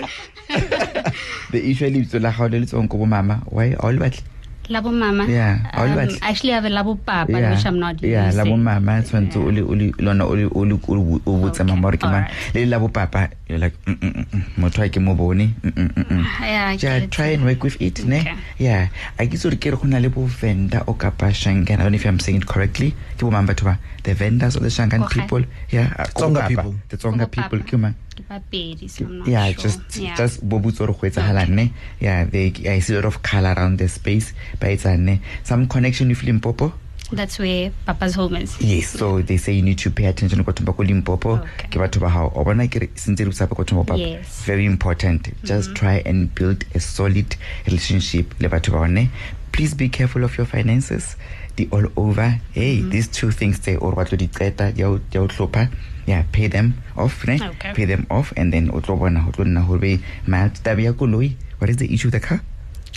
The 1.51 1.59
issue 1.69 1.85
ya 1.85 1.91
lebitso 1.97 2.21
la 2.21 2.29
gago 2.31 2.51
le 2.51 2.59
le 2.61 2.65
tswang 2.69 2.85
ko 2.89 2.97
bo 3.01 3.05
mama. 3.09 3.41
Why? 3.49 3.73
All 3.81 3.93
le 3.97 4.05
batle 4.05 4.21
Labo 4.69 4.93
mama. 4.95 5.25
Yeah, 5.27 5.59
all 5.75 5.91
Um. 5.91 6.07
I 6.23 6.29
actually 6.31 6.51
have 6.55 6.63
a 6.63 6.69
labo 6.69 6.95
papa, 7.05 7.31
Yeah, 7.31 7.51
which 7.51 7.65
I'm 7.65 7.79
not 7.79 8.01
yeah 8.01 8.31
la 8.31 8.43
bo 8.47 8.51
using. 8.55 8.63
mama 8.63 9.01
tshwanetse 9.03 9.35
o 9.35 9.49
le 9.51 9.61
o 9.61 9.73
le 9.75 9.91
lona 9.99 10.23
o 10.25 10.31
botse 10.35 11.59
Okay, 11.59 11.63
mama 11.67 11.81
gore 11.81 11.97
ke 11.99 12.03
mang 12.07 12.23
alright. 12.23 12.55
le 12.55 12.65
la 12.65 12.79
bo 12.79 12.87
papa 12.87 13.29
you're 13.49 13.59
like 13.59 13.75
mm, 13.85 13.99
mm, 13.99 14.13
mm, 14.15 14.25
mm, 14.31 14.43
motho 14.63 14.81
a 14.85 14.87
ke 14.89 15.01
mo 15.03 15.15
bone 15.15 15.51
mm, 15.63 15.71
mm, 15.75 15.89
mm, 15.91 16.05
mm. 16.07 16.23
Yeah, 16.39 16.67
I 16.71 16.77
ja 16.77 16.95
get 16.95 17.03
it. 17.03 17.11
try 17.11 17.27
and 17.35 17.43
work 17.43 17.61
with 17.63 17.75
it 17.81 18.05
ne 18.05 18.23
yeah 18.57 18.87
a 19.19 19.27
ke 19.27 19.35
itse 19.35 19.43
gore 19.51 19.59
ke 19.59 19.73
re 19.75 19.77
go 19.83 19.87
na 19.87 19.99
le 19.99 20.07
bo 20.09 20.23
venda 20.39 20.83
o 20.87 20.93
kapa 20.93 21.33
shankan 21.35 21.79
i 21.79 21.83
don't 21.83 21.91
know 21.91 21.99
if 21.99 22.05
i'm 22.07 22.19
saying 22.23 22.39
it 22.39 22.47
correctly 22.47 22.95
ke 23.17 23.27
bo 23.27 23.31
mang 23.35 23.45
batho 23.45 23.67
ba 23.67 23.75
the 24.07 24.13
vendors 24.15 24.55
or 24.55 24.61
the 24.63 24.71
shankan 24.71 25.03
Okay. 25.03 25.19
people 25.27 25.43
yeah 25.75 25.91
ko 26.15 26.31
Tsonga 26.31 26.47
people. 26.47 26.73
the 26.87 26.95
tsonga 26.97 27.27
people 27.27 27.59
papa. 27.59 27.67
ke 27.67 27.75
mang 27.87 27.95
Ke 28.13 28.89
so 28.89 29.05
I'm 29.05 29.19
not 29.19 29.27
yeah 29.27 29.51
sure. 29.51 29.63
just 29.63 29.97
yeah. 29.97 30.15
just 30.15 30.47
bo 30.47 30.59
butse 30.59 30.77
gore 30.77 30.93
go 30.93 31.69
yeah 31.99 32.25
they 32.25 32.53
i 32.69 32.79
see 32.79 32.93
a 32.93 32.97
lot 32.97 33.05
of 33.05 33.21
color 33.23 33.53
around 33.57 33.77
the 33.79 33.87
space. 33.87 34.33
Ba 34.59 34.67
etsang 34.67 34.99
ne 34.99 35.21
some 35.43 35.67
connection 35.67 36.09
with 36.09 36.23
limpopo? 36.23 36.73
That's 37.11 37.37
where 37.37 37.71
Papa's 37.85 38.15
home 38.15 38.35
is. 38.35 38.59
yes 38.61 38.89
so 38.89 39.21
they 39.21 39.37
say 39.37 39.53
you 39.53 39.61
need 39.61 39.77
to 39.79 39.91
pay 39.91 40.05
attention 40.05 40.43
ko 40.43 40.51
thomba 40.51 40.75
ko 40.75 40.83
limpopo. 40.83 41.37
Ke 41.69 41.77
batho 41.81 41.99
ba 42.01 42.09
gago 42.09 42.35
o 42.35 42.43
bona 42.43 42.67
ke 42.67 42.81
re 42.81 42.87
sentse 42.95 43.25
re 43.25 43.31
usapa 43.31 43.55
ko 43.55 43.63
thomba 43.63 43.87
papa? 43.87 43.99
Yes. 43.99 44.43
very 44.45 44.65
important. 44.65 45.33
Just 45.43 45.69
mm-hmm. 45.69 45.75
try 45.75 46.01
and 46.05 46.33
build 46.35 46.65
a 46.75 46.79
solid 46.79 47.35
relationship 47.65 48.33
le 48.39 48.49
batho 48.49 48.71
ba 48.73 48.79
one 48.85 49.09
please 49.51 49.73
be 49.73 49.89
careful 49.89 50.23
of 50.23 50.37
your 50.37 50.47
finances. 50.47 51.15
The 51.55 51.67
all 51.71 51.85
over. 51.95 52.41
Hey 52.53 52.77
mm-hmm. 52.77 52.89
these 52.89 53.07
two 53.07 53.31
things 53.31 53.59
they 53.61 53.75
or 53.75 53.93
batlo 53.93 54.17
di 54.17 54.27
qeta 54.27 54.73
di 54.73 54.81
a 54.81 54.89
o- 54.89 54.97
di 54.97 55.17
a 55.17 55.21
o 55.21 55.27
hlopha 55.27 55.69
yeah 56.05 56.23
pay 56.31 56.47
them 56.47 56.73
off 56.97 57.25
ne 57.27 57.35
Okay. 57.49 57.73
pay 57.73 57.85
them 57.85 58.05
off 58.09 58.33
and 58.37 58.51
then 58.53 58.69
o 58.73 58.79
tlo 58.81 58.97
bona 58.99 59.25
o 59.27 59.31
tlo 59.31 59.45
nna 59.45 59.61
gore 59.67 59.99
mild 60.27 60.53
tabe 60.63 60.83
ya 60.83 60.93
koloi 60.93 61.35
what 61.59 61.69
is 61.69 61.77
the 61.77 61.87
issue 61.93 62.07
with 62.11 62.19
the 62.21 62.27
car 62.27 62.41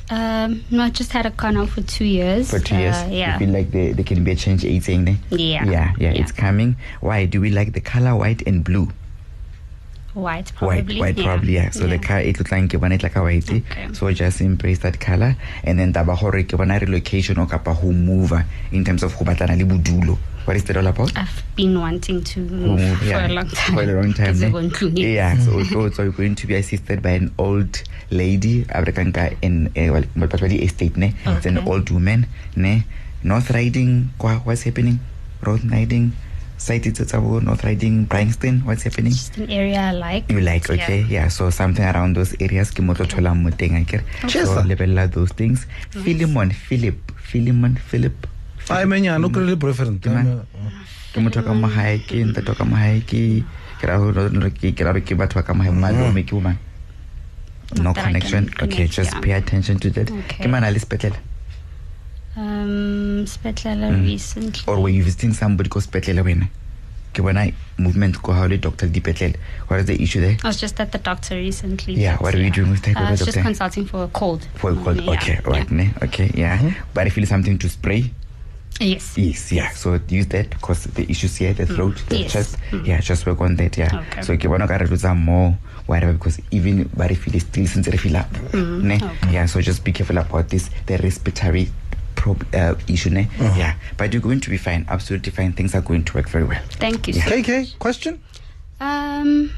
Um, 0.09 0.63
no, 0.71 0.85
I 0.85 0.91
just 0.91 1.11
had 1.13 1.27
a 1.27 1.33
car 1.33 1.51
now 1.51 1.67
for 1.67 1.83
two 1.83 2.05
years. 2.05 2.49
for 2.51 2.61
two 2.61 2.77
years 2.79 2.95
Uh, 2.95 3.09
you 3.11 3.17
yeah. 3.19 3.39
feel 3.39 3.51
like 3.51 3.73
there, 3.73 3.93
there 3.93 4.05
can 4.05 4.23
be 4.23 4.31
a 4.31 4.37
change 4.37 4.63
eating 4.65 5.03
ne 5.03 5.17
Yeah. 5.31 5.65
yeah 5.67 5.71
yeah 5.73 5.91
Yeah. 5.99 6.13
it's 6.23 6.31
coming 6.31 6.77
why 7.01 7.27
do 7.27 7.41
we 7.41 7.51
like 7.51 7.73
the 7.73 7.81
color 7.81 8.15
white 8.15 8.43
and 8.47 8.63
blue 8.63 8.87
White, 10.15 10.49
white 10.63 10.87
probably. 10.87 11.01
white 11.01 11.17
probably 11.19 11.55
yeah 11.55 11.71
so 11.71 11.87
the 11.89 11.99
car 11.99 12.21
it 12.21 12.39
looks 12.39 12.51
like 12.53 12.71
ke 12.73 12.79
bona 12.81 12.95
e 12.95 12.99
tla 12.99 13.11
ka 13.11 13.21
white 13.27 13.51
Okay. 13.53 13.89
so 13.93 14.09
just 14.13 14.41
embrace 14.41 14.79
that 14.87 14.97
color 14.99 15.35
and 15.65 15.77
then 15.83 15.93
taba 15.93 16.15
gore 16.21 16.41
ke 16.45 16.57
bona 16.57 16.79
relocation 16.79 17.37
o 17.43 17.47
kapa 17.47 17.75
go 17.83 17.91
move 17.93 18.33
in 18.73 18.85
terms 18.85 19.03
of 19.03 19.13
le 19.21 19.65
bodulo 19.75 20.17
what 20.47 20.57
is 20.57 20.65
that 20.65 20.77
all 20.77 20.87
about 20.87 21.13
I've 21.17 21.43
been 21.57 21.79
wanting 21.81 22.23
to 22.25 22.41
Go 22.41 22.55
move 22.55 22.79
move, 22.81 22.99
for 22.99 23.15
a 23.19 23.29
long 23.29 23.49
time. 23.49 23.75
For 23.75 23.83
a 23.83 23.87
long 24.01 24.13
time. 24.15 24.27
Because 24.33 24.41
ne? 24.41 24.47
I 24.47 24.51
want 24.51 24.75
to 24.77 24.85
leave. 24.87 25.09
Yeah, 25.15 25.39
so, 25.39 25.63
so, 25.65 25.91
so 25.95 26.03
you're 26.05 26.13
going 26.13 26.35
to 26.37 26.47
be 26.47 26.55
assisted 26.55 27.03
by 27.03 27.11
an 27.11 27.35
old 27.39 27.83
lady, 28.11 28.65
Abrekanka 28.65 29.37
in 29.43 29.67
uh, 29.77 29.93
well, 29.93 30.05
but 30.17 30.31
particularly 30.31 30.63
estate, 30.63 30.97
ne? 30.97 31.15
It's 31.27 31.47
an 31.47 31.59
old 31.59 31.91
woman, 31.91 32.27
ne? 32.55 32.85
North 33.23 33.51
Riding, 33.51 34.11
what's 34.21 34.63
happening? 34.63 35.01
Road 35.43 35.65
Riding, 35.71 36.13
site 36.59 36.87
it's 36.87 37.13
North 37.13 37.65
Riding, 37.65 38.05
Bryanston, 38.07 38.65
what's 38.65 38.83
happening? 38.85 39.13
Just 39.13 39.37
an 39.39 39.51
area 39.51 39.81
I 39.81 39.93
like. 39.93 40.31
You 40.31 40.41
like, 40.41 40.69
okay, 40.71 41.05
yeah. 41.09 41.29
so 41.29 41.51
something 41.51 41.85
around 41.85 42.15
those 42.17 42.35
areas, 42.41 42.71
ke 42.71 42.81
motlo 42.81 43.07
thola 43.07 43.35
mo 43.35 43.51
teng 43.51 43.75
akere. 43.85 44.03
Cheers, 44.29 44.47
So 44.49 44.55
sir. 44.55 44.63
lebella 44.63 45.11
those 45.13 45.33
things. 45.33 45.67
Philemon, 45.91 46.51
Philip, 46.51 47.13
Philemon, 47.17 47.77
Philip. 47.77 48.27
Ai 48.71 48.85
menyane 48.85 49.25
o 49.25 49.29
kry-ile 49.31 49.57
boyfriend 49.57 50.01
Ke 50.03 50.09
mang? 50.11 50.47
ke 51.15 51.21
motho 51.23 51.43
ka 51.43 51.55
mo 51.55 51.69
gae 51.69 51.99
ke 52.09 52.21
ntate 52.29 52.53
ka 52.57 52.65
mo 52.65 52.77
gae 52.77 53.01
ke 53.01 53.21
ke 53.81 53.85
ra 53.89 53.97
gore 53.99 54.51
ke 54.53 54.73
ke 54.77 54.85
ra 54.85 54.93
ke 55.01 55.15
batho 55.17 55.39
ba 55.41 55.43
ka 55.47 55.55
mo 55.55 55.65
gae 55.65 55.73
malome 55.73 56.23
ke 56.27 56.33
bo 56.37 56.41
mang 56.41 56.59
no 57.81 57.95
connection 57.95 58.51
okay 58.63 58.87
just 58.87 59.15
yeah. 59.15 59.21
pay 59.25 59.33
attention 59.33 59.79
to 59.79 59.89
that 59.91 60.11
Okay. 60.11 60.45
ke 60.45 60.51
mana 60.51 60.71
le 60.71 60.79
sepetlele 60.83 61.17
Um, 62.37 63.25
Spetlala 63.25 63.89
Mm. 63.97 64.05
recently. 64.05 64.61
or 64.69 64.77
were 64.81 64.91
you 64.93 65.03
visiting 65.03 65.33
somebody 65.33 65.71
ko 65.73 65.81
sepetlele 65.81 66.21
wena 66.27 66.51
ke 67.17 67.25
bona 67.25 67.47
movement 67.81 68.21
ko 68.21 68.37
le 68.45 68.59
doctor 68.61 68.87
dipetlele 68.93 69.41
what 69.69 69.81
is 69.81 69.87
the 69.89 69.97
issue 70.03 70.21
there 70.21 70.37
I 70.45 70.49
was 70.53 70.61
just 70.61 70.77
at 70.85 70.93
the 70.93 70.99
doctor 71.01 71.37
recently. 71.41 71.95
Yeah, 71.97 72.19
what 72.21 72.35
are 72.35 72.43
you 72.45 72.51
doing 72.53 72.71
with 72.77 72.83
that 72.85 72.97
Uh, 73.01 73.09
I 73.09 73.11
was 73.17 73.25
just 73.25 73.41
consulting 73.41 73.87
for 73.89 74.05
a 74.05 74.09
cold. 74.13 74.45
for 74.61 74.73
a 74.73 74.77
cold 74.77 75.01
Yeah, 75.01 75.17
okay 75.17 75.41
yeah. 75.41 75.49
right 75.49 75.71
ne 75.81 75.89
okay 76.05 76.29
yeah 76.37 76.61
but 76.93 77.07
if 77.09 77.17
you 77.17 77.25
something 77.25 77.57
to 77.65 77.71
spray 77.73 78.13
Yes. 78.81 79.17
Yes, 79.17 79.53
yeah. 79.53 79.71
So 79.71 79.99
use 80.09 80.27
that 80.29 80.51
because 80.51 80.85
the 80.85 81.11
issues 81.11 81.37
here, 81.37 81.55
the 81.55 81.67
throat, 81.67 82.03
the 82.09 82.19
Yes. 82.19 82.33
chest. 82.33 82.57
Mm. 82.71 82.87
Yeah, 82.87 83.01
just 83.01 83.25
work 83.27 83.41
on 83.41 83.57
that. 83.57 83.77
Yeah. 83.77 84.05
Okay. 84.13 84.23
So 84.23 84.37
ke 84.37 84.45
bona 84.49 84.67
ka 84.69 84.77
re 84.77 84.87
lutsa 84.87 85.17
more 85.17 85.57
whatever 85.87 86.13
because 86.13 86.41
even 86.51 86.85
body 86.97 87.15
feel 87.15 87.35
is 87.37 87.43
still 87.43 87.67
since 87.67 87.87
they 87.87 87.97
feel 87.97 88.17
up. 88.17 88.31
Mm, 88.53 88.83
Ne? 88.83 88.97
okay. 88.97 89.33
Yeah. 89.33 89.47
So 89.47 89.61
just 89.61 89.85
be 89.85 89.93
careful 89.93 90.19
about 90.19 90.49
this. 90.51 90.69
The 90.87 90.99
respiratory 90.99 91.71
prob- 92.17 92.45
uh, 92.55 92.75
issue. 92.89 93.11
Ne? 93.11 93.29
Yeah. 93.39 93.75
But 93.97 94.13
you're 94.13 94.23
going 94.23 94.41
to 94.41 94.51
be 94.51 94.59
fine. 94.59 94.85
Absolutely 94.89 95.33
fine. 95.33 95.53
Things 95.53 95.75
are 95.75 95.81
going 95.81 96.05
to 96.05 96.13
work 96.15 96.29
very 96.29 96.45
well. 96.45 96.61
Thank 96.79 97.09
you. 97.09 97.15
Yeah. 97.15 97.25
sir. 97.25 97.31
KK, 97.43 97.79
question? 97.79 98.21
Um, 98.81 99.53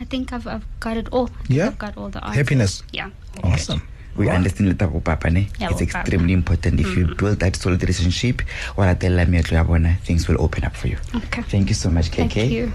I 0.00 0.04
think 0.04 0.32
I've 0.32 0.46
I've 0.46 0.64
got 0.78 0.96
it 0.96 1.08
all. 1.10 1.26
I 1.26 1.46
think 1.46 1.58
Yeah? 1.58 1.66
I've 1.66 1.78
got 1.78 1.96
all 1.96 2.08
the 2.08 2.22
answers. 2.24 2.36
Happiness. 2.36 2.82
Yeah. 2.92 3.10
Awesome. 3.42 3.82
We 4.16 4.28
understand 4.28 4.68
le 4.68 4.74
tsa 4.74 4.86
bo 4.88 5.00
papa 5.00 5.30
ne 5.30 5.48
Yeah, 5.58 5.70
it's 5.70 5.80
bo 5.80 5.86
papa. 5.86 5.98
extremely 6.00 6.32
important 6.32 6.80
if 6.80 6.96
you 6.96 7.06
build 7.14 7.38
that 7.40 7.56
solid 7.56 7.80
relationship 7.82 8.42
wa 8.76 8.84
latella 8.86 9.26
meetlo 9.26 9.54
ya 9.56 9.64
bona 9.64 9.96
things 10.04 10.28
will 10.28 10.40
open 10.40 10.64
up 10.64 10.76
for 10.76 10.88
you 10.88 10.98
Okay. 11.14 11.42
thank 11.42 11.68
you 11.68 11.74
so 11.74 11.90
much 11.90 12.10
kk 12.10 12.32
Thank 12.34 12.50
you. 12.52 12.72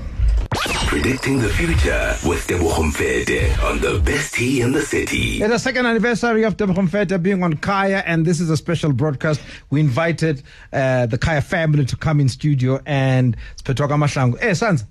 Predicting 0.87 1.39
the 1.39 1.49
future 1.49 2.15
with 2.27 2.45
Tebogo 2.47 2.83
Mfete 2.91 3.57
on 3.63 3.79
the 3.79 3.99
best 3.99 4.33
tea 4.35 4.61
in 4.61 4.71
the 4.71 4.81
city. 4.81 5.37
It's 5.41 5.47
the 5.49 5.57
second 5.59 5.85
anniversary 5.85 6.43
of 6.43 6.55
Tebogo 6.57 6.87
Mfete 6.87 7.21
being 7.21 7.41
on 7.43 7.53
Kaya, 7.57 8.03
and 8.05 8.25
this 8.25 8.39
is 8.39 8.49
a 8.49 8.57
special 8.57 8.91
broadcast. 8.93 9.41
We 9.69 9.79
invited 9.79 10.43
uh, 10.73 11.05
the 11.07 11.17
Kaya 11.17 11.41
family 11.41 11.85
to 11.85 11.95
come 11.95 12.19
in 12.19 12.29
studio 12.29 12.79
and 12.85 13.35
Spetoka 13.61 13.95
Mashlangu. 13.97 14.39
Hey, 14.39 14.53
sons, 14.53 14.85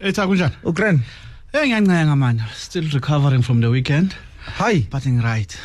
It's 0.00 0.18
Akunjan. 0.18 0.52
Ukren, 0.64 1.00
Hey, 1.52 1.68
ngiyancanga 1.70 2.16
man. 2.18 2.42
Still 2.54 2.84
recovering 2.92 3.42
from 3.42 3.60
the 3.60 3.70
weekend, 3.70 4.14
hi. 4.44 4.86
but 4.90 5.06
in 5.06 5.20
right. 5.20 5.56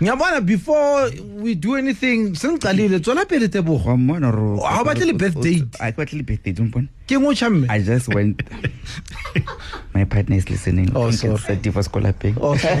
Ngiyabona 0.00 0.40
before 0.46 1.10
we 1.42 1.54
do 1.54 1.76
anything, 1.76 2.34
sengicalile 2.34 3.00
tswela 3.00 3.24
pele 3.28 3.48
Tebogo. 3.48 3.84
Wa 3.88 3.96
mmona 3.96 4.30
ro- 4.32 4.60
Ha 4.64 4.80
o 4.80 4.84
batle 4.84 5.06
le 5.06 5.12
birthday? 5.12 5.62
I 5.78 5.92
batle 5.92 6.14
le 6.18 6.22
birthday 6.22 6.52
don't 6.52 6.70
mpona? 6.72 6.88
Ke 7.06 7.18
ngotjha 7.20 7.50
mme? 7.50 7.66
I 7.68 7.80
just 7.82 8.08
went. 8.14 8.42
My 9.94 10.04
partner 10.04 10.36
is 10.36 10.48
listening. 10.48 10.90
Oh, 10.94 11.08
I 11.08 11.10
think 11.10 11.34
it's 11.34 11.42
sorry. 11.44 11.58
a 11.58 11.60
divorce 11.60 11.88
collapsing. 11.88 12.36
Oh, 12.40 12.56
sorry. 12.56 12.80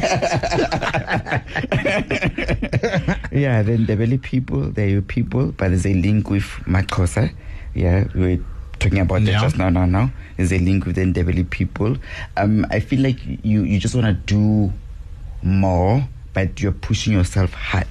yeah, 3.32 3.62
then 3.62 3.86
the 3.86 3.96
Belly 3.96 4.18
people, 4.18 4.70
they're 4.70 4.88
your 4.88 5.02
people, 5.02 5.52
but 5.52 5.68
there's 5.68 5.86
a 5.86 5.94
link 5.94 6.30
with 6.30 6.44
Makosa. 6.66 7.32
Yeah, 7.74 8.04
we 8.14 8.36
were 8.36 8.42
talking 8.78 9.00
about 9.00 9.22
that 9.24 9.32
Yeah. 9.32 9.40
just 9.40 9.58
now, 9.58 9.68
now, 9.68 9.84
now. 9.86 10.10
There's 10.36 10.52
a 10.52 10.58
link 10.58 10.86
with 10.86 10.96
the 10.96 11.02
Ndebele 11.02 11.50
people. 11.50 11.96
Um, 12.36 12.64
I 12.70 12.80
feel 12.80 13.00
like 13.00 13.18
you, 13.42 13.62
you 13.64 13.78
just 13.78 13.94
want 13.94 14.06
to 14.06 14.14
do 14.14 14.72
more, 15.42 16.08
but 16.34 16.60
you're 16.60 16.72
pushing 16.72 17.12
yourself 17.12 17.52
hard. 17.52 17.86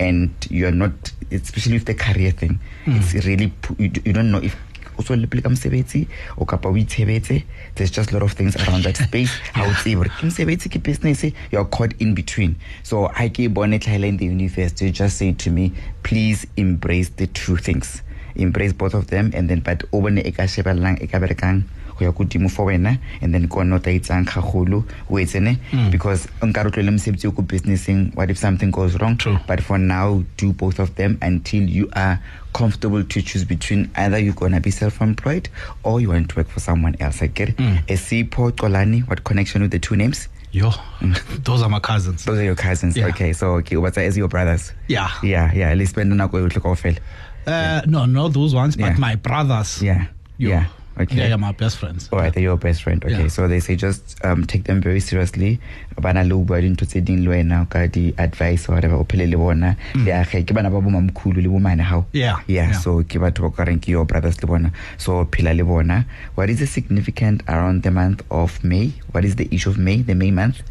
And 0.00 0.30
you're 0.48 0.70
not, 0.70 0.92
especially 1.32 1.74
with 1.74 1.86
the 1.86 1.94
career 1.94 2.30
thing, 2.30 2.60
hmm. 2.84 2.96
it's 2.96 3.26
really, 3.26 3.52
you, 3.78 3.90
you 4.04 4.12
don't 4.12 4.30
know 4.30 4.38
if 4.38 4.56
also 4.98 5.14
le 5.16 5.26
pele 5.26 5.42
ka 5.42 5.48
mosebetsi 5.48 6.06
o 6.36 6.44
kapa 6.44 6.68
o 6.68 6.76
itshebetse 6.76 7.44
there's 7.76 7.90
just 7.90 8.10
a 8.10 8.14
lot 8.14 8.22
of 8.22 8.32
things 8.32 8.56
around 8.56 8.82
that 8.82 8.96
space. 8.96 9.30
Ha 9.54 9.64
o 9.64 9.72
tsebe 9.72 9.94
hore 9.94 10.10
ke 10.10 10.26
mosebetsi 10.26 10.68
ke 10.74 10.82
business 10.82 11.22
you're 11.52 11.64
caught 11.64 11.94
in 12.02 12.14
between. 12.14 12.56
So 12.82 13.06
ha 13.06 13.28
ke 13.30 13.48
bone 13.48 13.78
tlhaela 13.78 14.08
in 14.10 14.18
the 14.18 14.26
universe 14.26 14.72
to 14.82 14.90
just 14.90 15.16
say 15.16 15.32
to 15.32 15.50
me 15.50 15.72
please 16.02 16.46
embrace 16.56 17.10
the 17.10 17.28
two 17.28 17.56
things. 17.56 18.02
Embrace 18.34 18.72
both 18.72 18.94
of 18.94 19.06
them 19.08 19.30
and 19.34 19.48
then 19.48 19.60
but 19.60 19.84
o 19.92 20.02
bone 20.02 20.18
e 20.18 20.32
ka 20.32 20.50
shebellang 20.50 21.00
e 21.02 21.06
ka 21.06 21.22
berekang 21.22 21.62
go 21.98 22.04
ya 22.04 22.12
kodimo 22.12 22.48
for 22.50 22.66
wena 22.66 22.98
and 23.20 23.34
then 23.34 23.48
ke 23.48 23.56
one 23.56 23.72
o 23.74 23.78
tla 23.78 23.92
itsang 23.92 24.24
gagolo 24.24 24.84
o 25.10 25.14
etsene 25.18 25.58
because 25.90 26.28
nka 26.42 26.62
re 26.64 26.70
tlwele 26.70 26.90
mosebetsi 26.96 27.26
o 27.28 27.32
ko 27.32 27.42
businessing 27.42 28.12
what 28.14 28.30
if 28.30 28.38
something 28.38 28.70
goes 28.70 28.94
wrong 29.00 29.16
True. 29.16 29.38
but 29.46 29.60
for 29.60 29.78
now 29.78 30.22
do 30.36 30.52
both 30.52 30.78
of 30.78 30.94
them 30.94 31.18
until 31.22 31.62
you 31.78 31.88
are 31.92 32.18
comfortable 32.52 33.02
to 33.04 33.22
choose 33.22 33.44
between 33.44 33.90
either 33.96 34.18
you're 34.18 34.34
gonna 34.34 34.60
be 34.60 34.70
self-employed 34.70 35.48
or 35.82 36.00
you 36.00 36.08
want 36.08 36.28
to 36.30 36.36
work 36.36 36.48
for 36.48 36.60
someone 36.60 36.94
else 37.00 37.22
i 37.22 37.26
get 37.26 37.48
it 37.50 37.56
Mm. 37.58 38.52
Kolani 38.56 39.06
what 39.08 39.24
connection 39.24 39.62
with 39.62 39.70
the 39.70 39.78
two 39.78 39.96
names 39.96 40.28
Yo, 40.50 40.70
those 41.44 41.62
are 41.62 41.68
my 41.68 41.78
cousins. 41.80 42.24
those 42.24 42.38
are 42.38 42.44
your 42.44 42.54
cousins 42.54 42.96
Yeah. 42.96 43.08
okay 43.08 43.32
so 43.34 43.54
okay 43.56 43.76
what's 43.76 43.98
as 43.98 44.16
your 44.16 44.28
brothers 44.28 44.72
Yeah. 44.88 45.10
yeah 45.22 45.52
yeah 45.54 45.74
let's 45.74 45.90
spend 45.90 46.12
nako 46.12 46.38
yotlhe 46.40 46.60
kaofela 46.60 46.98
Uh, 47.46 47.80
no, 47.86 48.04
not 48.04 48.32
those 48.34 48.54
ones, 48.54 48.76
but 48.76 48.86
Yeah. 48.92 48.98
my 48.98 49.14
brothers. 49.16 49.80
yeah 49.82 50.06
Yo. 50.38 50.50
yeah 50.50 50.64
okay 51.00 51.16
They 51.16 51.32
are 51.32 51.38
my 51.38 51.52
best 51.52 51.78
friends. 51.78 52.08
All 52.12 52.18
right, 52.18 52.32
they're 52.32 52.42
your 52.42 52.56
best 52.56 52.82
friend. 52.82 53.02
Okay, 53.04 53.22
Yeah. 53.22 53.28
so 53.28 53.46
they 53.48 53.60
say 53.60 53.76
just 53.76 54.16
um, 54.24 54.44
take 54.44 54.64
them 54.64 54.80
very 54.80 55.00
seriously. 55.00 55.60
Bana 56.00 56.24
lo 56.24 56.38
bua 56.44 56.60
dintho 56.60 56.86
tse 56.86 57.00
ding 57.04 57.24
le 57.24 57.30
wena 57.30 57.68
ka 57.70 57.86
di 57.86 58.14
advice 58.18 58.68
or 58.68 58.74
whatever 58.76 58.96
o 58.96 59.04
phele 59.04 59.26
le 59.30 59.36
bona. 59.36 59.76
Le 59.94 60.10
age 60.12 60.44
ke 60.46 60.52
bana 60.54 60.70
ba 60.70 60.80
bo 60.80 60.90
le 60.90 61.48
bo 61.48 61.58
mane. 61.58 61.82
Mm. 61.82 62.04
Yeah, 62.12 62.36
Yeah, 62.46 62.70
yeah. 62.70 62.72
so 62.72 63.02
ke 63.02 63.18
batho 63.22 63.42
ba 63.46 63.50
ka 63.50 63.62
reng 63.64 63.80
ke 63.80 63.88
your 63.88 64.04
brothers 64.04 64.40
le 64.42 64.46
bona. 64.48 64.72
So 64.96 65.24
phela 65.26 65.56
le 65.56 65.64
bona. 65.64 66.06
What 66.34 66.50
is 66.50 66.58
the 66.60 66.66
significant 66.66 67.42
around 67.48 67.82
the 67.82 67.90
month 67.90 68.22
of 68.30 68.62
May? 68.64 68.92
What 69.12 69.24
is 69.24 69.36
the 69.36 69.48
issue 69.54 69.70
of 69.70 69.78
May, 69.78 70.02
the 70.02 70.14
May 70.14 70.30
month? 70.30 70.62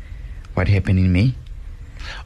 What 0.55 0.67
happened 0.67 0.99
in 0.99 1.11
May? 1.13 1.35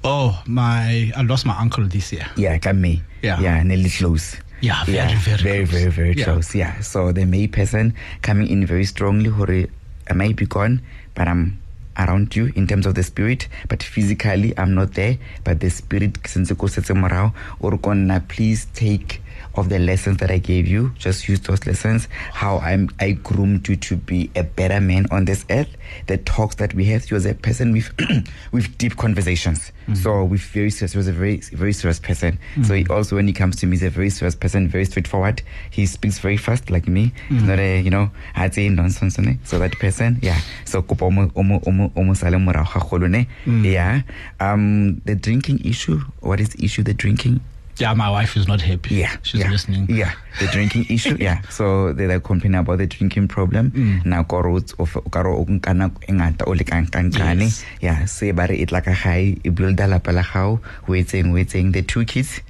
Oh, 0.04 0.42
my, 0.46 1.12
I 1.16 1.22
lost 1.24 1.46
my 1.46 1.58
uncle 1.58 1.86
this 1.88 2.12
year. 2.14 2.28
Yeah, 2.38 2.58
ka 2.60 2.72
May. 2.74 3.02
Yeah. 3.24 3.40
Yeah, 3.42 3.64
nearly 3.64 3.90
close. 3.90 4.38
Yeah, 4.62 4.84
very, 4.86 5.16
very 5.16 5.36
very, 5.36 5.66
close. 5.66 5.70
very, 5.80 5.92
very 5.92 6.14
Yeah. 6.16 6.24
close. 6.26 6.56
Yeah. 6.56 6.80
So 6.82 7.12
the 7.12 7.26
May 7.26 7.48
person 7.48 7.94
coming 8.22 8.48
in 8.48 8.66
very 8.66 8.86
strongly, 8.86 9.30
hore, 9.30 9.66
I 10.10 10.14
may 10.14 10.34
be 10.34 10.46
gone, 10.46 10.82
but 11.16 11.28
I'm 11.28 11.60
around 11.98 12.36
you 12.36 12.52
in 12.56 12.68
terms 12.68 12.86
of 12.86 12.96
the 12.96 13.04
spirit, 13.04 13.48
but 13.68 13.84
physically 13.84 14.54
I'm 14.58 14.74
not 14.74 14.94
there. 14.94 15.18
But 15.44 15.60
the 15.60 15.70
spirit, 15.70 16.18
since 16.26 16.50
setse 16.50 16.94
morao, 16.94 17.34
or 17.60 17.78
gonna 17.78 18.20
please 18.28 18.66
take 18.74 19.21
of 19.56 19.70
the 19.70 19.80
lessons 19.80 20.18
that 20.18 20.32
I 20.32 20.40
gave 20.40 20.68
you. 20.68 20.94
Just 20.98 21.28
use 21.28 21.40
those 21.42 21.66
lessons. 21.68 22.08
How 22.34 22.58
I'm 22.60 22.90
I 23.00 23.12
groomed 23.12 23.68
you 23.68 23.76
to 23.76 23.96
be 23.96 24.32
a 24.36 24.44
better 24.44 24.82
man 24.82 25.06
on 25.12 25.26
this 25.26 25.46
earth. 25.50 25.70
The 26.08 26.18
talks 26.18 26.56
that 26.56 26.74
we 26.74 26.86
have. 26.86 27.10
You 27.12 27.18
as 27.18 27.26
a 27.26 27.36
person 27.36 27.74
with 27.74 27.92
with 28.52 28.78
deep 28.78 28.98
conversations. 28.98 29.72
Mm-hmm. 29.84 29.96
So 29.96 30.24
with 30.24 30.42
very 30.42 30.72
serious. 30.72 30.94
He 30.94 30.98
was 30.98 31.08
a 31.08 31.14
very 31.14 31.38
very 31.38 31.74
serious 31.74 32.00
person. 32.00 32.40
So 32.64 32.74
he 32.74 32.84
mm-hmm. 32.84 32.92
also 32.92 33.18
when 33.18 33.28
he 33.28 33.34
comes 33.34 33.58
to 33.58 33.68
me, 33.68 33.78
he's 33.78 33.84
a 33.84 33.90
very 33.90 34.10
serious 34.10 34.36
person, 34.36 34.68
very 34.68 34.86
straightforward. 34.86 35.42
He 35.70 35.86
speaks 35.86 36.20
very 36.20 36.38
fast 36.38 36.70
like 36.70 36.88
me. 36.88 37.14
He's 37.30 37.40
mm-hmm. 37.40 37.48
not 37.48 37.60
a 37.60 37.82
you 37.82 37.90
know 37.90 38.12
I'd 38.36 38.54
say 38.54 38.70
nonsense. 38.70 39.12
So 39.44 39.60
that 39.60 39.78
person, 39.80 40.20
yeah. 40.22 40.40
So 40.66 40.82
ne. 40.82 43.28
Mm. 43.46 43.72
Yeah. 43.72 44.02
Um, 44.40 45.02
the 45.06 45.16
drinking 45.16 45.66
issue. 45.66 46.00
What 46.22 46.40
is 46.40 46.50
the 46.50 46.66
issue? 46.66 46.84
The 46.84 46.94
drinking. 46.94 47.42
Yeah, 47.82 47.94
my 47.96 48.10
wife 48.10 48.38
is 48.38 48.48
not 48.48 48.62
happy. 48.62 48.96
Yeah, 48.96 49.18
She's 49.24 49.42
yeah, 49.42 49.50
listening. 49.50 49.88
Yeah, 49.90 50.14
the 50.40 50.46
drinking 50.48 50.86
issue. 50.90 51.18
Yeah, 51.20 51.42
so 51.50 51.94
they 51.94 52.06
are 52.06 52.20
complaining 52.20 52.60
about 52.60 52.78
the 52.78 52.86
drinking 52.88 53.28
problem. 53.28 53.72
Mm. 53.72 54.06
Now, 54.06 54.22
korot 54.24 54.74
of 54.80 54.94
karo 55.12 55.38
o 55.42 55.46
nkana 55.46 55.90
engata 56.08 56.46
o 56.48 56.52
le 56.52 56.64
kang 56.64 56.86
kankane. 56.86 57.42
Yes. 57.50 57.66
Yeah, 57.82 58.06
se 58.06 58.32
bare 58.32 58.52
it 58.54 58.72
like 58.72 58.86
a 58.88 58.94
high 58.94 59.36
build 59.54 59.80
la 59.80 59.98
pala 59.98 60.22
how 60.22 60.60
waiting 60.88 61.32
waiting 61.34 61.72
the 61.72 61.82
two 61.82 62.06
kids 62.06 62.42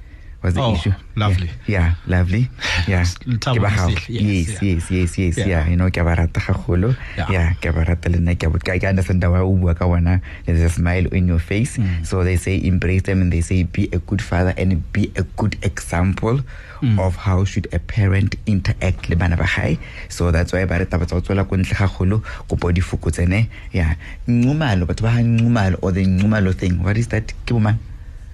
was 0.42 0.54
the 0.54 0.60
Oh, 0.60 0.74
issue. 0.74 0.92
lovely. 1.16 1.50
Yeah, 1.66 1.94
yeah 1.94 1.94
lovely. 2.06 2.48
Yeah. 2.88 3.04
Lethabo 3.26 3.56
Ke 3.56 3.60
ba 3.62 3.70
yes, 3.78 4.08
Yes, 4.08 4.62
yes, 4.62 4.90
yes, 4.90 5.18
yes. 5.18 5.36
Yeah. 5.38 5.46
Yeah, 5.46 5.68
you 5.68 5.76
know 5.76 5.88
ke 5.90 6.02
ba 6.02 6.14
rata 6.18 6.40
gagolo. 6.40 6.96
Yeah. 7.16 7.54
Ke 7.62 7.70
ba 7.74 7.84
rata 7.86 8.08
le 8.08 8.18
nna 8.18 8.34
ke 8.38 8.44
a 8.46 8.50
bo- 8.50 8.58
ke 8.58 8.78
ke 8.80 8.84
understand 8.90 9.22
wa 9.24 9.40
o 9.40 9.54
bua 9.54 9.74
ka 9.74 9.86
wana. 9.86 10.20
There's 10.46 10.60
a 10.60 10.68
smile 10.68 11.06
in 11.12 11.28
your 11.28 11.38
face. 11.38 11.76
Mm. 11.78 12.06
So 12.06 12.24
they 12.24 12.36
say 12.36 12.58
embrace 12.62 13.02
them 13.02 13.22
and 13.22 13.32
they 13.32 13.40
say 13.40 13.62
be 13.62 13.88
a 13.92 13.98
good 13.98 14.20
father 14.22 14.54
and 14.56 14.82
be 14.92 15.12
a 15.16 15.22
good 15.38 15.56
example 15.62 16.40
Mm. 16.82 16.98
of 16.98 17.14
how 17.14 17.44
should 17.44 17.68
a 17.72 17.78
parent 17.78 18.34
interact 18.44 19.08
le 19.08 19.14
bana 19.14 19.36
ba 19.36 19.46
gae. 19.46 19.78
So 20.08 20.32
that's 20.34 20.52
why 20.52 20.64
ba 20.66 20.80
re 20.82 20.86
taba 20.90 21.06
tsa 21.06 21.14
go 21.14 21.20
tswela 21.22 21.46
ko 21.48 21.54
ntle 21.54 21.78
gagolo 21.78 22.18
kopo 22.50 22.72
di 22.74 22.80
fokotse 22.82 23.28
ne. 23.28 23.46
Yeah. 23.70 23.94
Nqumalo 24.26 24.86
batho 24.90 25.02
ba 25.06 25.10
ha 25.14 25.22
nqumalo 25.22 25.78
or 25.82 25.92
the 25.92 26.02
nqumalo 26.04 26.50
thing. 26.52 26.82
What 26.82 26.98
is 26.98 27.06
that? 27.14 27.30
Ke 27.46 27.54
bo 27.54 27.60
mang? 27.60 27.78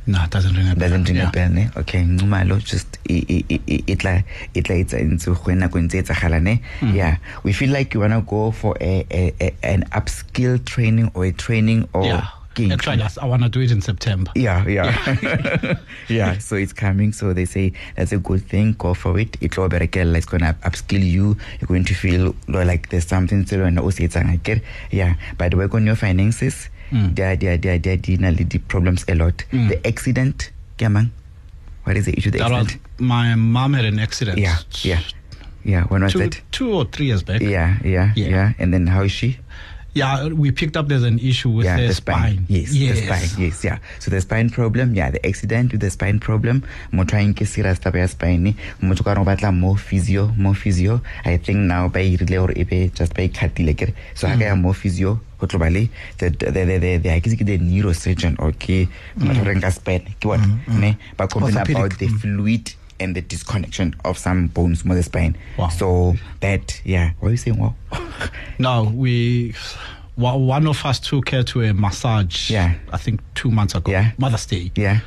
No, 0.09 0.23
it 0.25 0.31
doesn't 0.31 0.55
ring 0.57 0.68
a 0.71 0.75
bell. 0.75 0.88
doesn't 0.88 1.05
ring 1.09 1.16
yeah. 1.18 1.29
a 1.29 1.31
bell 1.31 1.51
ne 1.53 1.68
okay 1.77 2.01
nqumalo 2.03 2.57
just 2.64 2.99
tla 3.05 4.23
tla 4.62 4.75
etsa 4.83 4.99
ntse 5.05 5.27
go 5.44 5.53
nako 5.55 5.81
ntse 5.85 6.03
tsagala 6.03 6.40
ne 6.42 6.55
Mm. 6.81 6.94
yeah 6.94 7.16
we 7.44 7.53
feel 7.53 7.71
like 7.71 7.92
you 7.94 8.01
want 8.01 8.14
to 8.14 8.21
go 8.23 8.51
for 8.51 8.75
a, 8.81 9.05
a, 9.11 9.35
a 9.40 9.53
an 9.62 9.85
upskill 9.92 10.59
training 10.64 11.11
or 11.14 11.25
a 11.27 11.33
training 11.33 11.87
or 11.92 12.05
Yeah. 12.05 12.27
Actually, 12.73 13.03
I, 13.03 13.09
I 13.23 13.27
want 13.27 13.44
to 13.44 13.49
do 13.49 13.61
it 13.61 13.71
in 13.71 13.81
September. 13.81 14.33
yeah, 14.35 14.66
yeah. 14.66 15.77
yeah, 16.09 16.38
so 16.38 16.57
it's 16.57 16.73
coming. 16.73 17.12
So 17.12 17.33
they 17.33 17.44
say 17.44 17.73
that's 17.94 18.11
a 18.11 18.18
good 18.18 18.42
thing. 18.49 18.73
Go 18.73 18.94
for 18.94 19.16
it. 19.21 19.37
It's 19.40 19.57
all 19.59 19.68
better. 19.68 19.85
It's 19.85 20.27
going 20.27 20.40
to 20.42 20.57
upskill 20.64 21.05
you. 21.09 21.37
You're 21.61 21.68
going 21.68 21.85
to 21.85 21.94
feel 21.94 22.35
like 22.49 22.88
there's 22.88 23.07
something 23.07 23.44
to 23.44 23.59
learn. 23.59 23.79
Also, 23.79 24.03
it's 24.03 24.16
a 24.16 24.25
get. 24.42 24.61
Yeah, 24.90 25.14
but 25.37 25.55
work 25.55 25.73
on 25.75 25.87
your 25.87 25.94
finances. 25.94 26.68
Mm. 26.90 27.14
They're, 27.14 27.37
they're, 27.37 27.59
they're, 27.59 27.79
they're 27.79 27.96
dealing 27.96 28.37
with 28.37 28.51
the 28.51 28.59
problems 28.59 29.05
a 29.09 29.14
lot. 29.14 29.44
Mm. 29.53 29.68
The 29.68 29.87
accident, 29.87 30.51
man. 30.81 31.12
What 31.85 31.96
is 31.96 32.07
the 32.07 32.16
issue? 32.16 32.31
The 32.31 32.40
accident? 32.40 32.81
my 32.98 33.35
mom 33.35 33.72
had 33.74 33.85
an 33.85 33.98
accident. 33.98 34.38
Yeah, 34.38 34.59
yeah. 34.83 35.01
Yeah, 35.64 35.85
when 35.85 36.03
was 36.03 36.12
Two, 36.12 36.20
that? 36.20 36.40
two 36.53 36.72
or 36.72 36.85
three 36.87 37.07
years 37.07 37.22
back. 37.22 37.40
Yeah, 37.40 37.79
yeah, 37.85 38.12
Yeah. 38.16 38.29
yeah, 38.29 38.53
And 38.59 38.72
then 38.72 38.87
how 38.87 39.03
is 39.03 39.12
she? 39.12 39.38
Yeah, 39.94 40.29
we 40.29 40.53
picked 40.53 40.77
up 40.77 40.88
there's 40.88 41.03
an 41.03 41.18
issue 41.18 41.51
with 41.51 41.64
yeah, 41.64 41.81
the, 41.81 41.87
the 41.88 41.94
spine. 41.94 42.46
Yes, 42.48 42.72
yes. 42.72 43.01
the 43.01 43.07
spine. 43.07 43.42
Yes, 43.42 43.64
yeah. 43.64 43.79
So 43.98 44.11
the 44.11 44.20
spine 44.20 44.51
problem, 44.51 44.94
yeah, 44.94 45.11
the 45.11 45.24
accident 45.27 45.72
with 45.72 45.81
the 45.81 45.90
spine 45.90 46.20
problem. 46.20 46.62
Mo 46.92 47.05
trying 47.05 47.35
ke 47.35 47.46
serious 47.46 47.79
taba 47.79 47.98
ya 47.98 48.07
spine. 48.07 48.55
Mo 48.81 48.94
tsoka 48.94 49.16
re 49.16 49.24
batla 49.24 49.53
more 49.53 49.77
physio, 49.77 50.29
more 50.37 50.55
physio. 50.55 51.01
I 51.24 51.38
think 51.38 51.59
now 51.61 51.88
by 51.88 52.16
rile 52.20 52.44
or 52.44 52.53
ebe 52.53 52.94
just 52.94 53.14
by 53.14 53.29
katile 53.29 53.77
kere. 53.77 53.94
So 54.14 54.29
ha 54.29 54.37
ka 54.37 54.44
ya 54.44 54.55
mm. 54.55 54.61
more 54.61 54.74
physio 54.74 55.20
go 55.38 55.46
tlo 55.46 55.59
ba 55.59 55.70
le 55.70 55.88
the 56.18 56.31
the 56.31 56.51
the 56.51 56.79
the 56.79 56.96
the 56.98 57.11
I 57.11 57.18
guess 57.20 57.35
ke 57.35 57.46
the 57.46 57.59
neurosurgeon 57.59 58.38
or 58.38 58.53
ke 58.53 58.88
motho 59.16 59.46
re 59.46 59.70
spine 59.70 60.05
ke 60.18 60.27
mm, 60.27 60.29
what 60.29 60.40
mm, 60.40 60.79
ne 60.79 60.96
ba 61.16 61.27
complain 61.27 61.57
about 61.57 61.98
the 61.98 62.09
fluid 62.09 62.74
and 63.01 63.15
the 63.15 63.21
disconnection 63.21 63.95
of 64.05 64.19
some 64.19 64.49
bones 64.49 64.85
more 64.85 64.97
the 64.97 65.03
spine. 65.03 65.37
Wow. 65.59 65.69
So 65.69 66.15
that 66.41 66.81
yeah, 66.85 67.13
what 67.21 67.29
are 67.29 67.33
you 67.33 67.37
saying? 67.37 67.59
Wow. 67.59 67.75
No, 68.59 68.85
we 68.95 69.55
one 70.17 70.67
of 70.67 70.85
us 70.85 70.99
took 70.99 71.31
her 71.31 71.43
to 71.45 71.63
a 71.63 71.73
massage. 71.73 72.51
Yeah. 72.51 72.75
I 72.92 72.96
think 72.96 73.21
two 73.35 73.51
months 73.53 73.75
ago. 73.77 73.92
Yeah. 73.92 74.13
Mother's 74.19 74.46
Day. 74.46 74.73
Yeah. 74.75 75.01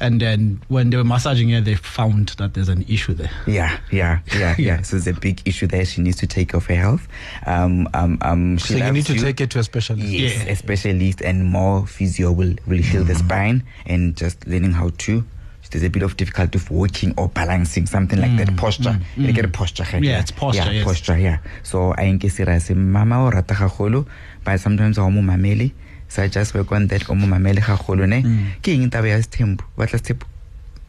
And 0.00 0.20
then 0.20 0.62
when 0.68 0.90
they 0.90 0.96
were 0.96 1.02
massaging 1.02 1.50
her, 1.50 1.60
they 1.60 1.74
found 1.74 2.28
that 2.38 2.54
there's 2.54 2.68
an 2.68 2.82
issue 2.88 3.14
there. 3.14 3.32
Yeah, 3.48 3.80
yeah, 3.90 4.20
yeah, 4.32 4.54
yeah. 4.58 4.82
So 4.82 4.96
there's 4.96 5.08
a 5.08 5.18
big 5.20 5.42
issue 5.44 5.66
there. 5.66 5.84
She 5.84 6.02
needs 6.02 6.18
to 6.18 6.26
take 6.28 6.50
care 6.50 6.58
of 6.58 6.66
her 6.66 6.76
health. 6.76 7.08
Um, 7.46 7.88
um, 7.94 8.16
um, 8.22 8.58
she 8.58 8.74
So 8.74 8.76
you 8.76 8.92
need 8.92 9.06
to 9.06 9.18
take 9.18 9.40
it 9.40 9.50
to 9.50 9.58
a 9.58 9.64
specialist. 9.64 10.06
Yes, 10.06 10.36
Yeah. 10.44 10.52
a 10.52 10.54
specialist 10.54 11.20
and 11.20 11.44
more 11.46 11.84
physio 11.88 12.30
will, 12.30 12.54
will 12.64 12.78
heal 12.80 13.02
the 13.02 13.16
spine 13.16 13.64
and 13.86 14.16
just 14.16 14.46
learning 14.46 14.70
how 14.70 14.90
to. 14.98 15.24
There's 15.70 15.84
a 15.84 15.90
bit 15.90 16.02
of 16.02 16.16
difficulty 16.16 16.58
of 16.58 16.70
walking 16.70 17.12
or 17.16 17.28
balancing, 17.28 17.86
something 17.86 18.18
like 18.20 18.36
that. 18.38 18.48
Mm, 18.48 18.56
posture. 18.56 18.96
Mm, 19.16 19.26
you 19.26 19.32
get 19.32 19.44
a 19.44 19.48
mm. 19.48 19.52
posture. 19.52 19.84
ge? 19.84 20.00
Yeah, 20.02 20.20
it's 20.20 20.30
posture, 20.30 20.64
Yeah, 20.64 20.70
yes. 20.70 20.84
posture, 20.84 21.18
yeah. 21.18 21.38
So 21.62 21.92
I 21.96 22.04
nke 22.12 22.30
serious. 22.30 22.70
Mama 22.70 23.24
o 23.24 23.30
rata 23.30 23.54
gagolo, 23.54 24.06
but 24.44 24.58
sometimes 24.60 24.98
mo 24.98 25.10
mamele. 25.10 25.72
So 26.08 26.22
I 26.22 26.28
just 26.28 26.54
work 26.54 26.72
on 26.72 26.86
that. 26.88 27.08
O 27.10 27.14
mo 27.14 27.26
mamele 27.26 27.60
gagolo 27.60 28.08
ne. 28.08 28.22
Ke 28.62 28.68
eng 28.68 28.90
taba 28.90 29.08
ya 29.08 29.16
sethembu? 29.20 29.62
Wa 29.76 29.86
tla 29.86 29.98
sethembu? 29.98 30.24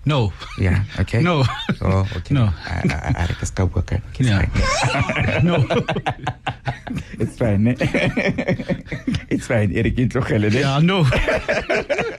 No. 0.10 0.34
Yeah, 0.58 0.82
okay. 0.98 1.22
No. 1.22 1.46
Oh, 1.86 2.02
okay. 2.18 2.34
No. 2.34 2.50
I, 2.66 2.82
I, 2.90 3.14
I, 3.14 3.24
I 3.30 3.46
ska 3.46 3.70
bua 3.70 3.86
ka. 3.86 4.02
Okay, 4.10 4.26
Yeah. 4.26 4.50
no. 5.46 5.62
It's 7.22 7.38
fine. 7.38 7.64
ne? 7.70 7.76
it's 9.30 9.46
fine. 9.46 9.70
Eric, 9.78 9.94
ke 9.94 10.10
tlogele, 10.10 10.50
ne? 10.50 10.60
yeah, 10.66 10.80
no. 10.82 11.06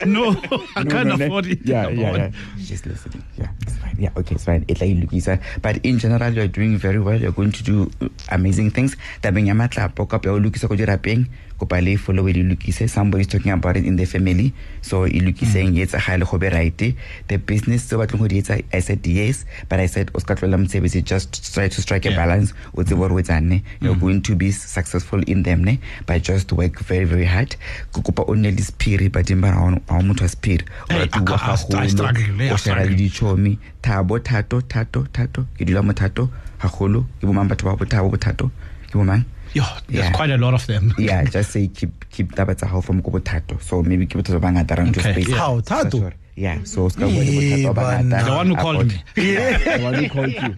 no. 0.07 0.31
I 0.79 0.85
No, 0.87 0.91
can't 0.93 1.09
no, 1.11 1.17
afford 1.19 1.51
it. 1.51 1.67
Yeah, 1.67 1.91
Come 1.91 1.99
yeah, 1.99 2.13
on. 2.15 2.19
yeah. 2.21 2.31
Just 2.63 2.87
listening. 2.87 3.25
Yeah, 3.35 3.51
it's 3.67 3.75
fine. 3.83 3.97
Yeah, 3.99 4.13
okay, 4.15 4.39
it's 4.39 4.45
fine. 4.47 4.63
It's 4.71 4.79
like 4.81 4.95
Lukisa. 4.95 5.43
But 5.61 5.83
in 5.83 5.99
general, 5.99 6.31
you're 6.31 6.47
doing 6.53 6.79
very 6.79 7.01
well. 7.03 7.19
You're 7.19 7.35
going 7.35 7.51
to 7.59 7.63
do 7.67 7.91
amazing 8.31 8.71
things. 8.71 8.95
Tabeng 9.27 9.51
ya 9.51 9.55
matla 9.59 9.91
poka 9.91 10.23
pe 10.23 10.31
o 10.31 10.39
Lukisa 10.39 10.69
ko 10.71 10.77
dira 10.79 10.95
peng. 10.99 11.27
Kopa 11.61 11.81
le 11.85 11.97
follow 11.99 12.25
di 12.33 12.43
Lukise. 12.43 12.89
Somebody's 12.89 13.27
talking 13.27 13.53
about 13.53 13.77
it 13.77 13.85
in 13.85 13.97
the 13.97 14.07
family. 14.07 14.55
So 14.81 15.05
i 15.05 15.21
Lukiseng 15.21 15.77
yetsa 15.77 16.01
gale 16.07 16.25
go 16.25 16.39
be 16.39 16.49
right. 16.49 16.95
The 17.29 17.37
business 17.37 17.85
so 17.85 17.99
batlong 17.99 18.21
go 18.21 18.29
di 18.29 18.41
etsa 18.41 18.65
I 18.73 18.81
said 18.81 19.07
yes, 19.07 19.45
but 19.69 19.79
I 19.79 19.87
said 19.87 20.11
Oscar 20.15 20.37
tlola 20.37 20.57
mtsebetsi 20.57 21.05
just 21.05 21.53
try 21.55 21.69
to 21.69 21.83
strike 21.83 22.07
a 22.07 22.11
balance. 22.17 22.55
O 22.75 22.83
tsebe 22.83 22.97
hore 22.97 23.13
o 23.13 23.21
etsang, 23.23 23.45
ne? 23.45 23.63
You're 23.83 23.95
going 23.95 24.23
to 24.23 24.35
be 24.35 24.51
successful 24.53 25.23
in 25.27 25.43
them, 25.43 25.63
ne? 25.65 25.79
But 26.07 26.23
just 26.23 26.51
work 26.53 26.79
very 26.81 27.05
very 27.05 27.27
hard. 27.27 27.57
Ko 27.93 28.01
kopa 28.01 28.25
o 28.27 28.33
nne 28.35 28.57
le 28.57 28.63
spirit 28.63 29.13
but 29.13 29.27
dimba 29.27 29.53
ha 29.53 29.67
o 29.99 30.03
motho 30.03 30.23
wa 30.23 30.29
spirit. 30.29 30.63
O 30.89 30.95
Hey, 30.95 31.01
rata 31.01 31.19
I 31.19 31.23
bua 31.23 31.37
ca- 31.39 31.53
I 31.53 31.57
st- 31.57 31.75
I 31.75 31.87
gagolo, 31.87 32.41
yeah, 32.41 32.53
o 32.55 32.57
shera 32.57 32.85
le 32.87 32.97
dichomi 32.97 33.59
thabo 33.83 34.19
thato 34.19 34.61
thato 34.63 35.05
thato 35.13 35.47
ke 35.59 35.67
dula 35.67 35.83
mo 35.83 35.93
thato 35.93 36.31
gagolo 36.61 37.05
ke 37.21 37.27
bomang 37.29 37.49
batho 37.53 37.65
ba 37.69 37.77
bothabo 37.77 38.11
bothato 38.11 38.51
ke 38.89 38.93
bomang 38.97 39.25
Yo, 39.53 39.65
there's 39.89 40.05
Yeah. 40.07 40.13
quite 40.13 40.31
a 40.31 40.39
lot 40.39 40.55
of 40.55 40.67
them. 40.67 40.95
yeah 40.99 41.25
just 41.35 41.51
say 41.53 41.67
keep 41.69 42.09
keep 42.11 42.33
taba 42.35 42.55
tsa 42.57 42.67
gago 42.67 42.83
from 42.85 43.03
ko 43.03 43.11
bothato 43.11 43.61
so 43.61 43.83
maybe 43.83 44.07
ke 44.07 44.15
batho 44.21 44.39
ba 44.39 44.47
bangata 44.47 44.79
around 44.79 44.95
your 44.95 45.03
Okay, 45.05 45.13
space 45.23 45.29
yeah. 45.29 45.39
How, 45.43 45.61
Thato? 45.61 45.99
Sorry. 46.01 46.15
yeah 46.37 46.59
so 46.65 46.89
ska 46.89 47.07
bua 47.11 47.25
le 47.27 47.33
bothata 47.35 47.75
ba 47.75 47.83
Eh, 47.83 48.03
bangata 48.03 48.25
The 48.29 48.35
one 48.37 48.49
who 48.51 48.57
called 48.57 48.87
me. 48.87 48.99
yeah 49.35 49.59
the 49.59 49.83
one 49.85 49.95
who 49.99 50.09
called 50.09 50.35
you 50.39 50.53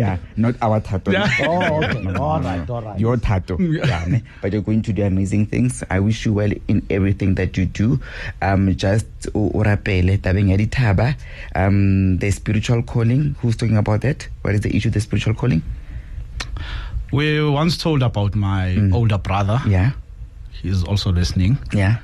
yeah 0.00 0.16
not 0.36 0.54
our 0.62 0.80
thato 0.80 1.12
Yeah. 1.12 1.28
Oh, 1.48 1.84
okay. 1.84 2.02
No, 2.02 2.10
no, 2.10 2.22
All 2.22 2.40
no, 2.40 2.48
right, 2.48 2.68
no. 2.68 2.74
all 2.74 2.82
right. 2.82 3.00
Your 3.00 3.16
tattoo. 3.16 3.56
Yeah. 3.60 4.04
ne? 4.08 4.22
But 4.42 4.52
you're 4.52 4.62
going 4.62 4.82
to 4.82 4.92
do 4.92 5.02
amazing 5.04 5.46
things. 5.46 5.82
I 5.90 6.00
wish 6.00 6.24
you 6.26 6.32
well 6.32 6.52
in 6.68 6.82
everything 6.90 7.34
that 7.36 7.56
you 7.56 7.66
do. 7.66 8.00
Um, 8.42 8.74
just 8.76 9.06
o 9.34 9.50
o 9.54 9.62
rapele 9.68 10.18
tabeng 10.18 10.50
ya. 10.52 11.12
Um, 11.54 12.18
the 12.18 12.30
spiritual 12.30 12.82
calling. 12.82 13.34
Who's 13.40 13.56
talking 13.56 13.76
about 13.76 14.00
that? 14.02 14.28
What 14.42 14.54
is 14.54 14.60
the 14.62 14.74
issue? 14.76 14.90
The 14.90 15.00
spiritual 15.00 15.34
calling. 15.34 15.62
We 17.12 17.40
were 17.40 17.50
once 17.52 17.76
told 17.78 18.02
about 18.02 18.34
my 18.34 18.90
older 18.92 19.18
brother. 19.18 19.60
Mm. 19.64 19.70
Yeah. 19.70 19.90
He's 20.62 20.84
also 20.84 21.12
listening. 21.12 21.58
Yeah. 21.72 21.98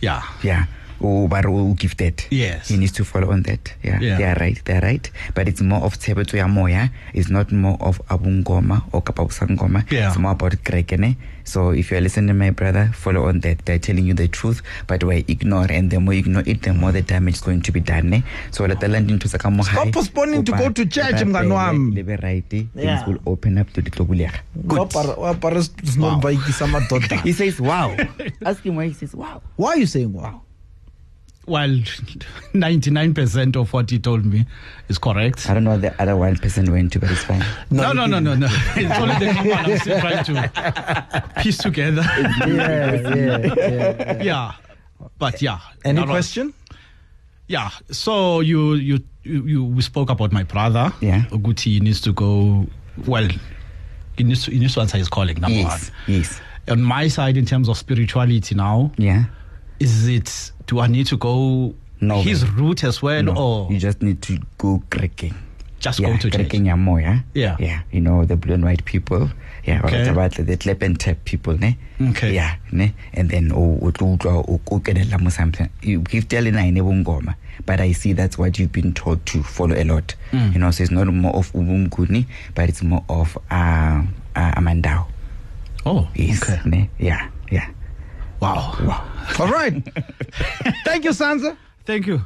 Yeah. 0.00 0.22
Yeah. 0.42 0.66
Oh, 1.00 1.28
but 1.28 1.46
oh, 1.46 1.74
gifted. 1.74 2.24
Yes. 2.30 2.68
He 2.68 2.76
needs 2.76 2.92
to 2.92 3.04
follow 3.04 3.30
on 3.32 3.42
that. 3.42 3.72
Yeah. 3.82 4.00
Yeah. 4.00 4.18
They 4.18 4.24
are 4.24 4.36
right. 4.40 4.64
They 4.64 4.74
are 4.76 4.80
right. 4.80 5.10
But 5.34 5.48
it's 5.48 5.60
more 5.60 5.80
of 5.82 5.98
Tsebeto 5.98 6.36
ya 6.36 6.48
moya. 6.48 6.90
It's 7.14 7.30
not 7.30 7.52
more 7.52 7.76
of 7.80 8.00
Abungoma 8.08 8.82
or 8.92 9.02
Kapabusangoma. 9.02 9.90
Yeah. 9.90 10.08
It's 10.08 10.18
more 10.18 10.32
about 10.32 10.52
Krekene. 10.64 11.16
So 11.44 11.70
if 11.70 11.90
you're 11.90 12.00
listening, 12.02 12.36
my 12.36 12.50
brother, 12.50 12.90
follow 12.94 13.26
on 13.28 13.40
that. 13.40 13.64
They're 13.64 13.78
telling 13.78 14.04
you 14.04 14.12
the 14.12 14.28
truth, 14.28 14.60
but 14.86 15.02
we 15.02 15.24
ignore, 15.28 15.66
and 15.70 15.90
the 15.90 15.98
more 15.98 16.12
you 16.12 16.18
ignore 16.20 16.42
it, 16.46 16.60
the 16.60 16.74
more 16.74 16.92
the 16.92 17.00
damage 17.00 17.36
is 17.36 17.40
going 17.40 17.62
to 17.62 17.72
be 17.72 17.80
done. 17.80 18.10
Ne? 18.10 18.22
So 18.50 18.66
let 18.66 18.80
the 18.80 18.88
land 18.88 19.10
into 19.10 19.28
Sakamo 19.28 19.64
Stop 19.64 19.90
postponing 19.92 20.44
to 20.44 20.52
go 20.52 20.68
to 20.70 20.84
church, 20.84 21.14
mngani 21.24 21.48
wami. 21.52 21.94
Live 21.94 22.22
right. 22.22 22.44
Things 22.50 23.06
will 23.06 23.18
open 23.24 23.56
up 23.56 23.70
to 23.72 23.80
the 23.80 23.90
Tobulia. 23.90 24.30
Wa 24.54 24.84
apara- 24.84 25.16
wa 25.16 25.32
apara 25.34 25.62
snow 25.62 26.18
ba 26.20 26.28
ikisa 26.32 26.66
madoda. 26.66 27.16
He 27.24 27.32
says, 27.32 27.58
wow. 27.60 27.96
Ask 28.44 28.62
him 28.64 28.76
why 28.76 28.88
he 28.88 28.92
says, 28.94 29.14
wow. 29.14 29.40
Why 29.56 29.70
are 29.72 29.78
you 29.78 29.86
saying 29.86 30.12
wow? 30.12 30.42
Well, 31.48 31.68
99% 32.54 33.56
of 33.56 33.72
what 33.72 33.90
he 33.90 33.98
told 33.98 34.24
me 34.24 34.44
is 34.88 34.98
correct. 34.98 35.48
I 35.48 35.54
don't 35.54 35.64
know 35.64 35.70
what 35.72 35.80
the 35.82 36.00
other 36.02 36.16
one 36.16 36.36
went 36.70 36.92
to, 36.92 36.98
but 37.00 37.10
it's 37.10 37.24
fine. 37.24 37.44
No, 37.70 37.92
no, 37.92 38.06
no, 38.06 38.18
no, 38.18 38.34
no. 38.34 38.46
It's 38.76 38.98
only 38.98 39.14
the 39.18 39.32
number 39.32 39.54
I'm 39.54 39.78
still 39.78 40.00
trying 40.00 40.24
to 40.24 41.24
piece 41.42 41.58
together. 41.58 42.02
Yeah, 42.46 42.94
yeah, 43.14 43.54
yeah. 43.54 44.22
yeah. 44.22 44.52
But 45.18 45.40
yeah. 45.42 45.58
Any 45.84 46.00
That 46.00 46.08
was- 46.08 46.14
question? 46.14 46.54
Yeah. 47.46 47.70
So 47.90 48.40
you, 48.40 48.74
you, 48.74 48.98
you, 49.22 49.44
you, 49.46 49.64
we 49.64 49.82
spoke 49.82 50.10
about 50.10 50.32
my 50.32 50.42
brother. 50.42 50.92
Yeah. 51.00 51.22
Uguti 51.30 51.80
needs 51.80 52.00
to 52.02 52.12
go, 52.12 52.66
well, 53.06 53.26
he 54.16 54.24
needs 54.24 54.44
to, 54.44 54.50
he 54.50 54.58
needs 54.58 54.74
to 54.74 54.80
answer 54.80 54.98
his 54.98 55.08
calling, 55.08 55.40
number 55.40 55.56
Yes, 55.56 55.90
one. 56.06 56.16
yes. 56.18 56.40
On 56.68 56.82
my 56.82 57.08
side, 57.08 57.38
in 57.38 57.46
terms 57.46 57.68
of 57.70 57.78
spirituality 57.78 58.54
now, 58.54 58.92
Yeah. 58.98 59.24
is 59.80 60.06
it, 60.08 60.52
do 60.68 60.78
I 60.80 60.86
need 60.86 61.06
to 61.08 61.16
go 61.16 61.74
No, 62.00 62.22
his 62.22 62.44
man. 62.44 62.54
route 62.56 62.84
as 62.84 63.02
well 63.02 63.22
No, 63.24 63.34
or 63.36 63.72
you 63.72 63.78
just 63.80 64.00
need 64.02 64.22
to 64.22 64.38
go 64.56 64.82
cracking. 64.90 65.34
just 65.80 65.98
yeah, 66.00 66.10
go 66.10 66.16
to 66.18 66.30
cracking 66.30 66.66
ya 66.66 66.76
moya. 66.76 67.24
Yeah. 67.34 67.56
Yeah. 67.58 67.66
Yeah. 67.68 67.80
You 67.92 68.00
know, 68.00 68.24
the 68.24 68.36
blue 68.36 68.54
and 68.54 68.64
white 68.64 68.84
people. 68.84 69.30
Yeah, 69.64 69.80
Okay. 69.84 70.08
about 70.08 70.32
the 70.32 70.56
clap 70.56 70.82
and 70.82 70.98
tap 70.98 71.18
people, 71.24 71.58
ne? 71.58 71.76
Okay. 72.00 72.34
Yeah, 72.34 72.56
ne? 72.72 72.94
And 73.12 73.28
then 73.30 73.52
oh 73.52 73.78
o 73.82 73.90
tlo 73.92 74.16
utlwa 74.16 74.44
o 74.48 74.60
o 74.70 74.80
kenela 74.80 75.20
mo 75.20 75.28
something. 75.30 75.68
You 75.82 76.02
keep 76.02 76.28
telling 76.28 76.56
I 76.56 76.70
never 76.70 76.88
ngoma. 76.90 77.34
But 77.66 77.80
I 77.80 77.92
see 77.92 78.12
that's 78.14 78.38
what 78.38 78.58
you've 78.58 78.72
been 78.72 78.92
taught 78.94 79.26
to 79.26 79.42
follow 79.42 79.74
a 79.76 79.84
lot. 79.84 80.14
Mm. 80.32 80.52
You 80.54 80.58
know, 80.60 80.70
so 80.70 80.82
it's 80.84 80.90
not 80.92 81.06
more 81.08 81.34
of 81.34 81.52
ubumkuni, 81.52 82.26
but 82.54 82.68
it's 82.68 82.82
more 82.82 83.04
of 83.08 83.36
uh, 83.50 84.02
uh 84.36 84.52
amandao. 84.56 85.06
Oh, 85.84 86.08
Yes. 86.14 86.42
okay. 86.42 86.60
Ne? 86.64 86.88
Yeah, 86.98 87.28
yeah. 87.50 87.68
Wow. 88.40 88.76
Wow. 88.80 89.04
All 89.38 89.48
right. 89.48 89.82
Thank 90.84 91.04
you, 91.04 91.10
Sansa. 91.10 91.56
Thank 91.84 92.06
you. 92.06 92.22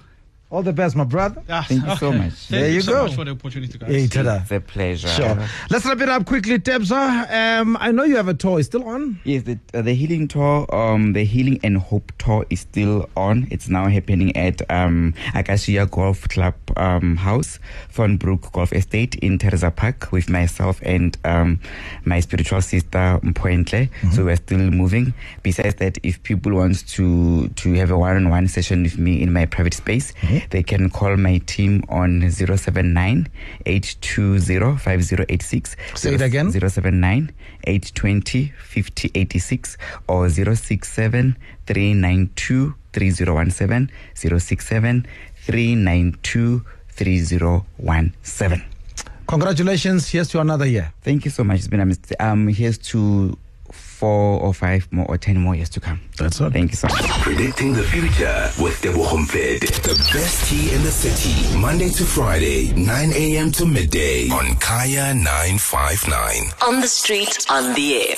All 0.52 0.62
the 0.62 0.72
best, 0.74 0.94
my 0.96 1.04
brother. 1.04 1.42
Ah, 1.48 1.64
Thank 1.66 1.82
you 1.86 1.96
so 1.96 2.12
much. 2.12 2.32
Thank 2.34 2.48
There 2.50 2.68
you 2.68 2.74
you 2.74 2.80
so 2.82 2.92
go. 2.92 3.02
much 3.06 3.14
for 3.14 3.24
the 3.24 3.30
opportunity, 3.30 3.78
guys. 3.78 3.88
Hey, 3.90 4.06
tada. 4.06 4.42
It's 4.42 4.50
a 4.50 4.60
pleasure. 4.60 5.08
Sure. 5.08 5.48
Let's 5.70 5.86
wrap 5.86 5.98
it 5.98 6.10
up 6.10 6.26
quickly, 6.26 6.58
Tebza. 6.58 7.32
Um, 7.60 7.78
I 7.80 7.90
know 7.90 8.02
you 8.04 8.16
have 8.16 8.28
a 8.28 8.34
tour. 8.34 8.58
It's 8.58 8.66
still 8.68 8.84
on? 8.86 9.18
Yes, 9.24 9.44
the 9.44 9.58
uh, 9.72 9.80
the 9.80 9.94
healing 9.94 10.28
tour, 10.28 10.66
um, 10.74 11.14
the 11.14 11.24
healing 11.24 11.58
and 11.64 11.78
hope 11.78 12.12
tour 12.18 12.44
is 12.50 12.60
still 12.60 13.08
on. 13.16 13.48
It's 13.50 13.70
now 13.70 13.86
happening 13.88 14.36
at 14.36 14.60
um 14.70 15.14
Acacia 15.34 15.86
Golf 15.86 16.28
Club 16.28 16.54
um 16.76 17.16
house, 17.16 17.58
Thornbrook 17.90 18.52
Golf 18.52 18.74
Estate 18.74 19.14
in 19.16 19.38
Theresa 19.38 19.70
Park 19.70 20.12
with 20.12 20.28
myself 20.28 20.82
and 20.84 21.16
um 21.24 21.60
my 22.04 22.20
spiritual 22.20 22.60
sister 22.60 23.18
Mpoentle. 23.24 23.88
So 24.12 24.26
we're 24.26 24.36
still 24.36 24.58
moving. 24.70 25.14
Besides 25.42 25.76
that, 25.76 25.96
if 26.02 26.22
people 26.24 26.52
want 26.52 26.86
to 26.88 27.48
to 27.48 27.72
have 27.72 27.90
a 27.90 27.96
one-on-one 27.96 28.48
session 28.48 28.82
with 28.82 28.98
me 28.98 29.22
in 29.22 29.32
my 29.32 29.46
private 29.46 29.72
space, 29.72 30.12
they 30.50 30.62
can 30.62 30.90
call 30.90 31.16
my 31.16 31.38
team 31.38 31.82
on 31.88 32.30
079 32.30 33.28
820 33.66 34.76
5086. 34.78 35.76
Say 35.94 36.14
it 36.14 36.20
again. 36.20 36.50
079 36.52 37.32
820 37.64 38.52
5086 38.58 39.76
or 40.08 40.28
067 40.28 41.36
392 41.66 42.74
3017 42.92 43.90
067 44.14 45.06
392 45.36 46.64
3017. 46.88 48.64
Congratulations. 49.26 50.08
Here's 50.10 50.28
to 50.28 50.40
another 50.40 50.66
year. 50.66 50.92
Thank 51.02 51.24
you 51.24 51.30
so 51.30 51.42
much. 51.44 51.58
It's 51.60 51.68
been 51.68 51.80
a 51.80 51.86
mist- 51.86 52.12
um 52.20 52.48
here's 52.48 52.76
to 52.92 53.38
four 54.02 54.40
or 54.40 54.52
five 54.52 54.88
more 54.90 55.06
or 55.08 55.16
ten 55.16 55.36
more 55.38 55.54
years 55.54 55.68
to 55.70 55.78
come. 55.78 56.00
That's 56.18 56.40
all. 56.40 56.50
Thank 56.50 56.72
you 56.72 56.76
so 56.76 56.88
much. 56.88 57.06
Predicting 57.22 57.72
the 57.72 57.84
future 57.84 58.50
with 58.60 58.74
Tebogo 58.82 59.16
Mfete. 59.24 59.60
The 59.90 59.94
best 60.12 60.50
tea 60.50 60.74
in 60.74 60.82
the 60.82 60.90
city. 60.90 61.56
Monday 61.56 61.88
to 61.90 62.02
Friday, 62.04 62.72
9 62.72 63.12
a.m. 63.12 63.52
to 63.52 63.64
midday 63.64 64.28
on 64.30 64.56
Kaya 64.56 65.14
959. 65.14 66.50
On 66.66 66.80
the 66.80 66.88
street, 66.88 67.46
on 67.48 67.74
the 67.74 67.86
air. 68.02 68.16